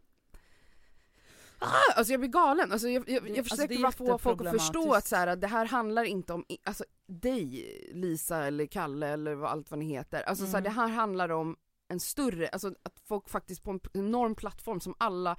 Ah, 1.61 1.93
alltså 1.95 2.13
jag 2.13 2.19
blir 2.19 2.29
galen, 2.29 2.71
alltså 2.71 2.89
jag, 2.89 3.09
jag, 3.09 3.29
jag 3.29 3.37
alltså 3.37 3.55
försöker 3.55 3.81
bara 3.81 3.91
få 3.91 4.17
folk 4.17 4.41
att 4.41 4.51
förstå 4.51 4.93
att 4.93 5.07
så 5.07 5.15
här, 5.15 5.27
att 5.27 5.41
det 5.41 5.47
här 5.47 5.65
handlar 5.65 6.03
inte 6.03 6.33
om 6.33 6.45
alltså, 6.63 6.83
dig 7.07 7.89
Lisa 7.93 8.45
eller 8.45 8.65
Kalle 8.65 9.07
eller 9.07 9.35
vad, 9.35 9.51
allt 9.51 9.71
vad 9.71 9.79
ni 9.79 9.85
heter. 9.85 10.21
Alltså 10.21 10.45
så 10.45 10.51
här, 10.51 10.57
Mm. 10.57 10.63
det 10.63 10.69
här 10.81 10.87
handlar 10.87 11.29
om 11.29 11.55
en 11.87 11.99
större, 11.99 12.47
alltså 12.47 12.67
att 12.83 12.99
folk 13.07 13.29
faktiskt 13.29 13.63
på 13.63 13.71
en 13.71 13.79
enorm 13.93 14.35
plattform 14.35 14.79
som 14.79 14.95
alla 14.97 15.37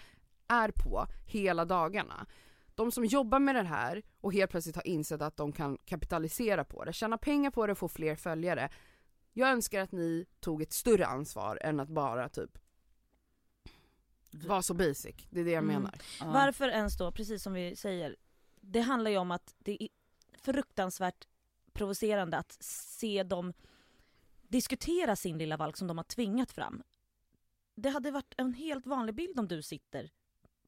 är 0.49 0.71
på 0.71 1.07
hela 1.27 1.65
dagarna. 1.65 2.27
De 2.81 2.93
som 2.93 3.05
jobbar 3.05 3.39
med 3.39 3.55
det 3.55 3.63
här 3.63 4.03
och 4.21 4.33
helt 4.33 4.51
plötsligt 4.51 4.77
har 4.77 4.87
insett 4.87 5.23
att 5.23 5.37
de 5.37 5.53
kan 5.53 5.79
kapitalisera 5.85 6.65
på 6.65 6.85
det, 6.85 6.93
tjäna 6.93 7.19
pengar 7.19 7.51
på 7.51 7.67
det 7.67 7.73
och 7.73 7.79
få 7.79 7.89
fler 7.89 8.17
följare. 8.17 8.71
Jag 9.33 9.49
önskar 9.51 9.81
att 9.81 9.93
ni 9.93 10.27
tog 10.41 10.63
ett 10.63 10.73
större 10.73 11.07
ansvar 11.07 11.59
än 11.63 11.81
att 11.81 11.89
bara 11.89 12.29
typ 12.29 12.59
vara 14.31 14.63
så 14.63 14.75
basic, 14.75 15.17
det 15.31 15.41
är 15.41 15.45
det 15.45 15.51
jag 15.51 15.63
Mm. 15.65 15.75
menar. 15.75 15.95
Ja. 16.21 16.27
Varför 16.33 16.69
ens 16.69 16.97
då, 16.99 17.13
precis 17.13 17.43
som 17.43 17.53
vi 17.53 17.77
säger, 17.77 18.17
det 18.61 18.81
handlar 18.81 19.11
ju 19.11 19.17
om 19.19 19.31
att 19.31 19.55
det 19.59 19.83
är 19.83 19.89
fruktansvärt 20.39 21.27
provocerande 21.73 22.39
att 22.39 22.57
se 22.63 23.23
dem 23.23 23.53
diskutera 24.49 25.17
sin 25.17 25.39
lilla 25.39 25.57
valk 25.57 25.77
som 25.77 25.89
de 25.89 25.97
har 25.99 26.05
tvingat 26.05 26.53
fram. 26.53 26.83
Det 27.75 27.89
hade 27.91 28.11
varit 28.11 28.35
en 28.37 28.55
helt 28.55 28.87
vanlig 28.87 29.15
bild 29.15 29.39
om 29.39 29.49
du 29.49 29.63
sitter 29.63 30.11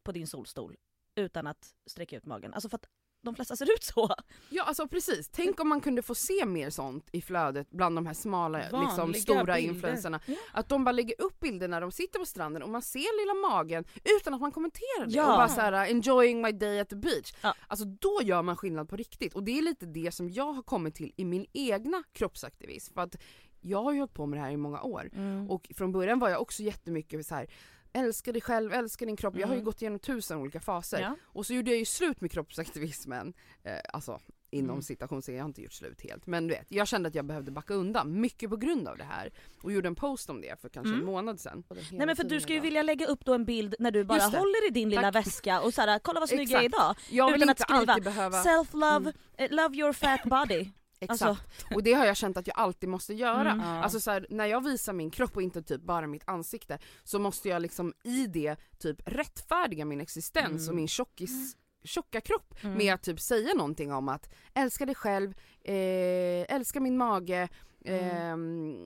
på 0.03 0.12
din 0.12 0.27
solstol 0.27 0.77
utan 1.16 1.46
att 1.46 1.75
sträcka 1.87 2.16
ut 2.16 2.27
magen. 2.27 2.55
Alltså 2.55 2.68
för 2.68 2.77
att 2.77 2.87
de 3.25 3.35
flesta 3.35 3.57
ser 3.57 3.72
ut 3.75 3.83
så. 3.83 4.14
Ja 4.51 4.62
alltså 4.62 4.88
precis, 4.88 5.29
tänk 5.29 5.61
om 5.61 5.68
man 5.68 5.81
kunde 5.81 6.03
få 6.03 6.14
se 6.14 6.46
mer 6.46 6.70
sånt 6.70 7.09
i 7.12 7.22
flödet 7.22 7.70
bland 7.70 7.96
de 7.96 8.07
här 8.07 8.14
smala, 8.14 8.59
liksom 8.59 9.14
stora 9.14 9.38
bilder. 9.44 9.59
influencerna. 9.59 10.20
Ja. 10.27 10.35
Att 10.53 10.68
de 10.68 10.85
bara 10.85 10.92
lägger 10.92 11.14
upp 11.22 11.40
bilder 11.40 11.68
när 11.68 11.81
de 11.81 11.92
sitter 11.92 12.18
på 12.18 12.27
stranden 12.27 12.62
och 12.62 12.68
man 12.68 12.83
ser 12.83 13.20
lilla 13.22 13.48
magen 13.48 13.85
utan 14.18 14.35
att 14.35 14.40
man 14.40 14.53
kommenterar 14.53 15.07
det 15.07 15.12
Ja. 15.12 15.33
och 15.33 15.38
bara 15.38 15.48
såhär 15.48 15.72
enjoying 15.90 16.42
my 16.42 16.53
day 16.53 16.81
at 16.81 16.88
the 16.88 16.96
beach. 16.96 17.33
Ja. 17.42 17.55
Alltså 17.66 17.85
då 17.85 18.20
gör 18.22 18.42
man 18.42 18.57
skillnad 18.57 18.88
på 18.88 18.96
riktigt 18.96 19.35
och 19.35 19.42
det 19.42 19.59
är 19.59 19.62
lite 19.62 19.87
det 19.87 20.14
som 20.14 20.31
jag 20.31 20.53
har 20.53 20.62
kommit 20.62 20.94
till 20.94 21.12
i 21.16 21.25
min 21.25 21.46
egna 21.53 22.03
kroppsaktivism. 22.12 22.94
För 22.94 23.01
att 23.01 23.16
jag 23.61 23.83
har 23.83 23.92
ju 23.92 23.98
hållit 23.98 24.14
på 24.14 24.27
med 24.27 24.38
det 24.38 24.42
här 24.42 24.51
i 24.51 24.57
många 24.57 24.83
år 24.83 25.11
och 25.48 25.70
från 25.77 25.92
början 25.92 26.18
var 26.18 26.29
jag 26.29 26.42
också 26.42 26.62
jättemycket 26.62 27.27
så 27.27 27.35
här. 27.35 27.46
Älska 27.94 28.33
dig 28.33 28.42
själv, 28.42 28.72
älska 28.72 29.05
din 29.07 29.16
kropp. 29.16 29.35
Jag 29.37 29.46
har 29.46 29.55
ju 29.55 29.59
Mm. 29.59 29.64
gått 29.64 29.83
igenom 29.83 29.98
tusen 29.98 30.38
olika 30.38 30.61
faser. 30.61 31.00
Ja. 31.00 31.16
Och 31.24 31.46
så 31.46 31.55
gjorde 31.55 31.70
jag 31.70 31.78
ju 31.78 31.85
slut 31.85 32.20
med 32.20 32.31
kroppsaktivismen. 32.33 33.33
Eh, 33.64 33.72
alltså 33.92 34.20
inom 34.50 34.70
Mm. 34.70 34.83
citationstecken, 34.83 35.37
jag 35.37 35.44
har 35.44 35.48
inte 35.48 35.62
gjort 35.62 35.72
slut 35.72 36.00
helt. 36.02 36.26
Men 36.26 36.46
du 36.48 36.55
vet, 36.55 36.66
jag 36.68 36.88
kände 36.88 37.09
att 37.09 37.14
jag 37.14 37.24
behövde 37.24 37.50
backa 37.50 37.74
undan, 37.74 38.20
mycket 38.20 38.50
på 38.50 38.57
grund 38.57 38.88
av 38.88 38.96
det 38.96 39.05
här. 39.05 39.33
Och 39.62 39.72
gjorde 39.72 39.88
en 39.88 39.94
post 39.94 40.31
om 40.31 40.40
det 40.40 40.61
för 40.61 40.68
kanske 40.68 40.88
Mm. 40.88 41.00
en 41.00 41.07
månad 41.07 41.40
sedan. 41.40 41.64
Nej 41.90 42.07
men 42.07 42.16
för 42.16 42.24
du 42.24 42.40
ska 42.40 42.52
ju 42.52 42.61
vilja 42.61 42.83
lägga 42.83 43.07
upp 43.07 43.24
då 43.24 43.35
en 43.35 43.44
bild 43.44 43.74
när 43.78 43.90
du 43.90 44.05
bara 44.05 44.22
håller 44.22 44.68
i 44.68 44.70
din 44.70 44.88
lilla 44.90 45.02
Tack. 45.12 45.14
väska 45.26 45.61
och 45.61 45.74
såhär 45.74 45.98
kolla 45.98 46.20
vad 46.20 46.28
snygg 46.28 46.50
jag 46.50 46.61
är 46.61 46.64
idag. 46.64 46.96
Jag 47.11 47.26
vill 47.33 47.37
utan 47.37 47.48
att 47.48 47.61
inte 47.61 47.62
skriva 47.74 47.92
alltid 47.92 48.05
behöva... 48.05 48.42
Self-love, 48.42 49.12
eh, 49.37 49.50
love 49.50 49.76
your 49.76 49.92
fat 49.92 50.20
body. 50.24 50.70
Exakt. 51.02 51.22
Alltså, 51.22 51.44
Och 51.74 51.82
det 51.82 51.92
har 51.92 52.06
jag 52.06 52.16
känt 52.16 52.36
att 52.36 52.46
jag 52.46 52.58
alltid 52.58 52.88
måste 52.88 53.14
göra. 53.14 53.50
Mm. 53.50 53.60
Alltså 53.66 54.00
så 54.00 54.10
här, 54.10 54.26
när 54.30 54.46
jag 54.46 54.64
visar 54.64 54.92
min 54.92 55.10
kropp 55.10 55.36
och 55.36 55.42
inte 55.42 55.62
typ 55.62 55.82
bara 55.82 56.06
mitt 56.06 56.22
ansikte 56.28 56.78
så 57.04 57.18
måste 57.18 57.48
jag 57.48 57.62
liksom 57.62 57.92
i 58.04 58.26
det 58.26 58.56
typ 58.78 58.96
rättfärdiga 59.06 59.84
min 59.84 60.00
existens 60.00 60.62
Mm. 60.62 60.68
och 60.68 60.74
min 60.74 60.88
tjockis, 60.88 61.56
tjocka 61.84 62.20
kropp 62.20 62.54
mm. 62.64 62.78
med 62.78 62.94
att 62.94 63.02
typ 63.02 63.20
säga 63.20 63.54
någonting 63.54 63.92
om 63.92 64.08
att 64.08 64.34
älska 64.54 64.86
dig 64.86 64.94
själv, 64.94 65.34
eh, 65.64 66.54
älska 66.54 66.80
min 66.80 66.96
mage, 66.96 67.48
ehm, 67.84 68.76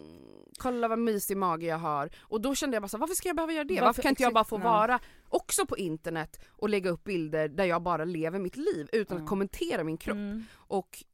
kolla 0.58 0.88
vad 0.88 0.98
mysig 0.98 1.36
mage 1.36 1.66
jag 1.66 1.78
har. 1.78 2.10
Och 2.18 2.40
då 2.40 2.54
kände 2.54 2.74
jag 2.74 2.82
bara 2.82 2.88
så, 2.88 2.98
varför 2.98 3.14
ska 3.14 3.28
jag 3.28 3.36
behöva 3.36 3.52
göra 3.52 3.64
det? 3.64 3.74
Varför, 3.74 3.86
Varför 3.86 4.02
kan 4.02 4.08
inte 4.10 4.22
jag 4.22 4.34
bara 4.34 4.44
få 4.44 4.58
vara 4.58 5.00
också 5.28 5.66
på 5.66 5.76
internet 5.76 6.40
och 6.48 6.68
lägga 6.68 6.90
upp 6.90 7.04
bilder 7.04 7.48
där 7.48 7.64
jag 7.64 7.82
bara 7.82 8.04
lever 8.04 8.38
mitt 8.38 8.56
liv 8.56 8.88
utan 8.92 9.16
Ja. 9.16 9.22
att 9.22 9.28
kommentera 9.28 9.84
min 9.84 9.96
kropp? 9.96 10.16
Mm. 10.16 10.44
Och 10.54 11.04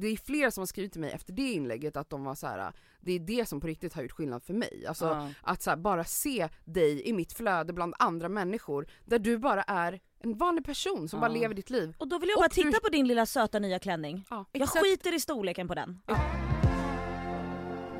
det 0.00 0.06
är 0.06 0.16
flera 0.16 0.50
som 0.50 0.60
har 0.60 0.66
skrivit 0.66 0.92
till 0.92 1.00
mig 1.00 1.10
efter 1.12 1.32
det 1.32 1.52
inlägget 1.52 1.96
att 1.96 2.10
de 2.10 2.24
var 2.24 2.34
så 2.34 2.46
här. 2.46 2.72
det 3.00 3.12
är 3.12 3.18
det 3.20 3.48
som 3.48 3.60
på 3.60 3.66
riktigt 3.66 3.94
har 3.94 4.02
gjort 4.02 4.12
skillnad 4.12 4.42
för 4.42 4.54
mig. 4.54 4.84
Alltså 4.88 5.04
Ja. 5.06 5.30
att 5.42 5.62
så 5.62 5.70
här, 5.70 5.76
bara 5.76 6.04
se 6.04 6.48
dig 6.64 7.08
i 7.08 7.12
mitt 7.12 7.32
flöde 7.32 7.72
bland 7.72 7.94
andra 7.98 8.28
människor 8.28 8.86
där 9.04 9.18
du 9.18 9.38
bara 9.38 9.62
är 9.62 10.00
en 10.18 10.38
vanlig 10.38 10.64
person 10.64 11.08
som 11.08 11.16
Ja. 11.16 11.20
bara 11.28 11.32
lever 11.34 11.54
ditt 11.54 11.70
liv. 11.70 11.94
Och 11.98 12.08
då 12.08 12.18
vill 12.18 12.28
jag 12.28 12.36
Och 12.38 12.42
bara 12.42 12.48
du- 12.48 12.62
titta 12.62 12.80
på 12.80 12.88
din 12.88 13.06
lilla 13.06 13.26
söta 13.26 13.58
nya 13.58 13.78
klänning. 13.78 14.24
Ja, 14.30 14.44
Jag 14.52 14.68
skiter 14.68 15.14
i 15.14 15.20
storleken 15.20 15.68
på 15.68 15.74
den. 15.74 15.98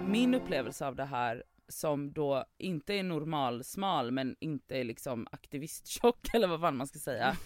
Min 0.09 0.35
upplevelse 0.35 0.87
av 0.87 0.96
det 0.96 1.05
här 1.05 1.44
som 1.68 2.12
då 2.12 2.44
inte 2.59 2.94
är 2.94 3.03
normal 3.03 3.64
smal 3.64 4.11
men 4.11 4.37
inte 4.40 4.77
är 4.77 4.85
liksom 4.85 5.27
aktivisttjock 5.33 6.29
eller 6.35 6.49
vad 6.49 6.61
fan 6.61 6.77
man 6.77 6.87
ska 6.87 6.99
säga. 6.99 7.37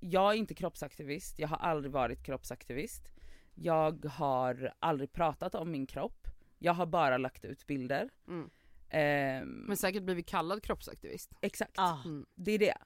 Jag 0.00 0.32
är 0.32 0.36
inte 0.36 0.54
kroppsaktivist, 0.54 1.38
jag 1.38 1.48
har 1.48 1.56
aldrig 1.56 1.92
varit 1.92 2.24
kroppsaktivist. 2.26 3.08
Jag 3.54 4.04
har 4.04 4.72
aldrig 4.78 5.12
pratat 5.12 5.54
om 5.54 5.70
min 5.70 5.86
kropp. 5.86 6.28
Jag 6.58 6.74
har 6.74 6.86
bara 6.86 7.18
lagt 7.18 7.44
ut 7.44 7.66
bilder. 7.66 8.10
Mm. 8.28 8.50
Ehm, 8.88 9.48
Men 9.48 9.76
säkert 9.76 10.02
blivit 10.02 10.26
kallad 10.26 10.62
kroppsaktivist. 10.62 11.32
exakt. 11.40 11.78
Ah. 11.78 11.98
Mm. 12.04 12.26
Det 12.34 12.52
är 12.52 12.58
det. 12.58 12.76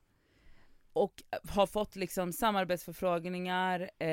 Och 0.93 1.23
har 1.49 1.67
fått 1.67 1.97
liksom 1.97 2.33
samarbetsförfrågningar, 2.33 3.91
eh, 3.99 4.09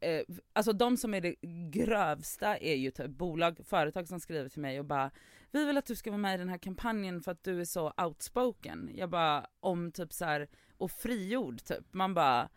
eh, 0.00 0.22
alltså 0.52 0.72
de 0.72 0.96
som 0.96 1.14
är 1.14 1.20
det 1.20 1.34
grövsta 1.70 2.56
är 2.56 2.74
ju 2.74 2.90
typ 2.90 3.10
bolag, 3.10 3.60
företag 3.64 4.08
som 4.08 4.20
skriver 4.20 4.48
till 4.48 4.62
mig 4.62 4.78
och 4.78 4.84
bara 4.84 5.10
Vi 5.50 5.64
vill 5.64 5.76
att 5.78 5.86
du 5.86 5.96
ska 5.96 6.10
vara 6.10 6.18
med 6.18 6.34
i 6.34 6.38
den 6.38 6.48
här 6.48 6.58
kampanjen 6.58 7.22
för 7.22 7.32
att 7.32 7.42
du 7.44 7.60
är 7.60 7.64
så 7.64 7.92
outspoken. 7.96 8.90
Jag 8.94 9.10
bara 9.10 9.46
om 9.60 9.92
typ 9.92 10.12
så 10.12 10.24
här 10.24 10.48
och 10.76 10.90
frigjord 10.90 11.64
typ. 11.64 11.94
Man 11.94 12.14
bara, 12.14 12.48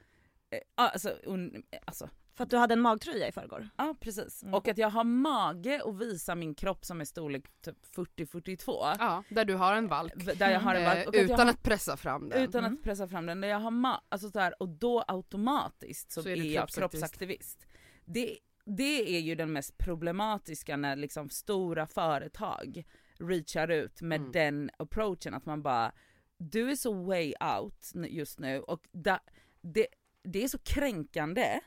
eh, 0.49 0.59
alltså, 0.75 1.09
un, 1.23 1.63
alltså 1.85 2.09
För 2.41 2.43
att 2.43 2.49
du 2.49 2.57
hade 2.57 2.73
en 2.73 2.81
magtröja 2.81 3.27
i 3.27 3.31
förrgår. 3.31 3.69
Ja 3.77 3.95
precis. 3.99 4.43
Mm. 4.43 4.53
Och 4.53 4.67
att 4.67 4.77
jag 4.77 4.89
har 4.89 5.03
mage 5.03 5.81
att 5.85 5.95
visa 6.01 6.35
min 6.35 6.55
kropp 6.55 6.85
som 6.85 7.01
är 7.01 7.05
storlek 7.05 7.43
typ 7.61 7.77
40-42. 7.95 8.95
Ja, 8.99 9.23
där 9.29 9.45
du 9.45 9.55
har 9.55 9.73
en 9.75 9.87
valk. 9.87 10.13
Där 10.35 10.51
jag 10.51 10.59
har 10.59 10.75
en 10.75 10.81
Eh, 10.83 10.87
valk. 10.95 11.07
Och 11.07 11.15
att 11.15 11.21
utan 11.21 11.39
har- 11.39 11.47
att 11.49 11.63
pressa 11.63 11.97
fram 11.97 12.29
den. 12.29 12.43
utan 12.43 12.65
Mm. 12.65 12.73
att 12.77 12.83
pressa 12.83 13.07
fram 13.07 13.25
den, 13.25 13.41
där 13.41 13.47
jag 13.47 13.59
har 13.59 13.71
ma- 13.71 13.99
alltså 14.09 14.29
så 14.29 14.39
här, 14.39 14.61
och 14.61 14.69
då 14.69 15.03
automatiskt 15.07 16.11
så, 16.11 16.21
Så 16.23 16.29
är 16.29 16.37
är, 16.37 16.43
jag 16.55 16.69
kroppsaktivist. 16.69 17.67
Det, 18.05 18.37
det 18.65 19.15
är 19.17 19.19
ju 19.19 19.35
den 19.35 19.53
mest 19.53 19.77
problematiska 19.77 20.77
när 20.77 20.95
liksom 20.95 21.29
stora 21.29 21.87
företag 21.87 22.83
reachar 23.19 23.67
ut 23.71 24.01
med 24.01 24.19
Mm. 24.19 24.31
den 24.31 24.69
approachen 24.79 25.33
att 25.33 25.45
man 25.45 25.61
bara 25.61 25.91
du 26.37 26.71
är 26.71 26.75
så 26.75 26.93
way 26.93 27.33
out 27.59 27.91
just 28.09 28.39
nu 28.39 28.59
och 28.59 28.87
da, 28.91 29.19
det, 29.61 29.87
det 30.23 30.43
är 30.43 30.47
så 30.47 30.57
kränkande 30.57 31.59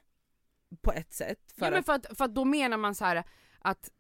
på 0.83 0.93
ett 0.93 1.13
sätt 1.13 1.53
för 1.59 1.67
ja, 1.67 1.71
men 1.71 1.85
för, 1.85 1.93
att, 1.93 2.07
för 2.19 2.25
att 2.25 2.35
då 2.35 2.45
menar 2.45 2.77
man 2.77 2.95
så 2.95 3.05
här 3.05 3.25
att 3.59 3.91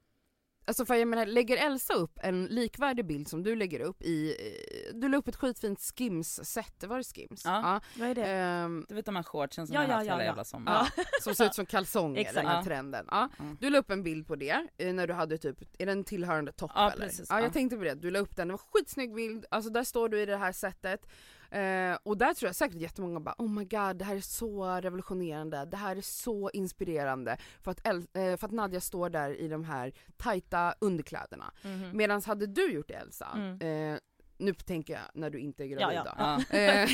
Alltså 0.66 0.86
för 0.86 0.94
jag 0.94 1.08
menar, 1.08 1.26
lägger 1.26 1.56
Elsa 1.66 1.94
upp 1.94 2.18
en 2.22 2.44
likvärdig 2.44 3.06
bild 3.06 3.28
som 3.28 3.42
du 3.42 3.56
lägger 3.56 3.80
upp 3.80 4.02
i, 4.02 4.30
eh, 4.30 4.94
du 4.94 5.08
la 5.08 5.16
upp 5.16 5.28
ett 5.28 5.36
skitfint 5.36 5.80
Skims-set, 5.80 6.84
var 6.84 6.98
det 6.98 7.04
Skims? 7.04 7.44
Ja. 7.44 7.80
Vad 7.98 8.08
är 8.08 8.14
det? 8.14 8.24
Ehm, 8.26 8.86
du 8.88 8.94
vet 8.94 9.06
de 9.06 9.16
här 9.16 9.22
shortsen 9.22 9.66
som 9.66 9.74
Ja, 9.74 9.82
jag 9.82 9.88
har 9.88 9.92
ja, 9.92 9.96
haft 9.96 10.06
ja, 10.06 10.12
hela 10.12 10.22
ja. 10.22 10.28
jävla 10.28 10.44
sommaren. 10.44 10.86
Ja, 10.96 11.04
som 11.22 11.34
ser 11.34 11.46
ut 11.46 11.54
som 11.54 11.66
kalsonger, 11.66 12.20
Exakt. 12.20 12.36
den 12.36 12.46
här 12.46 12.56
Ja. 12.56 12.64
trenden. 12.64 13.06
Ja. 13.10 13.28
Mm. 13.38 13.56
Du 13.60 13.70
la 13.70 13.78
upp 13.78 13.90
en 13.90 14.02
bild 14.02 14.26
på 14.26 14.36
det 14.36 14.66
eh, 14.78 14.94
när 14.94 15.06
du 15.06 15.14
hade 15.14 15.38
typ, 15.38 15.58
är 15.78 15.86
det 15.86 15.92
en 15.92 16.04
tillhörande 16.04 16.52
topp 16.52 16.70
Ja, 16.74 16.92
eller? 16.92 17.06
precis, 17.06 17.26
ja, 17.30 17.36
jag 17.36 17.44
ja. 17.48 17.52
tänkte 17.52 17.76
på 17.76 17.84
det, 17.84 17.94
du 17.94 18.10
la 18.10 18.18
upp 18.18 18.36
den, 18.36 18.48
det 18.48 18.52
var 18.52 18.58
en 18.58 18.72
skitsnygg 18.72 19.14
bild, 19.14 19.46
alltså 19.50 19.70
där 19.70 19.84
står 19.84 20.08
du 20.08 20.20
i 20.22 20.26
det 20.26 20.36
här 20.36 20.52
sättet. 20.52 21.06
Eh, 21.54 21.98
och 22.02 22.18
där 22.18 22.34
tror 22.34 22.48
jag 22.48 22.54
säkert 22.56 22.76
jättemånga 22.80 23.20
bara 23.20 23.34
oh 23.38 23.50
my 23.50 23.64
god 23.64 23.96
det 23.96 24.04
här 24.04 24.16
är 24.16 24.20
så 24.20 24.64
revolutionerande, 24.80 25.64
det 25.64 25.76
här 25.76 25.96
är 25.96 26.00
så 26.00 26.50
inspirerande 26.50 27.36
för 27.62 27.70
att, 27.70 27.86
El- 27.86 28.06
eh, 28.14 28.36
för 28.36 28.46
att 28.46 28.50
Nadja 28.52 28.80
står 28.80 29.10
där 29.10 29.40
i 29.40 29.48
de 29.48 29.64
här 29.64 29.92
tajta 30.16 30.74
underkläderna. 30.80 31.52
Mhm. 31.62 31.96
Medan 31.96 32.22
hade 32.22 32.46
du 32.46 32.72
gjort 32.72 32.88
det 32.88 32.94
Elsa, 32.94 33.28
Mm. 33.34 33.92
eh, 33.94 33.98
nu 34.38 34.54
tänker 34.54 34.92
jag 34.92 35.02
när 35.14 35.30
du 35.30 35.38
inte 35.38 35.64
är 35.64 35.66
Ja, 35.66 35.78
gravid 35.78 35.98
ja. 36.04 36.04
då. 36.04 36.56
Ja. 36.56 36.58
Eh, 36.58 36.88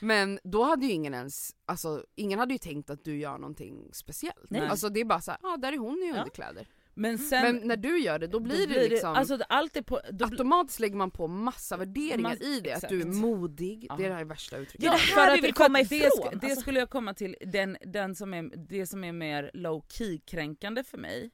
men 0.00 0.38
då 0.44 0.64
hade 0.64 0.86
ju 0.86 0.92
ingen 0.92 1.14
ens, 1.14 1.50
alltså 1.66 2.04
ingen 2.14 2.38
hade 2.38 2.54
ju 2.54 2.58
tänkt 2.58 2.90
att 2.90 3.04
du 3.04 3.18
gör 3.18 3.38
någonting 3.38 3.88
speciellt. 3.92 4.50
Nej. 4.50 4.60
Alltså 4.68 4.88
det 4.88 5.00
är 5.00 5.04
bara 5.04 5.20
såhär, 5.20 5.40
ja 5.42 5.48
ah, 5.54 5.56
där 5.56 5.72
är 5.72 5.78
hon 5.78 6.02
i 6.02 6.08
Ja. 6.14 6.18
underkläder. 6.18 6.66
Men 6.94 7.18
sen 7.18 7.42
Men 7.56 7.68
när 7.68 7.76
du 7.76 7.98
gör 8.00 8.18
det 8.18 8.26
då 8.26 8.40
blir, 8.40 8.66
då 8.66 8.74
det 8.74 8.88
liksom, 8.88 9.14
alltså 9.14 9.38
allt 9.48 9.76
är 9.76 9.82
på, 9.82 10.00
då 10.10 10.12
blir- 10.26 10.26
automatiskt 10.26 10.80
lägger 10.80 10.96
man 10.96 11.10
på 11.10 11.28
massa 11.28 11.76
värderingar 11.76 12.30
Mass- 12.30 12.42
i 12.42 12.60
det. 12.60 12.72
Att 12.72 12.88
du 12.88 12.96
är 12.96 13.06
exakt. 13.06 13.16
modig, 13.16 13.86
Ja. 13.88 13.96
det 13.96 14.04
är 14.04 14.08
det 14.08 14.14
här 14.14 14.24
värsta 14.24 14.56
uttrycket. 14.56 14.80
Det 14.80 14.86
är 14.86 14.92
det 14.92 14.98
för 14.98 15.20
här 15.20 15.30
att- 15.30 15.36
vi 15.38 15.40
vill 15.42 15.54
för 15.54 15.64
komma 15.64 15.78
det, 15.78 15.84
ifrån, 15.96 16.10
sk- 16.10 16.38
Det 16.40 16.46
alltså. 16.46 16.60
skulle 16.60 16.78
jag 16.78 16.90
komma 16.90 17.14
till, 17.14 17.36
den, 17.40 17.76
den 17.86 18.14
som 18.14 18.34
är, 18.34 18.50
det 18.68 18.86
som 18.86 19.04
är 19.04 19.12
mer 19.12 19.50
low 19.54 19.84
key 19.88 20.18
kränkande 20.18 20.84
för 20.84 20.98
mig 20.98 21.30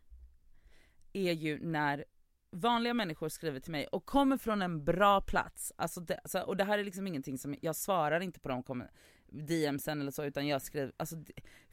är 1.13 1.33
ju 1.33 1.59
när 1.61 2.05
vanliga 2.53 2.95
människor 2.95 3.29
skriver 3.29 3.61
till 3.61 3.73
mig 3.73 3.87
och 3.87 4.07
kommer 4.07 4.37
från 4.37 4.63
en 4.63 4.85
bra 4.85 5.21
plats, 5.21 5.73
alltså 5.77 6.01
det, 6.01 6.21
och 6.47 6.57
det 6.57 6.65
här 6.65 6.79
är 6.79 6.85
liksom 6.85 7.07
ingenting 7.07 7.39
som, 7.39 7.55
jag 7.61 7.77
svarar 7.77 8.21
inte 8.21 8.41
på 8.41 8.49
de 8.49 8.63
kommer, 8.63 8.91
DMsen 9.31 10.01
eller 10.01 10.11
så 10.11 10.25
utan 10.25 10.47
jag 10.47 10.63
skriver, 10.63 10.93
alltså, 10.97 11.17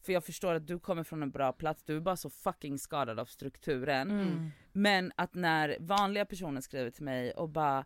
för 0.01 0.13
jag 0.13 0.23
förstår 0.23 0.53
att 0.53 0.67
du 0.67 0.79
kommer 0.79 1.03
från 1.03 1.23
en 1.23 1.31
bra 1.31 1.53
plats, 1.53 1.83
du 1.83 1.95
är 1.95 1.99
bara 1.99 2.17
så 2.17 2.29
fucking 2.29 2.79
skadad 2.79 3.19
av 3.19 3.25
strukturen. 3.25 4.11
Mm. 4.11 4.51
Men 4.71 5.11
att 5.15 5.33
när 5.33 5.77
vanliga 5.79 6.25
personer 6.25 6.61
skriver 6.61 6.91
till 6.91 7.03
mig 7.03 7.31
och 7.31 7.49
bara 7.49 7.85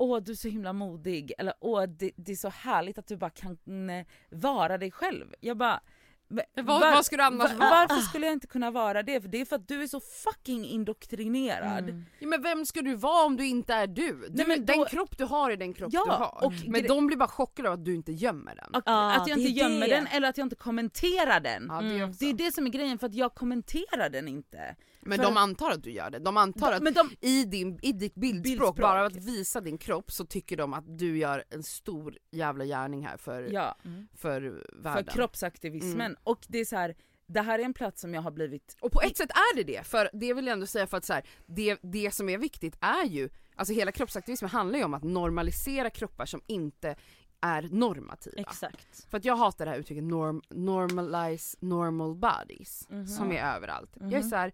Åh 0.00 0.22
du 0.22 0.32
är 0.32 0.36
så 0.36 0.48
himla 0.48 0.72
modig, 0.72 1.32
eller 1.38 1.54
åh 1.60 1.82
det, 1.82 2.10
det 2.16 2.32
är 2.32 2.36
så 2.36 2.48
härligt 2.48 2.98
att 2.98 3.06
du 3.06 3.16
bara 3.16 3.30
kan 3.30 3.90
eh, 3.90 4.06
vara 4.30 4.78
dig 4.78 4.90
själv. 4.90 5.34
Jag 5.40 5.56
bara 5.56 5.80
"Va- 6.28 6.42
Vad- 6.62 6.80
vad 6.80 7.06
ska 7.06 7.16
du 7.16 7.22
annars 7.22 7.50
va- 7.52 7.56
vara?" 7.58 7.70
Varför 7.70 7.96
skulle 8.02 8.26
jag 8.26 8.32
inte 8.32 8.46
kunna 8.46 8.70
vara 8.70 9.02
det? 9.02 9.20
För 9.20 9.28
det 9.28 9.40
är 9.40 9.44
för 9.44 9.56
att 9.56 9.68
du 9.68 9.82
är 9.82 9.86
så 9.86 10.00
fucking 10.00 10.64
indoktrinerad. 10.64 11.88
Mm. 11.88 12.04
Ja, 12.18 12.26
men 12.28 12.42
vem 12.42 12.66
ska 12.66 12.82
du 12.82 12.94
vara 12.94 13.26
om 13.26 13.36
du 13.36 13.46
inte 13.46 13.74
är 13.74 13.86
du? 13.86 14.12
du 14.12 14.28
Nej, 14.30 14.46
men 14.48 14.66
då- 14.66 14.72
Den 14.72 14.84
kropp 14.84 15.18
du 15.18 15.24
har 15.24 15.50
är 15.50 15.56
den 15.56 15.74
kropp 15.74 15.92
Ja, 15.92 16.04
du 16.04 16.10
har. 16.10 16.44
och 16.44 16.52
men 16.66 16.86
de 16.86 17.06
blir 17.06 17.16
bara 17.16 17.28
chockade 17.28 17.68
av 17.68 17.74
att 17.74 17.84
du 17.84 17.94
inte 17.94 18.12
gömmer 18.12 18.54
den. 18.54 18.74
Och 18.74 18.82
Ja, 18.86 19.16
att 19.16 19.28
jag 19.28 19.38
inte 19.38 19.50
gömmer 19.52 19.88
det. 19.88 19.94
den 19.94 20.06
eller 20.06 20.28
att 20.28 20.38
jag 20.38 20.44
inte 20.44 20.56
kommenterar 20.56 21.40
den. 21.40 21.66
Ja, 21.68 21.80
det 21.80 21.88
Mm. 21.98 22.12
Det 22.20 22.26
är 22.30 22.34
det 22.34 22.52
som 22.54 22.66
är 22.66 22.70
grejen 22.70 22.98
för 22.98 23.06
att 23.06 23.14
jag 23.14 23.34
kommenterar 23.34 24.10
den 24.10 24.28
inte. 24.28 24.76
Men 25.00 25.18
för 25.18 25.24
de 25.24 25.36
antar 25.36 25.70
att 25.70 25.82
du 25.82 25.90
gör 25.90 26.10
det. 26.10 26.18
De 26.18 26.36
antar 26.36 26.72
att 26.72 26.94
de, 26.94 27.10
i, 27.20 27.44
din, 27.44 27.78
i 27.82 27.92
ditt 27.92 28.14
bildspråk, 28.14 28.42
Bildspråk. 28.42 28.76
bara 28.76 29.06
att 29.06 29.16
visa 29.16 29.60
din 29.60 29.78
kropp 29.78 30.10
så 30.12 30.24
tycker 30.24 30.56
de 30.56 30.74
att 30.74 30.98
du 30.98 31.18
gör 31.18 31.44
en 31.50 31.62
stor 31.62 32.18
jävla 32.30 32.64
gärning 32.64 33.06
här 33.06 33.16
för, 33.16 33.42
ja. 33.52 33.76
för 34.16 34.40
för 34.40 34.66
världen. 34.82 35.04
kroppsaktivismen. 35.14 36.16
Mm. 36.18 36.32
Och 36.32 36.46
det 36.48 36.58
är 36.58 36.64
så 36.64 36.76
här, 36.76 36.96
det 37.26 37.40
här 37.40 37.58
är 37.58 37.62
en 37.64 37.74
plats 37.74 38.00
som 38.00 38.14
jag 38.14 38.22
har 38.22 38.30
blivit 38.30 38.76
Och 38.80 38.92
på 38.92 39.00
ett 39.00 39.16
sätt 39.16 39.30
är 39.30 39.56
det 39.56 39.62
det, 39.64 39.86
för 39.86 40.10
det 40.12 40.34
vill 40.34 40.46
jag 40.46 40.52
ändå 40.52 40.66
säga 40.66 40.86
för 40.86 40.96
att 40.96 41.04
så 41.04 41.12
här, 41.12 41.22
det, 41.46 41.78
det 41.82 42.14
som 42.14 42.28
är 42.28 42.38
viktigt 42.38 42.76
är 42.80 43.04
ju, 43.04 43.28
alltså 43.56 43.74
hela 43.74 43.92
kroppsaktivismen 43.92 44.50
handlar 44.50 44.78
ju 44.78 44.84
om 44.84 44.94
att 44.94 45.02
normalisera 45.04 45.90
kroppar 45.90 46.26
som 46.26 46.40
inte 46.46 46.96
är 47.40 47.62
normativa. 47.62 48.40
Exakt. 48.40 49.06
För 49.10 49.18
att 49.18 49.24
jag 49.24 49.36
hatar 49.36 49.64
det 49.64 49.70
här 49.70 49.78
uttrycket 49.78 50.04
norm, 50.04 50.42
normalize 50.50 51.56
normal 51.60 52.14
bodies, 52.14 52.86
Mhm. 52.90 53.06
som 53.06 53.32
är 53.32 53.42
överallt. 53.56 53.90
Jag 54.00 54.12
är 54.12 54.18
Mhm. 54.20 54.30
så 54.30 54.36
här, 54.36 54.52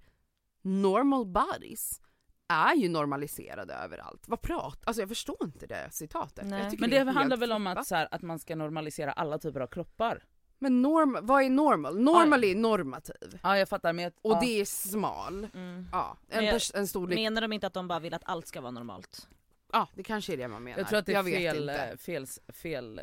normal 0.62 1.26
bodies 1.26 2.00
är 2.48 2.74
ju 2.74 2.88
normaliserade 2.88 3.74
överallt. 3.74 4.28
Vad 4.28 4.40
prat, 4.42 4.82
alltså 4.84 5.02
jag 5.02 5.08
förstår 5.08 5.36
inte 5.44 5.66
det 5.66 5.88
citatet. 5.90 6.46
Men 6.46 6.90
det 6.90 6.98
helt 6.98 7.14
handlar 7.14 7.36
väl 7.36 7.52
om 7.52 7.66
att, 7.66 7.86
så 7.86 7.94
här, 7.94 8.08
att 8.10 8.22
man 8.22 8.38
ska 8.38 8.56
normalisera 8.56 9.12
alla 9.12 9.38
typer 9.38 9.60
av 9.60 9.66
kroppar? 9.66 10.24
Men 10.58 10.82
norm, 10.82 11.18
vad 11.22 11.42
är 11.42 11.50
normal? 11.50 12.00
Normal 12.00 12.44
är 12.44 12.54
normativ. 12.54 13.38
Ja 13.42 13.58
jag 13.58 13.68
fattar 13.68 13.92
men 13.92 14.02
jag, 14.02 14.12
Och 14.22 14.32
ja. 14.32 14.40
det 14.40 14.60
är 14.60 14.64
smal. 14.64 15.48
Mm. 15.54 15.86
Ja, 15.92 16.16
en, 16.28 16.44
jag- 16.44 16.60
en 16.74 16.88
storlek. 16.88 17.16
Menar 17.18 17.40
de 17.40 17.52
inte 17.52 17.66
att 17.66 17.74
de 17.74 17.88
bara 17.88 17.98
vill 18.00 18.14
att 18.14 18.22
allt 18.24 18.46
ska 18.46 18.60
vara 18.60 18.70
normalt? 18.70 19.28
Ja, 19.72 19.88
det 19.94 20.02
kanske 20.02 20.32
är 20.32 20.36
det 20.36 20.48
man 20.48 20.62
menar. 20.64 20.78
jag 20.78 20.88
tror 20.88 20.98
att 20.98 21.06
det 21.06 21.14
är 21.14 21.22
vet 21.22 21.34
fel, 21.52 21.68
inte. 21.68 21.96
fel, 21.98 22.26
fel, 22.48 23.00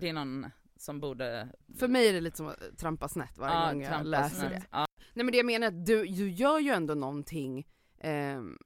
det- 0.00 0.08
är 0.08 0.12
någon 0.12 0.46
som 0.76 1.00
borde 1.00 1.48
För 1.78 1.88
mig 1.88 2.08
är 2.08 2.12
det 2.12 2.20
lite 2.20 2.36
som 2.36 2.48
att 2.48 2.78
trampa 2.78 3.08
snett 3.08 3.38
varje 3.38 3.54
ja, 3.54 3.72
gång 3.72 3.82
jag 3.82 4.06
läser 4.06 4.36
snett. 4.36 4.50
det. 4.52 4.62
Ja. 4.70 4.86
Nej 5.14 5.24
men 5.24 5.32
det 5.32 5.36
jag 5.36 5.46
menar 5.46 5.66
är 5.66 5.70
att 5.70 5.86
du, 5.86 6.04
du 6.06 6.30
gör 6.30 6.58
ju 6.58 6.70
ändå 6.70 6.94
någonting, 6.94 7.66
ehm, 8.00 8.58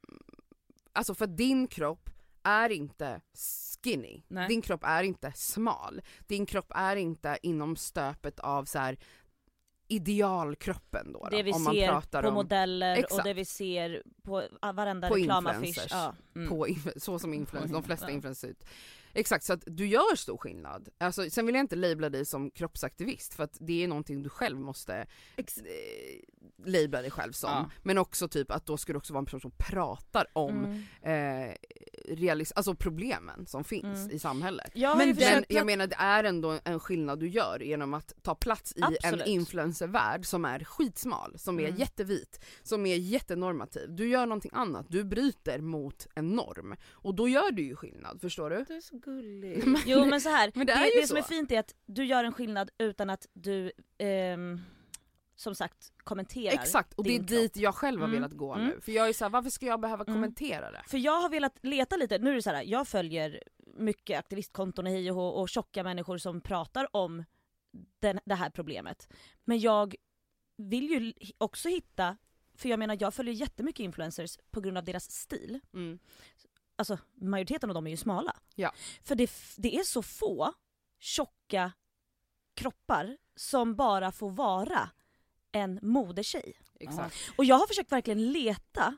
alltså 0.93 1.15
för 1.15 1.27
din 1.27 1.67
kropp 1.67 2.09
är 2.45 2.69
inte 2.69 3.21
skinny, 3.83 4.23
Nej. 4.27 4.47
din 4.47 4.61
kropp 4.61 4.83
är 4.83 5.03
inte 5.03 5.31
smal, 5.35 6.01
din 6.27 6.45
kropp 6.45 6.71
är 6.75 6.95
inte 6.95 7.37
inom 7.41 7.75
stöpet 7.75 8.39
av 8.39 8.65
så 8.65 8.79
här 8.79 8.97
idealkroppen 9.87 11.13
då, 11.13 11.27
Det 11.31 11.37
då 11.37 11.43
vi 11.43 11.53
om 11.53 11.63
man 11.63 11.73
ser 11.73 11.87
pratar 11.87 12.21
på 12.21 12.27
om 12.27 12.33
modeller 12.33 12.93
och 12.93 12.99
Exakt. 12.99 13.23
det 13.23 13.33
vi 13.33 13.45
ser 13.45 14.03
på 14.23 14.43
varenda 14.73 15.09
På 15.09 15.15
reklamaffisch. 15.15 15.87
Ja. 15.89 16.15
Mm. 16.35 16.49
på, 16.49 16.67
så 16.95 17.19
som 17.19 17.33
influencers, 17.33 17.71
de 17.71 17.83
flesta 17.83 18.11
influencers 18.11 18.49
ut. 18.49 18.65
Exakt, 19.15 19.45
så 19.45 19.53
att 19.53 19.63
du 19.65 19.87
gör 19.87 20.15
stor 20.15 20.37
skillnad. 20.37 20.89
Alltså, 20.97 21.29
sen 21.29 21.45
vill 21.45 21.55
jag 21.55 21.63
inte 21.63 21.75
labla 21.75 22.09
dig 22.09 22.25
som 22.25 22.51
kroppsaktivist 22.51 23.33
för 23.33 23.43
att 23.43 23.57
det 23.59 23.83
är 23.83 23.87
någonting 23.87 24.23
du 24.23 24.29
själv 24.29 24.59
måste 24.59 25.07
Ex- 25.35 25.57
eh, 25.57 26.65
labla 26.65 27.01
dig 27.01 27.11
själv 27.11 27.31
som. 27.31 27.49
Ja. 27.49 27.69
Men 27.83 27.97
också 27.97 28.27
typ 28.27 28.51
att 28.51 28.65
då 28.65 28.77
ska 28.77 28.93
du 28.93 28.97
också 28.97 29.13
vara 29.13 29.19
en 29.19 29.25
person 29.25 29.41
som 29.41 29.51
pratar 29.51 30.25
om 30.33 30.65
Mm. 30.65 30.81
eh, 31.49 31.55
realis- 32.09 32.51
alltså 32.55 32.75
problemen 32.75 33.45
som 33.47 33.63
finns 33.63 33.99
Mm. 33.99 34.11
i 34.15 34.19
samhället. 34.19 34.71
Jag 34.73 34.97
Men 34.97 35.15
Men 35.19 35.43
jag 35.49 35.65
menar 35.65 35.87
det 35.87 35.95
är 35.99 36.23
ändå 36.23 36.59
en 36.63 36.79
skillnad 36.79 37.19
du 37.19 37.27
gör 37.29 37.59
genom 37.59 37.93
att 37.93 38.13
ta 38.21 38.35
plats 38.35 38.73
i 38.75 38.81
Absolut. 38.81 39.21
en 39.21 39.27
influencervärld 39.27 40.25
som 40.25 40.45
är 40.45 40.63
skitsmal, 40.63 41.39
som 41.39 41.59
är 41.59 41.63
Mm. 41.67 41.75
jättevit, 41.79 42.39
som 42.63 42.85
är 42.85 42.95
jättenormativ. 42.95 43.95
Du 43.95 44.07
gör 44.07 44.25
någonting 44.25 44.51
annat, 44.53 44.85
du 44.89 45.03
bryter 45.03 45.59
mot 45.59 46.07
en 46.15 46.29
norm. 46.29 46.75
Och 46.91 47.15
då 47.15 47.27
gör 47.27 47.51
du 47.51 47.61
ju 47.63 47.75
skillnad, 47.75 48.21
förstår 48.21 48.49
du? 48.49 48.65
Så 49.05 49.11
gullig. 49.11 49.63
Jo 49.85 50.05
men 50.05 50.21
så 50.21 50.29
här, 50.29 50.51
Men 50.55 50.67
det, 50.67 50.73
det 50.73 50.79
är 50.79 50.95
det, 50.95 51.01
ju 51.01 51.07
som 51.07 51.17
är 51.17 51.21
så. 51.21 51.27
fint 51.27 51.51
är 51.51 51.59
att 51.59 51.75
du 51.85 52.05
gör 52.05 52.23
en 52.23 52.33
skillnad 52.33 52.69
utan 52.77 53.09
att 53.09 53.27
du 53.33 53.71
ehm, 53.97 54.61
som 55.35 55.55
sagt 55.55 55.93
kommenterar. 55.97 56.53
Exakt, 56.53 56.93
och 56.93 57.03
det 57.03 57.09
är 57.09 57.13
din 57.19 57.25
dit 57.25 57.57
jag 57.57 57.75
själv 57.75 57.99
har 58.01 58.07
Mm. 58.07 58.21
velat 58.21 58.33
gå 58.37 58.53
Mm. 58.53 58.67
nu. 58.67 58.81
För 58.81 58.91
jag 58.91 59.09
är 59.09 59.13
såhär, 59.13 59.29
varför 59.29 59.49
ska 59.49 59.65
jag 59.65 59.79
behöva 59.79 60.03
Mm. 60.03 60.15
kommentera 60.15 60.71
det? 60.71 60.81
För 60.87 60.97
jag 60.97 61.21
har 61.21 61.29
velat 61.29 61.59
leta 61.65 61.95
lite, 61.97 62.17
nu 62.17 62.29
är 62.31 62.35
det 62.35 62.41
så 62.41 62.49
här, 62.49 62.63
jag 62.63 62.87
följer 62.87 63.43
mycket 63.77 64.19
aktivistkonton 64.19 64.87
i 64.87 64.91
hej 64.91 65.11
och 65.11 65.41
och 65.41 65.49
tjocka 65.49 65.83
människor 65.83 66.17
som 66.17 66.41
pratar 66.41 66.95
om 66.95 67.23
den, 67.99 68.19
det 68.25 68.35
här 68.35 68.49
problemet. 68.49 69.07
Men 69.45 69.59
jag 69.59 69.95
vill 70.57 70.89
ju 70.89 71.13
också 71.37 71.69
hitta, 71.69 72.17
för 72.57 72.69
jag 72.69 72.79
menar 72.79 72.97
jag 72.99 73.13
följer 73.13 73.33
jättemycket 73.33 73.83
influencers 73.83 74.37
på 74.51 74.61
grund 74.61 74.77
av 74.77 74.83
deras 74.83 75.11
stil. 75.11 75.59
Mm. 75.73 75.99
Alltså 76.75 76.97
majoriteten 77.21 77.69
av 77.69 77.73
dem 77.73 77.87
är 77.87 77.91
ju 77.91 77.97
smala. 77.97 78.35
Ja. 78.55 78.71
För 79.03 79.15
det, 79.15 79.31
det 79.57 79.75
är 79.77 79.83
så 79.83 80.01
få 80.03 80.53
tjocka 80.99 81.71
kroppar 82.53 83.17
som 83.35 83.75
bara 83.75 84.11
får 84.11 84.29
vara 84.29 84.89
en 85.51 85.79
modetjej. 85.81 86.53
Exakt. 86.79 87.15
Och 87.37 87.45
jag 87.45 87.55
har 87.55 87.67
försökt 87.67 87.91
verkligen 87.91 88.31
leta 88.31 88.97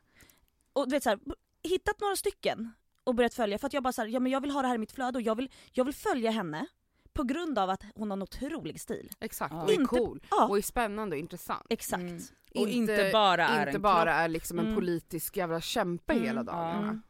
och 0.73 0.87
du 0.89 0.91
vet 0.95 1.03
så 1.03 1.09
här, 1.09 1.19
hittat 1.63 1.99
några 1.99 2.15
stycken 2.15 2.71
och 3.03 3.15
börjat 3.15 3.33
följa 3.33 3.57
för 3.57 3.67
att 3.67 3.73
jag 3.73 3.83
bara 3.83 3.93
så 3.93 4.01
här, 4.01 4.09
ja 4.09 4.19
men 4.19 4.31
jag 4.31 4.41
vill 4.41 4.51
ha 4.51 4.61
det 4.61 4.67
här 4.67 4.75
i 4.75 4.77
mitt 4.77 4.91
flöde 4.91 5.17
och 5.17 5.21
jag 5.21 5.35
vill, 5.35 5.51
jag 5.71 5.85
vill 5.85 5.93
följa 5.93 6.31
henne 6.31 6.65
på 7.13 7.23
grund 7.23 7.59
av 7.59 7.69
att 7.69 7.83
hon 7.95 8.09
har 8.11 8.17
en 8.17 8.21
otrolig 8.23 8.81
stil. 8.81 9.11
Exakt, 9.19 9.53
Ja. 9.53 9.63
och 9.63 9.69
är 9.69 9.73
Inte- 9.73 9.95
cool. 9.95 10.23
Ja, 10.31 10.47
Och 10.47 10.57
är 10.57 10.61
spännande 10.61 11.15
och 11.15 11.19
intressant. 11.19 11.65
exakt. 11.69 12.01
Mm. 12.01 12.21
Och 12.55 12.67
inte, 12.67 13.09
bara 13.13 13.47
är 13.47 13.59
inte 13.67 13.77
en 13.77 13.81
bara 13.81 14.13
är 14.13 14.27
liksom 14.27 14.59
en 14.59 14.65
Mm. 14.65 14.75
politisk 14.75 15.37
jävla 15.37 15.61
kämpe 15.61 16.13
Mm, 16.13 16.25
hela 16.25 16.43
dagarna. 16.43 16.77
Mm. 16.87 17.01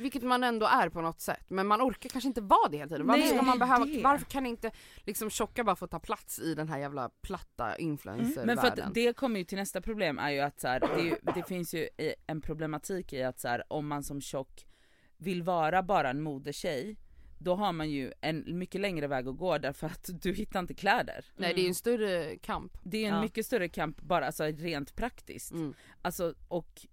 Vilket 0.00 0.22
man 0.22 0.44
ändå 0.44 0.66
är 0.66 0.88
på 0.88 1.00
något 1.00 1.20
sätt, 1.20 1.44
men 1.48 1.66
man 1.66 1.82
orkar 1.82 2.08
kanske 2.08 2.28
inte 2.28 2.40
vara 2.40 2.68
det 2.68 2.76
hela 2.76 2.88
tiden. 2.88 3.06
Varför, 3.06 3.20
Nej, 3.20 3.28
ska 3.28 3.42
man 3.42 3.58
behöva, 3.58 3.84
det. 3.84 4.02
varför 4.02 4.24
kan 4.26 4.46
inte 4.46 4.70
liksom 5.06 5.30
tjocka 5.30 5.64
bara 5.64 5.76
få 5.76 5.86
ta 5.86 5.98
plats 5.98 6.38
i 6.38 6.54
den 6.54 6.68
här 6.68 6.78
jävla 6.78 7.08
platta 7.08 7.76
influencervärlden? 7.78 8.46
Men 8.46 8.58
för 8.58 8.82
att 8.82 8.94
det 8.94 9.16
kommer 9.16 9.38
ju 9.38 9.44
till 9.44 9.58
nästa 9.58 9.80
problem 9.80 10.18
är 10.18 10.30
ju 10.30 10.40
att 10.40 10.60
så 10.60 10.68
här, 10.68 10.80
det, 10.80 11.32
det 11.34 11.42
finns 11.48 11.74
ju 11.74 11.88
en 12.26 12.40
problematik 12.40 13.12
i 13.12 13.22
att 13.22 13.40
så 13.40 13.48
här, 13.48 13.72
om 13.72 13.88
man 13.88 14.02
som 14.02 14.20
tjock 14.20 14.66
vill 15.16 15.42
vara 15.42 15.82
bara 15.82 16.10
en 16.10 16.22
modetjej 16.22 16.96
då 17.42 17.54
har 17.54 17.72
man 17.72 17.90
ju 17.90 18.12
en 18.20 18.58
mycket 18.58 18.80
längre 18.80 19.06
väg 19.06 19.28
att 19.28 19.36
gå 19.36 19.58
därför 19.58 19.86
att 19.86 20.10
du 20.22 20.32
hittar 20.32 20.60
inte 20.60 20.74
kläder. 20.74 21.24
Nej 21.36 21.54
det 21.54 21.60
är 21.60 21.62
ju 21.62 21.68
en 21.68 21.74
större 21.74 22.36
kamp. 22.36 22.78
Det 22.82 23.04
är 23.04 23.08
en 23.08 23.14
Ja. 23.14 23.20
mycket 23.20 23.46
större 23.46 23.68
kamp 23.68 24.00
bara 24.00 24.26
alltså 24.26 24.44
rent 24.44 24.96
praktiskt. 24.96 25.52
Mm. 25.52 25.74
Alltså 26.02 26.34
och 26.48 26.86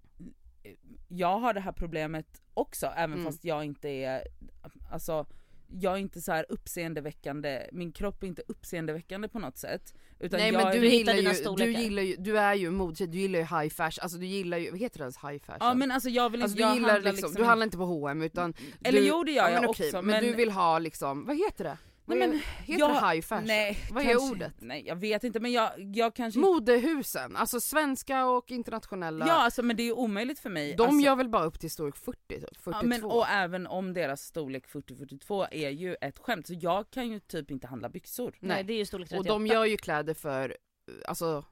jag 1.07 1.39
har 1.39 1.53
det 1.53 1.59
här 1.59 1.71
problemet 1.71 2.41
också 2.53 2.85
även 2.95 3.13
Mm. 3.13 3.25
fast 3.25 3.45
jag 3.45 3.65
inte 3.65 3.89
är, 3.89 4.23
alltså 4.91 5.25
jag 5.69 5.93
är 5.93 5.97
inte 5.97 6.21
så 6.21 6.31
här 6.31 6.45
uppseendeväckande, 6.49 7.67
min 7.71 7.91
kropp 7.91 8.23
är 8.23 8.27
inte 8.27 8.41
uppseendeväckande 8.47 9.27
på 9.27 9.39
något 9.39 9.57
sätt. 9.57 9.93
Utan 10.19 10.39
Nej 10.39 10.51
jag 10.51 10.57
men 10.63 10.67
är- 10.67 10.81
du 10.81 10.87
hittar 10.89 11.13
gillar, 11.13 11.31
ju, 11.31 11.37
du 11.37 11.43
storlekar. 11.43 11.79
gillar 11.81 12.01
ju, 12.03 12.15
du 12.15 12.39
är 12.39 12.53
ju 12.55 12.67
en 12.67 12.75
modetjej, 12.75 13.07
du 13.07 13.17
gillar 13.17 13.39
ju 13.39 13.45
high 13.45 13.69
fashion, 13.69 13.99
alltså 14.01 14.17
du 14.17 14.25
gillar 14.25 14.57
ju, 14.57 14.71
vad 14.71 14.79
heter 14.79 14.97
det 14.99 15.03
ens 15.03 15.17
high 15.17 15.37
fashion? 15.45 15.57
Ja 15.59 15.73
men 15.73 15.91
alltså 15.91 16.09
jag 16.09 16.29
vill 16.29 16.39
inte, 16.41 16.43
alltså, 16.43 16.55
du 16.57 16.61
jag 16.61 16.67
handlar 16.69 16.95
liksom, 16.95 17.11
liksom 17.15 17.33
du 17.33 17.43
handlar 17.43 17.63
inte 17.63 17.77
på 17.77 17.85
H&M 17.85 18.21
utan 18.21 18.53
Eller 18.83 18.99
du, 19.01 19.07
jo 19.07 19.23
det 19.23 19.31
gör 19.31 19.43
ja, 19.43 19.51
jag 19.51 19.61
men 19.61 19.69
också 19.69 20.01
men, 20.01 20.23
du 20.23 20.33
vill 20.33 20.51
ha 20.51 20.79
liksom, 20.79 21.25
vad 21.25 21.37
heter 21.37 21.63
det? 21.63 21.77
Nej, 22.07 22.17
men 22.19 22.31
är- 22.33 22.37
heter 22.37 22.79
jag- 22.79 23.03
det 23.03 23.09
high 23.13 23.21
fashion? 23.21 23.45
Nej, 23.45 23.77
vad 23.91 24.03
är 24.03 24.07
kanske- 24.09 24.31
ordet? 24.31 24.53
Nej 24.59 24.83
jag 24.87 24.95
vet 24.95 25.23
inte 25.23 25.39
men 25.39 25.51
jag, 25.51 25.71
jag 25.95 26.15
kanske 26.15 26.39
Modehusen, 26.39 27.35
alltså 27.35 27.59
svenska 27.59 28.25
och 28.25 28.51
internationella. 28.51 29.27
Ja 29.27 29.33
alltså 29.33 29.63
men 29.63 29.75
det 29.75 29.83
är 29.83 29.85
ju 29.85 29.91
omöjligt 29.91 30.39
för 30.39 30.49
mig. 30.49 30.75
de 30.75 30.83
alltså, 30.83 30.99
gör 31.05 31.15
väl 31.15 31.29
bara 31.29 31.43
upp 31.43 31.59
till 31.59 31.71
storlek 31.71 31.95
40 31.95 32.17
typ, 32.39 32.57
42. 32.57 32.71
Ja, 32.71 32.83
men, 32.83 33.03
och 33.03 33.27
även 33.27 33.67
om 33.67 33.93
deras 33.93 34.21
storlek 34.21 34.67
40-42 34.67 35.47
är 35.51 35.69
ju 35.69 35.95
ett 36.01 36.19
skämt 36.19 36.47
så 36.47 36.53
jag 36.61 36.89
kan 36.91 37.07
ju 37.09 37.19
typ 37.19 37.51
inte 37.51 37.67
handla 37.67 37.89
byxor. 37.89 38.35
Nej. 38.39 38.55
Nej. 38.55 38.63
det 38.63 38.73
är 38.73 38.77
ju 38.77 38.85
storlek 38.85 39.05
och 39.05 39.09
38. 39.09 39.29
de 39.33 39.47
gör 39.47 39.65
ju 39.65 39.77
kläder 39.77 40.13
för, 40.13 40.57
alltså 41.07 41.45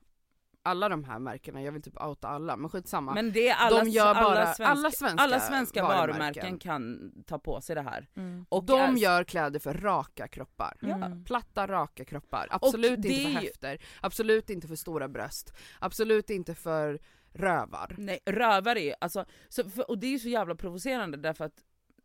alla 0.66 0.89
de 0.89 1.03
här 1.03 1.20
märkena, 1.20 1.61
jag 1.61 1.72
vill 1.72 1.82
typ 1.82 2.01
outa 2.03 2.28
alla, 2.28 2.57
men 2.57 2.70
skitsamma. 2.70 3.13
Men 3.13 3.32
det 3.32 3.47
är 3.49 3.55
alla, 3.55 3.84
de 3.84 3.89
gör 3.89 4.13
bara, 4.13 4.24
alla, 4.24 4.45
svenska, 4.45 4.66
alla 4.68 4.91
svenska, 4.91 5.24
alla 5.24 5.39
svenska 5.39 5.84
varumärken. 5.84 6.18
varumärken 6.20 6.59
kan 6.59 7.11
ta 7.28 7.39
på 7.39 7.61
sig 7.61 7.76
det 7.76 7.82
här. 7.82 8.07
Mm. 8.16 8.45
Och 8.49 8.63
de 8.63 8.80
är- 8.80 8.97
gör 8.97 9.24
kläder 9.24 9.59
för 9.59 9.74
raka 9.74 10.28
kroppar. 10.28 10.78
Mm. 10.82 11.24
Platta, 11.24 11.68
raka 11.68 12.05
kroppar. 12.05 12.47
Absolut 12.51 12.91
inte 12.97 13.07
det 13.07 13.16
för 13.16 13.22
är 13.30 13.30
ju- 13.30 13.36
höfter, 13.47 13.78
absolut 14.01 14.49
inte 14.49 14.68
för 14.68 14.76
stora 14.76 15.07
bröst, 15.07 15.53
absolut 15.80 16.30
inte 16.30 16.55
för 16.55 16.99
rövar. 17.34 17.95
Nej, 17.97 18.20
rövare 18.26 18.80
är 18.82 18.95
alltså, 19.01 19.26
så, 19.49 19.70
för, 19.70 19.89
och 19.89 19.97
det 19.99 20.07
är 20.07 20.11
ju 20.11 20.20
så 20.20 20.30
jävla 20.30 20.55
provocerande 20.55 21.18
därför 21.18 21.45
att 21.45 21.63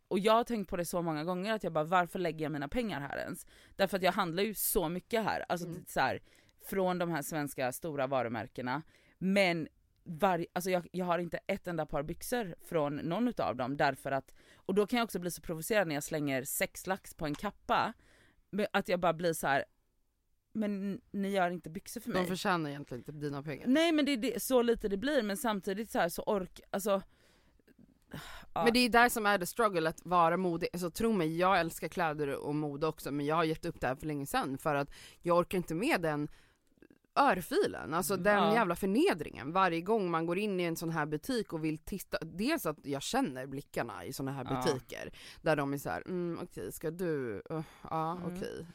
och 0.09 0.19
jag 0.19 0.33
har 0.33 0.45
tänkt 0.45 0.69
på 0.71 0.77
det 0.77 0.85
så 0.85 1.03
många 1.03 1.25
gånger 1.25 1.53
att 1.55 1.65
jag 1.65 1.73
bara 1.73 1.85
varför 1.85 2.19
lägger 2.19 2.45
jag 2.45 2.53
mina 2.53 2.69
pengar 2.69 3.01
här 3.01 3.17
ens? 3.19 3.47
Därför 3.77 3.97
att 3.97 4.03
jag 4.03 4.13
handlar 4.13 4.43
ju 4.43 4.55
så 4.55 4.89
mycket 4.89 5.25
här, 5.25 5.45
alltså 5.49 5.67
Mm. 5.67 5.85
så 5.89 6.01
här, 6.01 6.21
från 6.71 6.99
de 6.99 7.11
här 7.11 7.23
svenska 7.23 7.73
stora 7.73 8.07
varumärkena. 8.07 8.83
Men 9.19 9.69
var, 10.03 10.47
alltså 10.53 10.71
jag, 10.71 10.89
jag 10.93 11.07
har 11.07 11.19
inte 11.19 11.39
ett 11.47 11.67
enda 11.69 11.87
par 11.87 12.03
byxor 12.03 12.55
från 12.65 12.97
någon 12.97 13.29
utav 13.29 13.57
dem 13.57 13.77
därför 13.77 14.13
att, 14.13 14.35
och 14.55 14.75
då 14.75 14.87
kan 14.87 14.97
jag 14.97 15.05
också 15.05 15.19
bli 15.19 15.31
så 15.31 15.43
provocerad 15.43 15.89
när 15.89 15.95
jag 15.95 16.05
slänger 16.05 16.45
sex 16.45 16.87
lax 16.87 17.15
på 17.15 17.27
en 17.27 17.35
kappa, 17.35 17.93
att 18.73 18.89
jag 18.89 19.01
bara 19.01 19.13
blir 19.13 19.33
så 19.33 19.47
här. 19.47 19.65
men 20.53 21.01
ni 21.11 21.31
gör 21.31 21.51
inte 21.51 21.71
byxor 21.71 22.01
för 22.01 22.11
mig. 22.11 22.23
De 22.23 22.29
förtjänar 22.29 22.71
egentligen 22.71 23.01
inte 23.01 23.13
dina 23.13 23.43
pengar. 23.43 23.67
Nej 23.67 23.93
men 23.93 24.05
det 24.05 24.13
är 24.13 24.17
det, 24.17 24.43
så 24.43 24.63
lite 24.63 24.89
det 24.89 24.97
blir 24.97 25.23
men 25.23 25.37
samtidigt 25.37 25.91
så 25.91 25.99
här 25.99 26.09
så 26.09 26.23
ork, 26.23 26.61
alltså 26.71 27.03
ja. 28.55 28.65
Men 28.65 28.73
det 28.73 28.79
är 28.79 28.89
där 28.89 29.09
som 29.09 29.27
är 29.27 29.39
the 29.39 29.47
struggle, 29.47 29.89
att 29.89 30.07
vara 30.07 30.37
modig. 30.37 30.69
Alltså 30.73 30.91
tro 30.91 31.13
mig, 31.13 31.39
jag 31.39 31.61
älskar 31.61 31.89
kläder 31.89 32.29
och 32.29 32.55
mode 32.55 32.87
också 32.87 33.11
men 33.11 33.27
jag 33.27 33.37
har 33.37 33.45
gett 33.45 33.65
upp 33.65 33.81
det 33.81 33.87
här 33.87 33.97
för 33.97 34.07
länge 34.07 34.27
sedan 34.27 34.59
för 34.59 34.75
att 34.75 34.91
jag 35.21 35.39
orkar 35.39 35.59
inte 35.59 35.75
med 35.75 36.01
den 36.01 36.29
örfilen, 37.15 37.95
alltså 37.95 38.17
den 38.17 38.39
Ja. 38.39 38.55
jävla 38.55 38.77
förnedringen 38.77 39.53
varje 39.53 39.81
gång 39.81 40.11
man 40.11 40.27
går 40.27 40.39
in 40.39 40.61
i 40.61 40.63
en 40.63 40.77
sån 40.77 40.91
här 40.91 41.07
butik 41.07 41.53
och 41.53 41.65
vill 41.65 41.79
titta, 41.79 42.19
dels 42.23 42.67
att 42.67 42.79
jag 42.87 43.03
känner 43.03 43.47
blickarna 43.47 44.05
i 44.05 44.13
såna 44.13 44.33
här 44.33 44.47
Ja. 44.51 44.63
butiker 44.65 45.11
där 45.43 45.57
de 45.57 45.73
är 45.73 45.79
såhär, 45.79 46.03
mm, 46.07 46.39
okej 46.43 46.73
ska 46.73 46.91
du, 46.91 47.43
uh, 47.51 47.63
ja 47.91 48.13
Mm. 48.17 48.37
okej. 48.37 48.67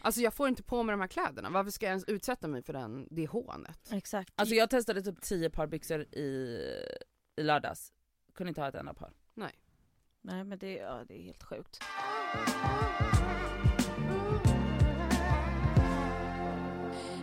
Alltså 0.00 0.20
jag 0.20 0.34
får 0.34 0.48
inte 0.48 0.62
på 0.62 0.82
mig 0.82 0.92
de 0.92 1.00
här 1.00 1.08
kläderna, 1.08 1.50
varför 1.50 1.70
ska 1.70 1.86
jag 1.86 1.90
ens 1.90 2.04
utsätta 2.04 2.48
mig 2.48 2.62
för 2.62 2.72
den, 2.72 3.08
det 3.10 3.26
hånet? 3.26 3.92
Exakt. 3.92 4.32
Alltså 4.36 4.54
jag 4.54 4.70
testade 4.70 5.02
typ 5.02 5.20
10 5.22 5.50
par 5.50 5.66
byxor 5.66 6.00
i, 6.00 6.58
i 7.36 7.42
lördags, 7.42 7.92
kunde 8.34 8.48
inte 8.48 8.60
ha 8.60 8.68
ett 8.68 8.74
enda 8.74 8.94
par. 8.94 9.12
Nej 10.22 10.44
men 10.44 10.58
det, 10.58 10.72
ja, 10.74 11.04
det 11.08 11.18
är 11.18 11.22
helt 11.22 11.42
sjukt. 11.42 11.78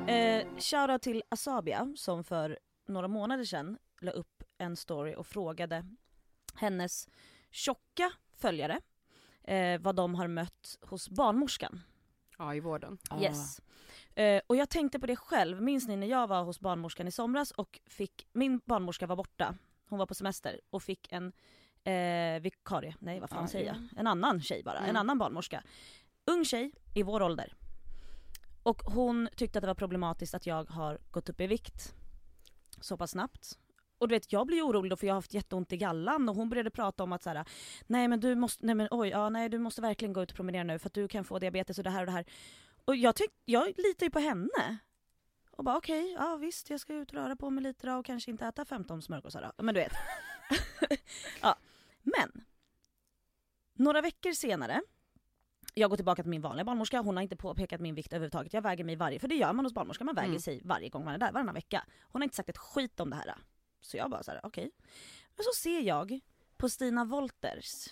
Eh, 0.08 0.48
shoutout 0.58 1.02
till 1.02 1.24
Asabia 1.30 1.94
som 1.96 2.24
för 2.24 2.60
några 2.88 3.08
månader 3.08 3.44
sedan 3.44 3.78
la 4.02 4.12
upp 4.12 4.44
en 4.58 4.76
story 4.76 5.16
och 5.16 5.28
frågade 5.28 5.86
hennes 6.56 7.08
tjocka 7.52 8.12
följare 8.38 8.80
eh, 9.44 9.82
vad 9.82 9.96
de 9.96 10.16
har 10.16 10.28
mött 10.28 10.78
hos 10.82 11.10
barnmorskan. 11.10 11.82
Ja 12.38 12.56
i 12.56 12.60
vården. 12.60 12.98
Yes. 13.22 13.62
Eh, 14.16 14.42
och 14.48 14.56
jag 14.56 14.70
tänkte 14.70 15.00
på 15.00 15.06
det 15.08 15.16
själv, 15.16 15.62
minns 15.62 15.88
ni 15.88 15.96
när 15.96 16.08
jag 16.08 16.28
var 16.28 16.44
hos 16.44 16.60
barnmorskan 16.60 17.08
i 17.08 17.12
somras 17.12 17.52
och 17.52 17.80
fick, 17.86 18.28
min 18.34 18.62
barnmorska 18.66 19.08
var 19.08 19.16
borta, 19.16 19.56
hon 19.90 20.00
var 20.00 20.06
på 20.06 20.16
semester 20.16 20.60
och 20.70 20.84
fick 20.84 21.12
en 21.12 21.32
eh, 21.84 22.42
vikarie, 22.42 22.96
nej 23.00 23.20
vad 23.20 23.30
fan 23.30 23.42
Ja, 23.42 23.48
säger 23.48 23.68
ja. 23.68 23.74
jag? 23.92 24.00
En 24.00 24.08
annan 24.08 24.42
tjej 24.42 24.64
bara, 24.64 24.78
en 24.78 24.84
Mm. 24.84 24.96
annan 24.96 25.18
barnmorska. 25.18 25.64
Ung 26.26 26.46
tjej 26.46 26.72
i 26.96 27.04
vår 27.04 27.22
ålder. 27.22 27.54
Och 28.66 28.82
hon 28.82 29.30
tyckte 29.36 29.60
att 29.60 29.62
det 29.62 29.68
var 29.68 29.76
problematiskt 29.76 30.34
att 30.34 30.46
jag 30.46 30.70
har 30.70 30.98
gått 31.12 31.30
upp 31.30 31.42
i 31.42 31.48
vikt 31.48 31.96
så 32.82 32.98
pass 32.98 33.12
snabbt. 33.12 33.60
Och 33.98 34.08
du 34.08 34.16
vet 34.16 34.32
jag 34.32 34.48
blir 34.48 34.58
ju 34.58 34.64
orolig 34.64 34.92
då 34.92 34.96
för 34.96 35.08
jag 35.08 35.14
har 35.14 35.18
haft 35.18 35.34
jätteont 35.34 35.74
i 35.74 35.78
gallan 35.78 36.30
och 36.30 36.36
hon 36.36 36.50
började 36.50 36.70
prata 36.70 37.04
om 37.04 37.14
att 37.14 37.24
så 37.24 37.30
här, 37.30 37.46
nej 37.88 38.08
men 38.08 38.20
du 38.20 38.36
måste, 38.36 38.66
nej 38.66 38.76
men 38.76 38.88
oj, 38.92 39.10
ja 39.10 39.30
nej 39.30 39.50
du 39.50 39.60
måste 39.60 39.82
verkligen 39.82 40.14
gå 40.14 40.24
ut 40.24 40.32
och 40.32 40.36
promenera 40.36 40.64
nu 40.64 40.80
för 40.80 40.90
att 40.90 40.94
du 40.94 41.08
kan 41.08 41.24
få 41.24 41.40
diabetes 41.40 41.78
och 41.78 41.84
det 41.84 41.90
här 41.90 42.00
och 42.00 42.06
det 42.06 42.12
här. 42.12 42.26
Och 42.86 42.96
jag, 42.96 43.16
tyck, 43.16 43.32
jag 43.46 43.68
litar 43.78 44.06
ju 44.06 44.10
på 44.10 44.20
henne. 44.20 44.78
Och 45.52 45.64
bara 45.64 45.78
okej, 45.78 46.14
ja 46.20 46.36
visst 46.36 46.70
jag 46.70 46.80
ska 46.80 46.94
ut 46.94 47.10
och 47.10 47.16
röra 47.16 47.36
på 47.36 47.50
mig 47.50 47.64
lite 47.64 47.88
då 47.88 47.94
och 47.94 48.06
kanske 48.06 48.32
inte 48.32 48.46
äta 48.46 48.66
15 48.66 49.02
smörgåsar 49.02 49.42
då. 49.42 49.64
Men 49.64 49.76
du 49.76 49.82
vet. 49.82 49.94
ja. 51.42 51.56
Men. 52.04 52.46
Några 53.74 54.02
veckor 54.02 54.32
senare, 54.32 54.82
jag 55.78 55.90
går 55.90 55.96
tillbaka 55.98 56.24
till 56.24 56.30
min 56.30 56.42
vanliga 56.42 56.66
barnmorska, 56.66 57.00
hon 57.00 57.16
har 57.16 57.24
inte 57.24 57.36
påpekat 57.36 57.82
min 57.82 57.96
vikt 57.96 58.14
överhuvudtaget. 58.14 58.54
Jag 58.54 58.62
väger 58.62 58.84
mig 58.84 58.96
varje, 58.96 59.20
för 59.20 59.28
det 59.28 59.36
gör 59.36 59.54
man 59.54 59.66
hos 59.66 59.74
barnmorska, 59.74 60.04
man 60.04 60.16
väger 60.16 60.28
Mm. 60.30 60.40
sig 60.40 60.62
varje 60.66 60.90
gång 60.90 61.06
man 61.06 61.14
är 61.14 61.18
där, 61.18 61.32
varannan 61.32 61.54
vecka. 61.56 61.86
Hon 62.02 62.22
har 62.22 62.24
inte 62.24 62.36
sagt 62.36 62.50
ett 62.50 62.58
skit 62.58 63.00
om 63.00 63.10
det 63.10 63.16
här. 63.16 63.36
Så 63.82 63.98
jag 63.98 64.12
bara 64.12 64.24
såhär, 64.24 64.40
okej. 64.44 64.72
Men 65.36 65.44
så 65.44 65.52
ser 65.62 65.80
jag 65.82 66.20
på 66.58 66.70
Stina 66.70 67.06
Wolters, 67.06 67.88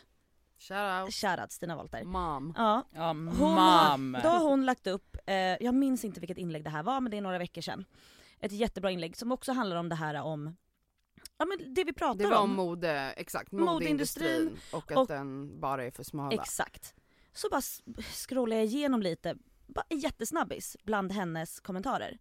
Shoutout. 0.57 1.13
shoutout 1.13 1.51
Stina 1.51 1.75
Wolter. 1.75 2.03
Mom. 2.03 2.53
Ja, 2.57 2.88
Ja, 2.91 3.03
har, 3.07 4.21
då 4.23 4.29
har 4.29 4.49
hon 4.49 4.65
lagt 4.65 4.88
upp, 4.88 5.17
eh, 5.25 5.36
jag 5.36 5.75
minns 5.75 6.05
inte 6.05 6.19
vilket 6.19 6.38
inlägg 6.38 6.63
det 6.63 6.69
här 6.69 6.84
var 6.84 7.01
men 7.01 7.11
det 7.11 7.17
är 7.17 7.21
några 7.21 7.38
veckor 7.38 7.61
sedan. 7.61 7.86
Ett 8.39 8.51
jättebra 8.51 8.91
inlägg 8.91 9.17
som 9.17 9.31
också 9.31 9.51
handlar 9.51 9.75
om 9.77 9.89
det 9.89 9.95
här 9.95 10.21
om, 10.21 10.55
ja 11.38 11.45
men 11.45 11.73
det 11.73 11.84
vi 11.84 11.93
pratar 11.93 12.19
Det 12.19 12.27
var 12.27 12.38
om 12.38 12.49
om. 12.49 12.55
mode, 12.55 12.91
exakt, 13.17 13.51
Modeindustrin 13.51 14.25
modeindustrin 14.34 14.59
och 14.81 14.91
att 14.91 14.97
och- 14.97 15.07
den 15.07 15.59
bara 15.59 15.86
är 15.86 15.91
för 15.91 16.03
smala. 16.03 16.41
Exakt. 16.41 16.93
Så 17.34 17.49
bara 17.49 17.61
scrollar 18.01 18.55
jag 18.57 18.65
igenom 18.65 19.01
lite, 19.01 19.36
bara 19.67 19.86
jättesnabbis 19.89 20.77
bland 20.84 21.11
hennes 21.11 21.59
kommentarer. 21.59 22.17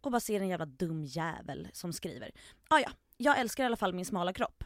Och 0.00 0.10
bara 0.10 0.20
ser 0.20 0.40
en 0.40 0.48
jävla 0.48 0.66
dum 0.66 1.04
jävel 1.04 1.68
som 1.72 1.92
skriver. 1.92 2.30
Ah, 2.68 2.78
ja, 2.78 2.90
jag 3.16 3.38
älskar 3.38 3.62
i 3.64 3.66
alla 3.66 3.76
fall 3.76 3.92
min 3.94 4.04
smala 4.06 4.32
kropp. 4.32 4.64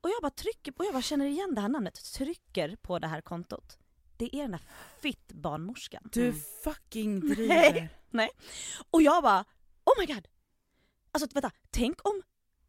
Och 0.00 0.10
jag 0.10 0.22
bara 0.22 0.30
trycker 0.30 0.72
på, 0.72 0.84
jag 0.84 0.92
bara 0.92 1.02
känner 1.02 1.26
igen 1.26 1.54
det 1.54 1.60
här 1.60 1.68
namnet, 1.68 2.12
trycker 2.14 2.76
på 2.76 2.98
det 2.98 3.06
här 3.06 3.20
kontot. 3.20 3.78
Det 4.16 4.36
är 4.36 4.42
den 4.42 4.50
där 4.50 4.60
fitt-barnmorskan. 5.00 6.08
Du 6.12 6.28
Mm. 6.28 6.40
fucking 6.64 7.20
driver. 7.34 7.88
Och 8.90 9.02
jag 9.02 9.22
bara, 9.22 9.44
oh 9.84 9.92
my 10.00 10.06
god! 10.14 10.28
Alltså 11.12 11.28
vänta, 11.34 11.50
tänk 11.70 12.08
om, 12.08 12.22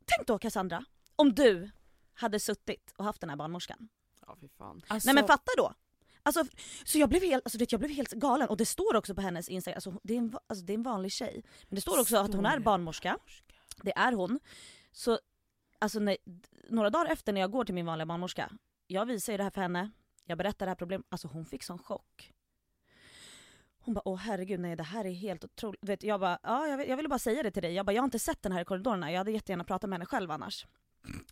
tänk 0.06 0.28
då 0.28 0.40
Cassandra, 0.40 0.86
om 1.16 1.34
du 1.36 1.70
hade 2.14 2.40
suttit 2.40 2.94
och 2.98 3.06
haft 3.06 3.22
den 3.22 3.30
här 3.30 3.38
barnmorskan. 3.38 3.90
Ja 4.30 4.38
fy 4.42 4.48
fan. 4.58 4.82
Alltså, 4.88 5.08
Nej 5.08 5.16
men 5.16 5.28
fatta 5.28 5.52
då! 5.58 5.74
Alltså, 6.24 6.44
så 6.86 6.98
jag 7.00 7.10
blev, 7.10 7.22
helt, 7.22 7.46
alltså, 7.46 7.58
vet, 7.58 7.72
jag 7.72 7.80
blev 7.80 7.92
helt 7.92 8.12
galen 8.12 8.50
och 8.50 8.58
det 8.58 8.66
står 8.66 8.96
också 8.96 9.16
på 9.16 9.22
hennes 9.22 9.50
instagram, 9.50 9.76
alltså, 9.78 10.00
det, 10.04 10.14
är 10.14 10.18
en, 10.18 10.38
alltså, 10.48 10.66
det 10.66 10.74
är 10.74 10.76
en 10.78 10.84
vanlig 10.84 11.12
tjej. 11.12 11.44
Men 11.68 11.76
det 11.76 11.82
står 11.82 12.00
också 12.02 12.16
att 12.18 12.22
hon 12.22 12.32
Står 12.32 12.46
är 12.46 12.58
det? 12.58 12.64
barnmorska, 12.64 13.18
det 13.84 13.94
är 13.98 14.12
hon. 14.12 14.40
Så 14.92 15.20
alltså, 15.80 16.00
när, 16.00 16.18
några 16.70 16.90
dagar 16.90 17.12
efter 17.12 17.34
när 17.34 17.42
jag 17.42 17.52
går 17.52 17.66
till 17.66 17.76
min 17.76 17.86
vanliga 17.86 18.06
barnmorska, 18.06 18.52
jag 18.88 19.06
visar 19.06 19.34
ju 19.34 19.38
det 19.38 19.44
här 19.44 19.52
för 19.52 19.62
henne, 19.62 19.92
jag 20.26 20.38
berättar 20.38 20.66
det 20.66 20.70
här 20.70 20.76
problemet, 20.76 21.08
alltså 21.10 21.28
hon 21.28 21.46
fick 21.46 21.64
sån 21.64 21.80
chock. 21.80 22.34
Hon 23.82 23.94
bara 23.94 24.08
åh 24.08 24.18
herregud 24.18 24.60
nej 24.60 24.76
det 24.76 24.84
här 24.84 25.06
är 25.06 25.12
helt 25.14 25.44
otroligt. 25.44 25.84
Vet, 25.84 26.04
jag 26.04 26.20
bara 26.20 26.40
ja 26.44 26.68
jag, 26.68 26.78
vill- 26.78 26.90
jag 26.90 26.98
ville 26.98 27.10
bara 27.10 27.20
säga 27.20 27.44
det 27.44 27.52
till 27.52 27.62
dig, 27.62 27.74
jag 27.74 27.86
bara 27.86 27.92
jag 27.94 28.02
har 28.02 28.06
inte 28.06 28.20
sett 28.20 28.42
den 28.42 28.52
här 28.52 28.62
i 28.62 28.66
korridorerna, 28.66 29.12
jag 29.12 29.18
hade 29.18 29.32
jättegärna 29.32 29.64
pratat 29.64 29.90
med 29.90 29.98
henne 29.98 30.06
själv 30.06 30.32
annars. 30.32 30.66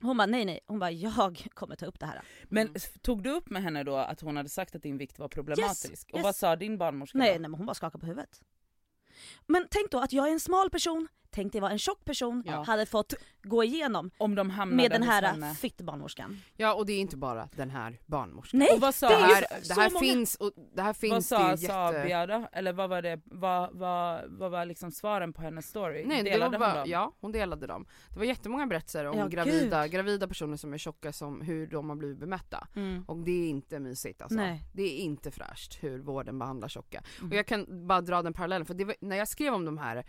Hon 0.01 0.17
bara 0.17 0.25
nej 0.25 0.45
nej, 0.45 0.59
hon 0.67 0.79
bara 0.79 0.91
jag 0.91 1.47
kommer 1.53 1.75
ta 1.75 1.85
upp 1.85 1.99
det 1.99 2.05
här. 2.05 2.21
Men 2.43 2.71
s- 2.75 2.93
tog 3.01 3.23
du 3.23 3.29
upp 3.31 3.49
med 3.49 3.63
henne 3.63 3.83
då 3.83 3.95
att 3.95 4.21
hon 4.21 4.37
hade 4.37 4.49
sagt 4.49 4.75
att 4.75 4.83
din 4.83 4.97
vikt 4.97 5.19
var 5.19 5.27
problematisk? 5.27 6.09
Och 6.13 6.17
yes. 6.17 6.23
vad 6.23 6.35
sa 6.35 6.55
din 6.55 6.77
barnmorska 6.77 7.17
Nej, 7.17 7.27
då? 7.33 7.39
nej 7.39 7.49
men 7.49 7.53
hon 7.57 7.65
bara 7.65 7.73
skakade 7.73 7.99
på 8.01 8.05
huvudet. 8.05 8.41
Men 9.47 9.67
tänk 9.71 9.91
då 9.91 9.99
att 9.99 10.13
jag 10.13 10.27
är 10.27 10.31
en 10.31 10.39
smal 10.39 10.69
person, 10.69 11.07
tänk 11.37 11.51
dig 11.51 11.61
vad 11.61 11.71
en 11.71 11.79
tjock 11.79 12.05
person 12.05 12.43
Ja. 12.45 12.63
hade 12.63 12.85
fått 12.85 13.13
gå 13.43 13.63
igenom 13.63 14.11
Om 14.17 14.35
de 14.35 14.49
hamnade 14.49 14.75
med 14.81 14.91
den 14.91 15.03
här 15.03 15.53
fitt-barnmorskan. 15.53 16.37
Ja 16.55 16.73
och 16.73 16.85
det 16.85 16.93
är 16.93 16.99
inte 16.99 17.17
bara 17.17 17.49
den 17.55 17.69
här 17.69 17.99
barnmorskan. 18.05 18.59
Nej! 18.59 18.69
Och 18.73 18.81
vad 18.81 18.95
sa, 18.95 19.09
det 19.09 19.15
Det 19.15 19.21
är 19.23 19.27
ju 19.27 19.33
här, 19.33 19.45
det 19.67 19.73
här 19.81 19.89
många- 19.89 19.99
finns, 19.99 20.35
och 20.35 20.51
det 20.75 20.81
här 20.81 20.87
vad 20.89 20.95
finns 20.97 21.27
sa 21.27 21.37
det 21.37 21.43
ju 21.43 21.49
jätte... 21.61 21.67
Sabia 21.67 22.25
då? 22.27 22.47
Eller 22.51 22.73
vad 22.73 22.89
var 22.89 23.01
det, 23.01 23.21
vad, 23.25 23.69
vad, 23.73 24.21
vad 24.27 24.51
var 24.51 24.65
liksom 24.65 24.91
svaren 24.91 25.33
på 25.33 25.41
hennes 25.41 25.67
story? 25.67 26.03
Nej 26.05 26.23
det 26.23 26.29
Delade 26.29 26.57
var 26.57 26.67
hon 26.67 26.75
dem? 26.77 26.85
ja 26.89 27.13
hon 27.21 27.31
delade 27.31 27.67
dem. 27.67 27.85
Det 28.09 28.19
var 28.19 28.25
jättemånga 28.25 28.67
berättelser 28.67 29.05
om 29.05 29.17
Ja, 29.17 29.27
gravida, 29.27 29.87
gravida 29.87 30.27
personer 30.27 30.57
som 30.57 30.73
är 30.73 30.77
tjocka 30.77 31.13
som 31.13 31.41
hur 31.41 31.67
de 31.67 31.89
har 31.89 31.95
blivit 31.95 32.17
bemötta. 32.19 32.67
Mm. 32.75 33.03
Och 33.07 33.17
det 33.17 33.31
är 33.45 33.49
inte 33.49 33.79
mysigt 33.79 34.21
alltså. 34.21 34.37
Nej. 34.37 34.63
Det 34.73 34.83
är 34.83 34.97
inte 35.03 35.31
fräscht 35.31 35.83
hur 35.83 35.99
vården 35.99 36.39
behandlar 36.39 36.67
tjocka. 36.67 37.03
Mm. 37.19 37.29
Och 37.31 37.35
jag 37.37 37.45
kan 37.47 37.87
bara 37.87 38.01
dra 38.01 38.21
den 38.21 38.33
parallellen, 38.33 38.65
för 38.65 38.73
det 38.73 38.85
var, 38.85 38.95
när 39.01 39.15
jag 39.17 39.27
skrev 39.27 39.53
om 39.53 39.65
de 39.65 39.77
här 39.77 40.05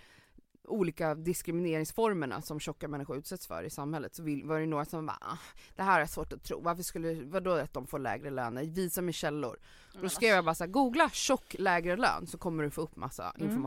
olika 0.68 1.14
diskrimineringsformerna 1.14 2.42
som 2.42 2.60
tjocka 2.60 2.88
människor 2.88 3.16
utsätts 3.16 3.46
för 3.46 3.62
i 3.62 3.70
samhället 3.70 4.14
så 4.14 4.22
vill, 4.22 4.44
var 4.44 4.60
det 4.60 4.66
några 4.66 4.84
som 4.84 5.06
bara 5.06 5.18
"Ah, 5.20 5.38
det 5.76 5.82
här 5.82 6.00
är 6.00 6.06
svårt 6.06 6.32
att 6.32 6.42
tro, 6.44 6.60
varför 6.60 6.82
skulle, 6.82 7.14
vadå 7.24 7.50
att 7.50 7.72
de 7.72 7.86
får 7.86 7.98
lägre 7.98 8.30
löner, 8.30 8.64
visa 8.64 9.02
mig 9.02 9.14
källor. 9.14 9.58
Då 10.02 10.08
skrev 10.08 10.34
jag 10.34 10.44
bara 10.44 10.54
så 10.54 10.64
här, 10.64 10.70
googla 10.70 11.10
tjock 11.10 11.56
lägre 11.58 11.96
lön 11.96 12.26
så 12.26 12.38
kommer 12.38 12.64
du 12.64 12.70
få 12.70 12.80
upp 12.80 12.96
massa 12.96 13.32
Mm. 13.50 13.62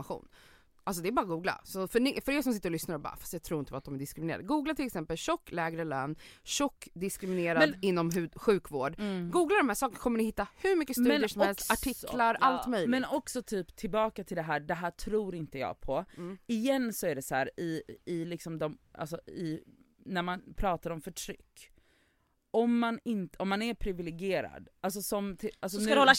Alltså 0.84 1.02
det 1.02 1.08
är 1.08 1.12
bara 1.12 1.22
att 1.22 1.28
googla. 1.28 1.60
Så 1.64 1.88
för, 1.88 2.00
ni, 2.00 2.20
för 2.24 2.32
er 2.32 2.42
som 2.42 2.52
sitter 2.52 2.68
och 2.68 2.72
lyssnar 2.72 2.94
och 2.94 3.00
bara 3.00 3.16
fast 3.16 3.32
jag 3.32 3.42
tror 3.42 3.60
inte 3.60 3.70
på 3.70 3.76
att 3.76 3.84
de 3.84 3.94
är 3.94 3.98
diskriminerade. 3.98 4.42
Googla 4.44 4.74
till 4.74 4.86
exempel 4.86 5.16
tjock 5.16 5.50
lägre 5.52 5.84
lön, 5.84 6.16
tjock 6.42 6.88
diskriminerad 6.94 7.70
Men- 7.70 7.78
inom 7.84 8.10
hud, 8.10 8.32
sjukvård. 8.36 8.94
Mm. 8.98 9.30
Googla 9.30 9.56
de 9.56 9.68
här 9.68 9.74
sakerna 9.74 9.98
kommer 9.98 10.18
ni 10.18 10.24
hitta 10.24 10.46
hur 10.56 10.76
mycket 10.76 10.96
studier 10.96 11.18
Men 11.20 11.28
som 11.28 11.42
helst, 11.42 11.60
också- 11.60 11.72
artiklar, 11.72 12.34
ja, 12.40 12.46
allt 12.46 12.66
möjligt. 12.66 12.90
Men 12.90 13.04
också 13.04 13.42
typ 13.42 13.76
tillbaka 13.76 14.24
till 14.24 14.36
det 14.36 14.42
här, 14.42 14.60
det 14.60 14.74
här 14.74 14.90
tror 14.90 15.34
inte 15.34 15.58
jag 15.58 15.80
på. 15.80 16.04
Mm. 16.16 16.38
Igen 16.46 16.92
så 16.92 17.06
är 17.06 17.14
det 17.14 17.22
så 17.22 17.34
här 17.34 17.50
i, 17.60 17.82
i 18.04 18.24
liksom 18.24 18.58
de, 18.58 18.78
alltså 18.92 19.16
i, 19.26 19.60
när 20.04 20.22
man 20.22 20.54
pratar 20.56 20.90
om 20.90 21.00
förtryck. 21.00 21.68
Om 22.50 22.78
man, 22.78 22.98
inte, 23.04 23.38
om 23.38 23.48
man 23.48 23.62
är 23.62 23.74
privilegierad, 23.74 24.68
alltså 24.80 25.02
som... 25.02 25.36
till- 25.36 25.50
Alltså 25.60 25.78
Så 25.78 25.82
ska 25.84 25.88
nu- 25.90 25.94
du 25.94 26.00
hålla 26.00 26.12
det- 26.12 26.16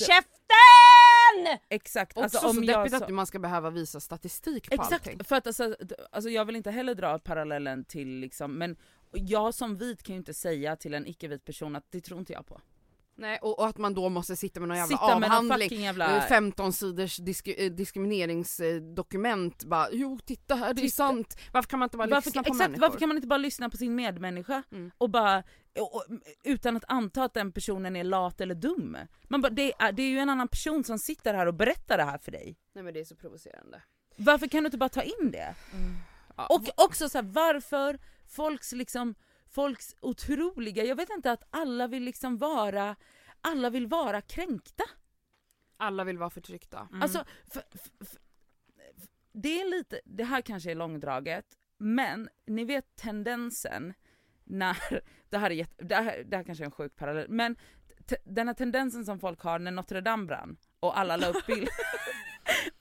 käften! 1.38 1.60
Exakt. 1.70 2.12
Också 2.18 2.24
Alltså, 2.24 2.40
så 2.40 2.50
om 2.50 2.64
jag 2.64 2.80
deppigt 2.80 2.98
så- 2.98 3.04
att 3.04 3.10
man 3.14 3.28
ska 3.28 3.40
behöva 3.40 3.70
visa 3.70 4.00
statistik 4.00 4.70
på 4.76 4.82
allting. 4.82 4.98
Exakt, 5.14 5.28
för 5.28 5.36
att 5.36 5.48
alltså, 5.48 5.76
alltså 6.12 6.30
jag 6.30 6.46
vill 6.46 6.56
inte 6.56 6.72
heller 6.72 6.96
dra 6.96 7.20
parallellen 7.20 7.86
till 7.86 8.20
liksom, 8.20 8.54
men 8.58 8.76
jag 9.12 9.54
som 9.54 9.78
vit 9.78 10.04
kan 10.04 10.16
ju 10.16 10.18
inte 10.18 10.34
säga 10.34 10.76
till 10.76 10.94
en 10.94 11.08
icke-vit 11.08 11.46
person 11.46 11.76
att 11.76 11.92
det 11.92 12.02
tror 12.02 12.20
inte 12.20 12.34
jag 12.34 12.46
på. 12.46 12.62
Nej, 13.16 13.40
och, 13.42 13.60
och 13.60 13.68
att 13.68 13.78
man 13.78 13.94
då 13.94 14.10
måste 14.10 14.36
sitta 14.36 14.60
med 14.60 14.70
någon 14.70 14.78
jävla 14.78 14.98
Sitta 14.98 15.14
någon 15.14 15.24
avhandling, 15.24 15.70
fucking 15.70 15.84
jävla... 15.84 16.18
eh, 16.18 16.28
15 16.28 16.74
sidors 16.74 17.18
disk, 17.18 17.48
eh, 17.48 17.72
diskrimineringsdokument, 17.72 19.64
bara 19.64 19.88
jo 19.92 20.20
titta 20.26 20.56
här 20.56 20.74
det 20.74 20.82
är 20.84 20.88
sant. 20.88 21.38
Varför 21.54 21.70
kan 21.70 21.80
man 21.80 21.86
inte 21.88 21.98
bara 21.98 22.08
varför, 22.08 22.30
lyssna 22.30 22.44
på 22.44 22.48
exakt, 22.48 22.60
människor? 22.70 22.82
varför 22.82 23.00
kan 23.00 23.10
man 23.10 23.18
inte 23.18 23.28
bara 23.28 23.38
lyssna 23.38 23.70
på 23.70 23.78
sin 23.78 23.96
medmänniska 23.96 24.64
Mm. 24.72 24.92
och 24.98 25.10
bara, 25.10 25.44
och, 25.80 25.96
och, 25.96 26.04
utan 26.44 26.78
att 26.78 26.84
anta 26.88 27.24
att 27.24 27.34
den 27.34 27.52
personen 27.52 27.96
är 27.96 28.04
lat 28.04 28.42
eller 28.42 28.56
dum. 28.56 28.98
Man 29.24 29.42
bara, 29.42 29.50
det, 29.50 29.74
är, 29.80 29.92
det 29.92 30.04
är 30.04 30.10
ju 30.10 30.20
en 30.20 30.30
annan 30.30 30.48
person 30.48 30.84
som 30.84 31.00
sitter 31.00 31.34
här 31.34 31.46
och 31.46 31.54
berättar 31.54 31.98
det 31.98 32.04
här 32.04 32.18
för 32.18 32.32
dig. 32.32 32.56
Nej 32.76 32.84
men 32.84 32.94
det 32.94 33.00
är 33.00 33.06
så 33.06 33.16
provocerande. 33.16 33.82
Varför 34.18 34.48
kan 34.48 34.64
du 34.64 34.68
inte 34.68 34.78
bara 34.78 34.90
ta 34.90 35.02
in 35.02 35.32
det? 35.32 35.56
Ja. 36.38 36.46
Och 36.48 36.62
också 36.76 37.10
så 37.10 37.18
här, 37.18 37.26
varför 37.26 38.00
folks 38.28 38.72
liksom, 38.72 39.16
folks 39.54 39.96
otroliga, 40.02 40.84
jag 40.84 40.96
vet 40.96 41.10
inte 41.10 41.32
att 41.32 41.44
alla 41.50 41.88
vill 41.88 42.04
liksom 42.04 42.38
vara, 42.38 42.96
alla 43.42 43.70
vill 43.70 43.88
vara 43.88 44.22
kränkta. 44.22 44.84
alla 45.78 46.04
vill 46.04 46.18
vara 46.18 46.30
förtryckta. 46.30 46.88
Mm. 46.90 47.02
Alltså, 47.02 47.26
för, 47.48 47.64
för, 47.72 48.06
för, 48.06 48.20
det 49.32 49.62
är 49.62 49.70
lite, 49.70 50.02
det 50.06 50.24
här 50.24 50.42
kanske 50.42 50.72
är 50.72 50.76
långdraget, 50.76 51.46
men 51.78 52.30
ni 52.46 52.66
vet 52.66 52.96
tendensen 52.96 53.94
när, 54.44 54.78
det 55.30 55.38
här 55.38 55.50
är, 55.52 55.56
jätte, 55.56 55.84
det 55.84 55.96
här, 55.96 56.24
det 56.24 56.38
här 56.38 56.44
kanske 56.44 56.64
är 56.64 56.66
en 56.66 56.72
sjuk 56.72 56.96
parallell, 56.96 57.30
men 57.30 57.56
den 58.24 58.48
här 58.48 58.56
tendensen 58.56 59.06
som 59.06 59.20
folk 59.20 59.42
har 59.42 59.60
när 59.60 59.72
Notre 59.72 60.02
Dame 60.02 60.26
brann 60.26 60.58
och 60.80 61.00
alla 61.00 61.18
la 61.18 61.28
upp 61.28 61.46
bilder 61.48 61.70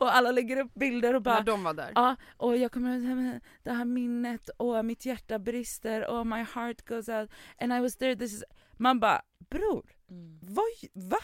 och 0.03 0.15
alla 0.17 0.31
lägger 0.33 0.57
upp 0.61 0.75
bilder 0.75 1.15
och 1.15 1.23
bara 1.23 1.35
När 1.39 1.45
de 1.45 1.65
var 1.65 1.75
där. 1.75 1.93
Ja, 1.95 2.17
och 2.37 2.57
jag 2.57 2.73
kommer 2.73 2.99
ihåg 2.99 3.41
det 3.63 3.73
här 3.73 3.85
minnet, 3.85 4.49
och 4.57 4.85
mitt 4.85 5.07
hjärta 5.07 5.39
brister, 5.39 6.07
och 6.07 6.27
my 6.27 6.43
heart 6.55 6.83
goes 6.89 7.09
out, 7.09 7.31
and 7.61 7.73
I 7.73 7.81
was 7.81 7.97
there, 7.97 8.17
this 8.17 8.33
is... 8.33 8.45
Man 8.77 9.01
bara, 9.01 9.23
bror, 9.51 9.91
Mm. 10.11 10.41
vad, 10.43 10.65
va? 11.11 11.19